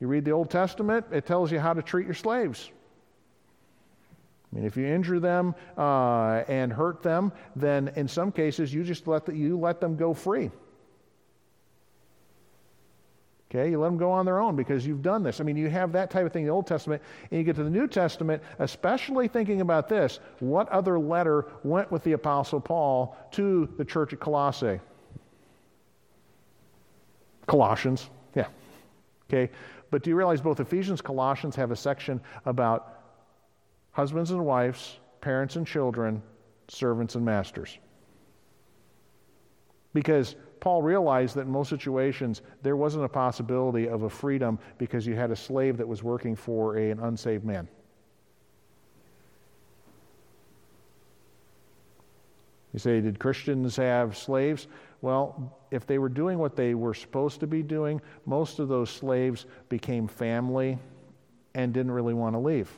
You 0.00 0.08
read 0.08 0.24
the 0.24 0.32
Old 0.32 0.50
Testament, 0.50 1.06
it 1.12 1.26
tells 1.26 1.52
you 1.52 1.60
how 1.60 1.72
to 1.72 1.82
treat 1.82 2.06
your 2.06 2.14
slaves. 2.14 2.70
I 4.52 4.56
mean, 4.56 4.64
if 4.66 4.76
you 4.76 4.86
injure 4.86 5.18
them 5.18 5.54
uh, 5.78 6.42
and 6.46 6.72
hurt 6.72 7.02
them, 7.02 7.32
then 7.56 7.90
in 7.96 8.06
some 8.06 8.30
cases 8.30 8.72
you 8.72 8.84
just 8.84 9.06
let 9.06 9.24
the, 9.24 9.34
you 9.34 9.58
let 9.58 9.80
them 9.80 9.96
go 9.96 10.12
free. 10.12 10.50
Okay, 13.50 13.70
you 13.70 13.78
let 13.78 13.88
them 13.88 13.98
go 13.98 14.10
on 14.10 14.24
their 14.24 14.40
own 14.40 14.56
because 14.56 14.86
you've 14.86 15.02
done 15.02 15.22
this. 15.22 15.38
I 15.38 15.44
mean, 15.44 15.58
you 15.58 15.68
have 15.68 15.92
that 15.92 16.10
type 16.10 16.24
of 16.24 16.32
thing 16.32 16.42
in 16.42 16.48
the 16.48 16.52
Old 16.54 16.66
Testament, 16.66 17.02
and 17.30 17.38
you 17.38 17.44
get 17.44 17.54
to 17.56 17.64
the 17.64 17.70
New 17.70 17.86
Testament, 17.86 18.42
especially 18.60 19.28
thinking 19.28 19.60
about 19.60 19.90
this. 19.90 20.20
What 20.38 20.70
other 20.70 20.98
letter 20.98 21.46
went 21.62 21.90
with 21.90 22.02
the 22.02 22.12
Apostle 22.12 22.60
Paul 22.60 23.16
to 23.32 23.68
the 23.76 23.84
church 23.84 24.14
at 24.14 24.20
Colossae? 24.20 24.80
Colossians, 27.46 28.08
yeah. 28.34 28.46
Okay, 29.28 29.52
but 29.90 30.02
do 30.02 30.08
you 30.08 30.16
realize 30.16 30.40
both 30.40 30.60
Ephesians 30.60 31.02
Colossians 31.02 31.54
have 31.56 31.70
a 31.70 31.76
section 31.76 32.22
about 32.46 33.01
husbands 33.92 34.30
and 34.30 34.44
wives, 34.44 34.98
parents 35.20 35.56
and 35.56 35.66
children, 35.66 36.22
servants 36.68 37.14
and 37.14 37.24
masters? 37.24 37.78
Because 39.94 40.36
Paul 40.60 40.82
realized 40.82 41.34
that 41.34 41.42
in 41.42 41.50
most 41.50 41.68
situations 41.68 42.42
there 42.62 42.76
wasn't 42.76 43.04
a 43.04 43.08
possibility 43.08 43.88
of 43.88 44.02
a 44.02 44.10
freedom 44.10 44.58
because 44.78 45.06
you 45.06 45.14
had 45.14 45.30
a 45.30 45.36
slave 45.36 45.76
that 45.76 45.88
was 45.88 46.02
working 46.02 46.36
for 46.36 46.76
a, 46.76 46.90
an 46.90 47.00
unsaved 47.00 47.44
man. 47.44 47.68
You 52.72 52.78
say, 52.78 53.00
did 53.00 53.18
Christians 53.18 53.76
have 53.76 54.16
slaves? 54.16 54.66
Well, 55.02 55.58
if 55.70 55.86
they 55.86 55.98
were 55.98 56.08
doing 56.08 56.38
what 56.38 56.56
they 56.56 56.74
were 56.74 56.94
supposed 56.94 57.40
to 57.40 57.46
be 57.46 57.62
doing, 57.62 58.00
most 58.24 58.60
of 58.60 58.68
those 58.68 58.88
slaves 58.88 59.46
became 59.68 60.08
family 60.08 60.78
and 61.54 61.74
didn't 61.74 61.92
really 61.92 62.14
want 62.14 62.34
to 62.34 62.38
leave. 62.38 62.70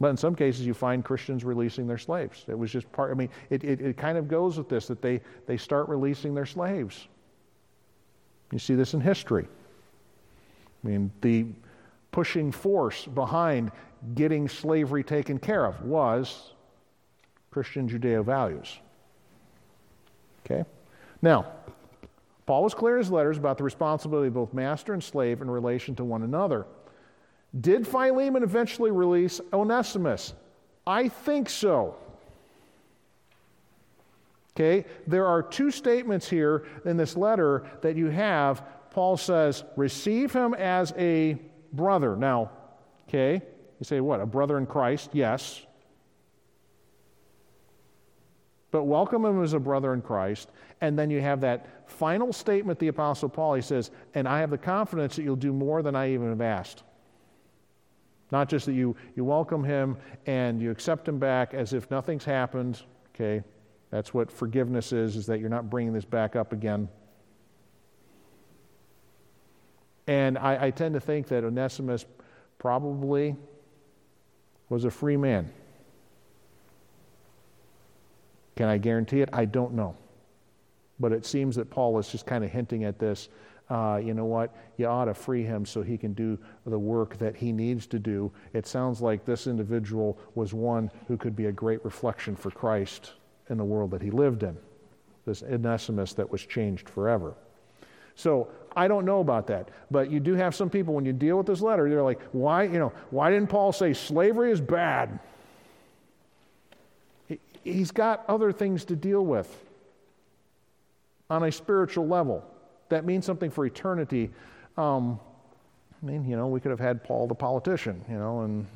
But 0.00 0.08
in 0.08 0.16
some 0.16 0.34
cases, 0.34 0.64
you 0.64 0.74
find 0.74 1.04
Christians 1.04 1.44
releasing 1.44 1.86
their 1.86 1.98
slaves. 1.98 2.44
It 2.48 2.56
was 2.56 2.70
just 2.70 2.90
part, 2.92 3.10
I 3.10 3.14
mean, 3.14 3.30
it, 3.50 3.64
it, 3.64 3.80
it, 3.80 3.96
kind 3.96 4.16
of 4.16 4.28
goes 4.28 4.56
with 4.56 4.68
this 4.68 4.86
that 4.86 5.02
they, 5.02 5.20
they 5.46 5.56
start 5.56 5.88
releasing 5.88 6.34
their 6.34 6.46
slaves. 6.46 7.08
You 8.52 8.58
see 8.58 8.74
this 8.74 8.94
in 8.94 9.00
history. 9.00 9.46
I 10.84 10.86
mean, 10.86 11.10
the 11.20 11.46
pushing 12.12 12.52
force 12.52 13.06
behind 13.06 13.72
getting 14.14 14.48
slavery 14.48 15.02
taken 15.02 15.38
care 15.38 15.66
of 15.66 15.82
was 15.82 16.52
Christian 17.50 17.88
Judeo 17.88 18.24
values. 18.24 18.78
Okay? 20.46 20.64
Now, 21.20 21.46
Paul 22.46 22.62
was 22.62 22.72
clear 22.72 22.94
in 22.94 23.02
his 23.02 23.10
letters 23.10 23.36
about 23.36 23.58
the 23.58 23.64
responsibility 23.64 24.28
of 24.28 24.34
both 24.34 24.54
master 24.54 24.94
and 24.94 25.02
slave 25.02 25.42
in 25.42 25.50
relation 25.50 25.94
to 25.96 26.04
one 26.04 26.22
another. 26.22 26.66
Did 27.58 27.86
Philemon 27.86 28.42
eventually 28.42 28.90
release 28.90 29.40
Onesimus? 29.52 30.34
I 30.86 31.08
think 31.08 31.48
so. 31.48 31.96
Okay, 34.54 34.86
there 35.06 35.24
are 35.24 35.40
two 35.40 35.70
statements 35.70 36.28
here 36.28 36.66
in 36.84 36.96
this 36.96 37.16
letter 37.16 37.64
that 37.80 37.94
you 37.94 38.08
have. 38.08 38.62
Paul 38.90 39.16
says, 39.16 39.62
receive 39.76 40.32
him 40.32 40.52
as 40.54 40.92
a 40.98 41.38
brother. 41.72 42.16
Now, 42.16 42.50
okay, 43.08 43.34
you 43.78 43.84
say, 43.84 44.00
what? 44.00 44.20
A 44.20 44.26
brother 44.26 44.58
in 44.58 44.66
Christ? 44.66 45.10
Yes. 45.12 45.64
But 48.70 48.84
welcome 48.84 49.24
him 49.24 49.42
as 49.42 49.52
a 49.52 49.60
brother 49.60 49.94
in 49.94 50.02
Christ. 50.02 50.50
And 50.80 50.98
then 50.98 51.08
you 51.08 51.20
have 51.20 51.40
that 51.42 51.88
final 51.88 52.32
statement, 52.32 52.78
the 52.78 52.88
Apostle 52.88 53.28
Paul. 53.28 53.54
He 53.54 53.62
says, 53.62 53.90
and 54.14 54.28
I 54.28 54.40
have 54.40 54.50
the 54.50 54.58
confidence 54.58 55.16
that 55.16 55.22
you'll 55.22 55.36
do 55.36 55.52
more 55.52 55.82
than 55.82 55.94
I 55.94 56.12
even 56.12 56.30
have 56.30 56.40
asked. 56.40 56.82
Not 58.30 58.48
just 58.48 58.66
that 58.66 58.74
you, 58.74 58.94
you 59.16 59.24
welcome 59.24 59.64
him 59.64 59.96
and 60.26 60.60
you 60.60 60.70
accept 60.70 61.08
him 61.08 61.18
back 61.18 61.54
as 61.54 61.72
if 61.72 61.90
nothing's 61.90 62.24
happened. 62.24 62.82
Okay, 63.14 63.42
that's 63.90 64.12
what 64.12 64.30
forgiveness 64.30 64.92
is, 64.92 65.16
is 65.16 65.26
that 65.26 65.40
you're 65.40 65.48
not 65.48 65.70
bringing 65.70 65.92
this 65.92 66.04
back 66.04 66.36
up 66.36 66.52
again. 66.52 66.88
And 70.06 70.38
I, 70.38 70.66
I 70.66 70.70
tend 70.70 70.94
to 70.94 71.00
think 71.00 71.28
that 71.28 71.44
Onesimus 71.44 72.06
probably 72.58 73.36
was 74.68 74.84
a 74.84 74.90
free 74.90 75.16
man. 75.16 75.50
Can 78.56 78.68
I 78.68 78.78
guarantee 78.78 79.20
it? 79.20 79.28
I 79.32 79.44
don't 79.44 79.74
know. 79.74 79.96
But 81.00 81.12
it 81.12 81.24
seems 81.24 81.56
that 81.56 81.70
Paul 81.70 81.98
is 81.98 82.08
just 82.08 82.26
kind 82.26 82.42
of 82.42 82.50
hinting 82.50 82.84
at 82.84 82.98
this 82.98 83.28
uh, 83.70 84.00
you 84.02 84.14
know 84.14 84.24
what, 84.24 84.54
you 84.78 84.86
ought 84.86 85.04
to 85.06 85.14
free 85.14 85.42
him 85.42 85.66
so 85.66 85.82
he 85.82 85.98
can 85.98 86.14
do 86.14 86.38
the 86.66 86.78
work 86.78 87.18
that 87.18 87.36
he 87.36 87.52
needs 87.52 87.86
to 87.88 87.98
do. 87.98 88.32
It 88.54 88.66
sounds 88.66 89.02
like 89.02 89.24
this 89.24 89.46
individual 89.46 90.18
was 90.34 90.54
one 90.54 90.90
who 91.06 91.16
could 91.16 91.36
be 91.36 91.46
a 91.46 91.52
great 91.52 91.84
reflection 91.84 92.34
for 92.34 92.50
Christ 92.50 93.12
in 93.50 93.58
the 93.58 93.64
world 93.64 93.90
that 93.90 94.00
he 94.00 94.10
lived 94.10 94.42
in, 94.42 94.56
this 95.26 95.42
Onesimus 95.42 96.14
that 96.14 96.30
was 96.30 96.44
changed 96.44 96.88
forever. 96.88 97.34
So 98.14 98.48
I 98.74 98.88
don't 98.88 99.04
know 99.04 99.20
about 99.20 99.46
that, 99.48 99.68
but 99.90 100.10
you 100.10 100.18
do 100.18 100.34
have 100.34 100.54
some 100.54 100.70
people 100.70 100.94
when 100.94 101.04
you 101.04 101.12
deal 101.12 101.36
with 101.36 101.46
this 101.46 101.60
letter, 101.60 101.88
they're 101.88 102.02
like, 102.02 102.22
why, 102.32 102.64
you 102.64 102.78
know, 102.78 102.92
why 103.10 103.30
didn't 103.30 103.48
Paul 103.48 103.72
say 103.72 103.92
slavery 103.92 104.50
is 104.50 104.60
bad? 104.60 105.18
He's 107.62 107.90
got 107.90 108.24
other 108.28 108.50
things 108.50 108.86
to 108.86 108.96
deal 108.96 109.24
with 109.24 109.54
on 111.28 111.42
a 111.42 111.52
spiritual 111.52 112.08
level 112.08 112.44
that 112.88 113.04
means 113.04 113.24
something 113.24 113.50
for 113.50 113.66
eternity. 113.66 114.30
Um, 114.76 115.20
I 116.02 116.06
mean, 116.06 116.24
you 116.28 116.36
know, 116.36 116.46
we 116.46 116.60
could 116.60 116.70
have 116.70 116.80
had 116.80 117.02
Paul 117.02 117.26
the 117.26 117.34
politician, 117.34 118.04
you 118.08 118.16
know, 118.16 118.42
and 118.42 118.66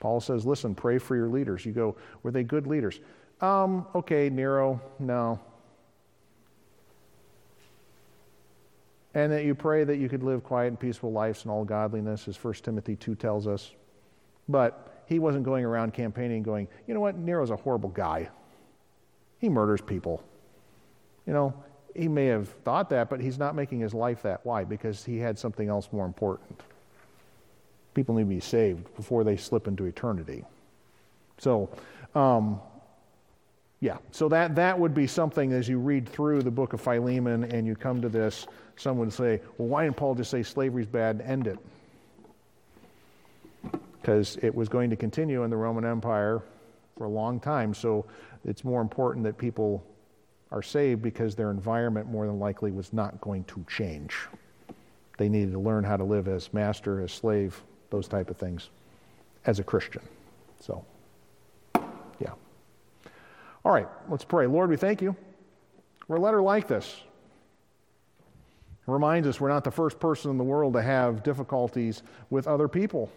Paul 0.00 0.20
says, 0.20 0.46
listen, 0.46 0.74
pray 0.74 0.98
for 0.98 1.16
your 1.16 1.28
leaders. 1.28 1.66
You 1.66 1.72
go, 1.72 1.96
were 2.22 2.30
they 2.30 2.44
good 2.44 2.66
leaders? 2.66 3.00
Um, 3.40 3.86
okay, 3.94 4.30
Nero, 4.30 4.80
no. 4.98 5.40
And 9.14 9.32
that 9.32 9.44
you 9.44 9.54
pray 9.54 9.84
that 9.84 9.96
you 9.96 10.08
could 10.08 10.22
live 10.22 10.44
quiet 10.44 10.68
and 10.68 10.78
peaceful 10.78 11.10
lives 11.10 11.44
in 11.44 11.50
all 11.50 11.64
godliness, 11.64 12.28
as 12.28 12.42
1 12.42 12.54
Timothy 12.54 12.94
2 12.94 13.14
tells 13.16 13.46
us. 13.46 13.72
But 14.48 15.04
he 15.06 15.18
wasn't 15.18 15.44
going 15.44 15.64
around 15.64 15.94
campaigning 15.94 16.42
going, 16.42 16.68
you 16.86 16.94
know 16.94 17.00
what, 17.00 17.16
Nero's 17.16 17.50
a 17.50 17.56
horrible 17.56 17.88
guy. 17.88 18.28
He 19.38 19.48
murders 19.48 19.80
people. 19.80 20.22
You 21.26 21.32
know, 21.32 21.54
he 21.94 22.08
may 22.08 22.26
have 22.26 22.48
thought 22.48 22.90
that, 22.90 23.10
but 23.10 23.20
he's 23.20 23.38
not 23.38 23.54
making 23.54 23.80
his 23.80 23.94
life 23.94 24.22
that. 24.22 24.44
Why? 24.44 24.64
Because 24.64 25.04
he 25.04 25.18
had 25.18 25.38
something 25.38 25.68
else 25.68 25.88
more 25.92 26.06
important. 26.06 26.60
People 27.94 28.14
need 28.14 28.22
to 28.22 28.28
be 28.28 28.40
saved 28.40 28.94
before 28.96 29.24
they 29.24 29.36
slip 29.36 29.66
into 29.66 29.84
eternity. 29.84 30.44
So, 31.38 31.68
um, 32.14 32.60
yeah, 33.80 33.98
so 34.10 34.28
that, 34.28 34.56
that 34.56 34.78
would 34.78 34.94
be 34.94 35.06
something 35.06 35.52
as 35.52 35.68
you 35.68 35.78
read 35.78 36.08
through 36.08 36.42
the 36.42 36.50
book 36.50 36.72
of 36.72 36.80
Philemon 36.80 37.44
and 37.44 37.66
you 37.66 37.76
come 37.76 38.02
to 38.02 38.08
this, 38.08 38.46
some 38.76 38.98
would 38.98 39.12
say, 39.12 39.40
well, 39.56 39.68
why 39.68 39.84
didn't 39.84 39.96
Paul 39.96 40.14
just 40.14 40.30
say 40.30 40.42
slavery's 40.42 40.86
bad 40.86 41.20
and 41.20 41.22
end 41.22 41.46
it? 41.46 41.58
Because 44.00 44.36
it 44.42 44.54
was 44.54 44.68
going 44.68 44.90
to 44.90 44.96
continue 44.96 45.44
in 45.44 45.50
the 45.50 45.56
Roman 45.56 45.84
Empire 45.84 46.42
for 46.96 47.04
a 47.04 47.08
long 47.08 47.38
time, 47.38 47.74
so 47.74 48.04
it's 48.44 48.64
more 48.64 48.80
important 48.80 49.24
that 49.24 49.38
people 49.38 49.84
are 50.50 50.62
saved 50.62 51.02
because 51.02 51.34
their 51.34 51.50
environment 51.50 52.06
more 52.06 52.26
than 52.26 52.38
likely 52.38 52.70
was 52.70 52.92
not 52.92 53.20
going 53.20 53.44
to 53.44 53.64
change. 53.68 54.16
They 55.18 55.28
needed 55.28 55.52
to 55.52 55.58
learn 55.58 55.84
how 55.84 55.96
to 55.96 56.04
live 56.04 56.28
as 56.28 56.52
master, 56.54 57.00
as 57.02 57.12
slave, 57.12 57.60
those 57.90 58.08
type 58.08 58.30
of 58.30 58.36
things, 58.36 58.70
as 59.46 59.58
a 59.58 59.64
Christian. 59.64 60.02
So. 60.60 60.84
Yeah. 62.20 62.32
All 63.64 63.72
right, 63.72 63.88
let's 64.08 64.24
pray. 64.24 64.46
Lord, 64.46 64.70
we 64.70 64.76
thank 64.76 65.02
you 65.02 65.14
for 66.06 66.16
a 66.16 66.20
letter 66.20 66.40
like 66.40 66.68
this. 66.68 67.02
It 68.86 68.90
reminds 68.90 69.28
us 69.28 69.40
we're 69.40 69.48
not 69.48 69.64
the 69.64 69.70
first 69.70 70.00
person 70.00 70.30
in 70.30 70.38
the 70.38 70.44
world 70.44 70.72
to 70.72 70.82
have 70.82 71.22
difficulties 71.22 72.02
with 72.30 72.46
other 72.46 72.68
people. 72.68 73.10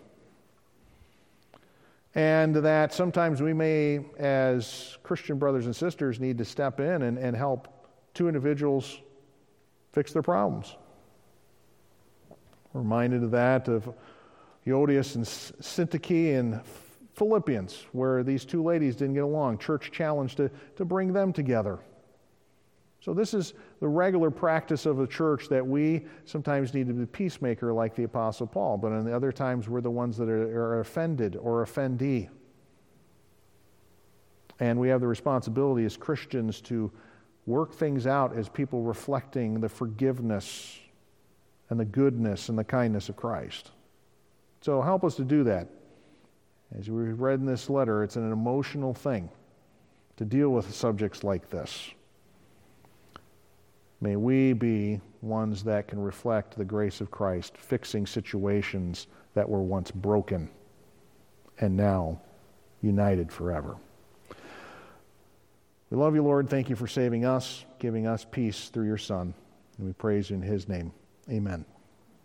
And 2.14 2.56
that 2.56 2.94
sometimes 2.94 3.42
we 3.42 3.54
may, 3.54 4.02
as 4.18 4.98
Christian 5.02 5.38
brothers 5.38 5.66
and 5.66 5.76
sisters, 5.76 6.20
need 6.20 6.38
to 6.40 6.46
step 6.46 6.80
in 6.80 7.04
and, 7.04 7.18
and 7.18 7.36
help 7.36 7.68
two 8.14 8.28
individuals 8.28 9.00
fix 9.94 10.12
their 10.12 10.22
problems. 10.22 10.76
We're 12.74 12.82
reminded 12.82 13.24
of 13.24 13.32
that, 13.32 13.68
of 13.68 13.94
Euodias 14.66 15.16
and 15.16 15.26
Syntyche 15.26 16.34
in 16.34 16.62
Philippians, 17.14 17.86
where 17.92 18.24
these 18.24 18.46
two 18.46 18.64
ladies 18.64 18.96
didn't 18.96 19.16
get 19.16 19.24
along. 19.24 19.58
Church 19.58 19.92
challenged 19.92 20.38
to, 20.38 20.50
to 20.76 20.86
bring 20.86 21.14
them 21.14 21.34
together. 21.34 21.80
So, 23.00 23.14
this 23.14 23.34
is 23.34 23.54
the 23.82 23.88
regular 23.88 24.30
practice 24.30 24.86
of 24.86 24.98
the 24.98 25.08
church 25.08 25.50
that 25.50 25.66
we 25.66 26.06
sometimes 26.26 26.74
need 26.74 26.88
to 26.88 26.94
be 26.94 27.06
peacemaker 27.08 27.74
like 27.74 27.96
the 27.96 28.04
Apostle 28.04 28.46
Paul, 28.46 28.78
but 28.78 28.92
on 28.92 29.04
the 29.04 29.14
other 29.14 29.32
times 29.32 29.68
we're 29.68 29.82
the 29.82 29.90
ones 29.90 30.16
that 30.18 30.30
are, 30.30 30.76
are 30.76 30.80
offended 30.82 31.36
or 31.36 31.66
offendee. 31.66 32.30
And 34.60 34.80
we 34.80 34.88
have 34.90 35.02
the 35.02 35.08
responsibility 35.08 35.84
as 35.84 35.98
Christians 35.98 36.62
to 36.62 36.92
work 37.48 37.74
things 37.74 38.06
out 38.06 38.38
as 38.38 38.48
people 38.48 38.84
reflecting 38.84 39.60
the 39.60 39.68
forgiveness 39.68 40.78
and 41.72 41.80
the 41.80 41.86
goodness 41.86 42.50
and 42.50 42.60
the 42.60 42.64
kindness 42.64 43.10
of 43.10 43.16
Christ. 43.16 43.72
So, 44.62 44.80
help 44.80 45.04
us 45.04 45.16
to 45.16 45.24
do 45.24 45.44
that. 45.46 45.68
As 46.78 46.88
we 46.88 47.14
read 47.14 47.40
in 47.40 47.48
this 47.48 47.68
letter, 47.68 48.04
it's 48.04 48.16
an 48.16 48.32
emotional 48.32 48.94
thing 48.94 49.28
to 50.18 50.26
deal 50.26 50.50
with 50.50 50.72
subjects 50.72 51.24
like 51.24 51.50
this. 51.50 51.90
May 54.02 54.16
we 54.16 54.54
be 54.54 55.00
ones 55.22 55.64
that 55.64 55.88
can 55.88 56.00
reflect 56.00 56.58
the 56.58 56.66
grace 56.66 57.02
of 57.02 57.12
Christ, 57.12 57.56
fixing 57.56 58.08
situations 58.08 59.06
that 59.36 59.48
were 59.48 59.62
once 59.62 59.92
broken 59.92 60.50
and 61.60 61.78
now 61.78 62.20
united 62.82 63.32
forever. 63.32 63.78
We 65.92 65.98
love 65.98 66.16
you, 66.16 66.24
Lord. 66.24 66.50
Thank 66.50 66.70
you 66.70 66.76
for 66.76 66.88
saving 66.88 67.26
us, 67.26 67.64
giving 67.78 68.08
us 68.08 68.26
peace 68.30 68.70
through 68.70 68.88
your 68.88 68.98
Son. 68.98 69.34
And 69.78 69.88
we 69.88 69.94
praise 69.94 70.30
you 70.30 70.38
in 70.38 70.42
his 70.42 70.68
name. 70.68 70.92
Amen. 71.30 71.66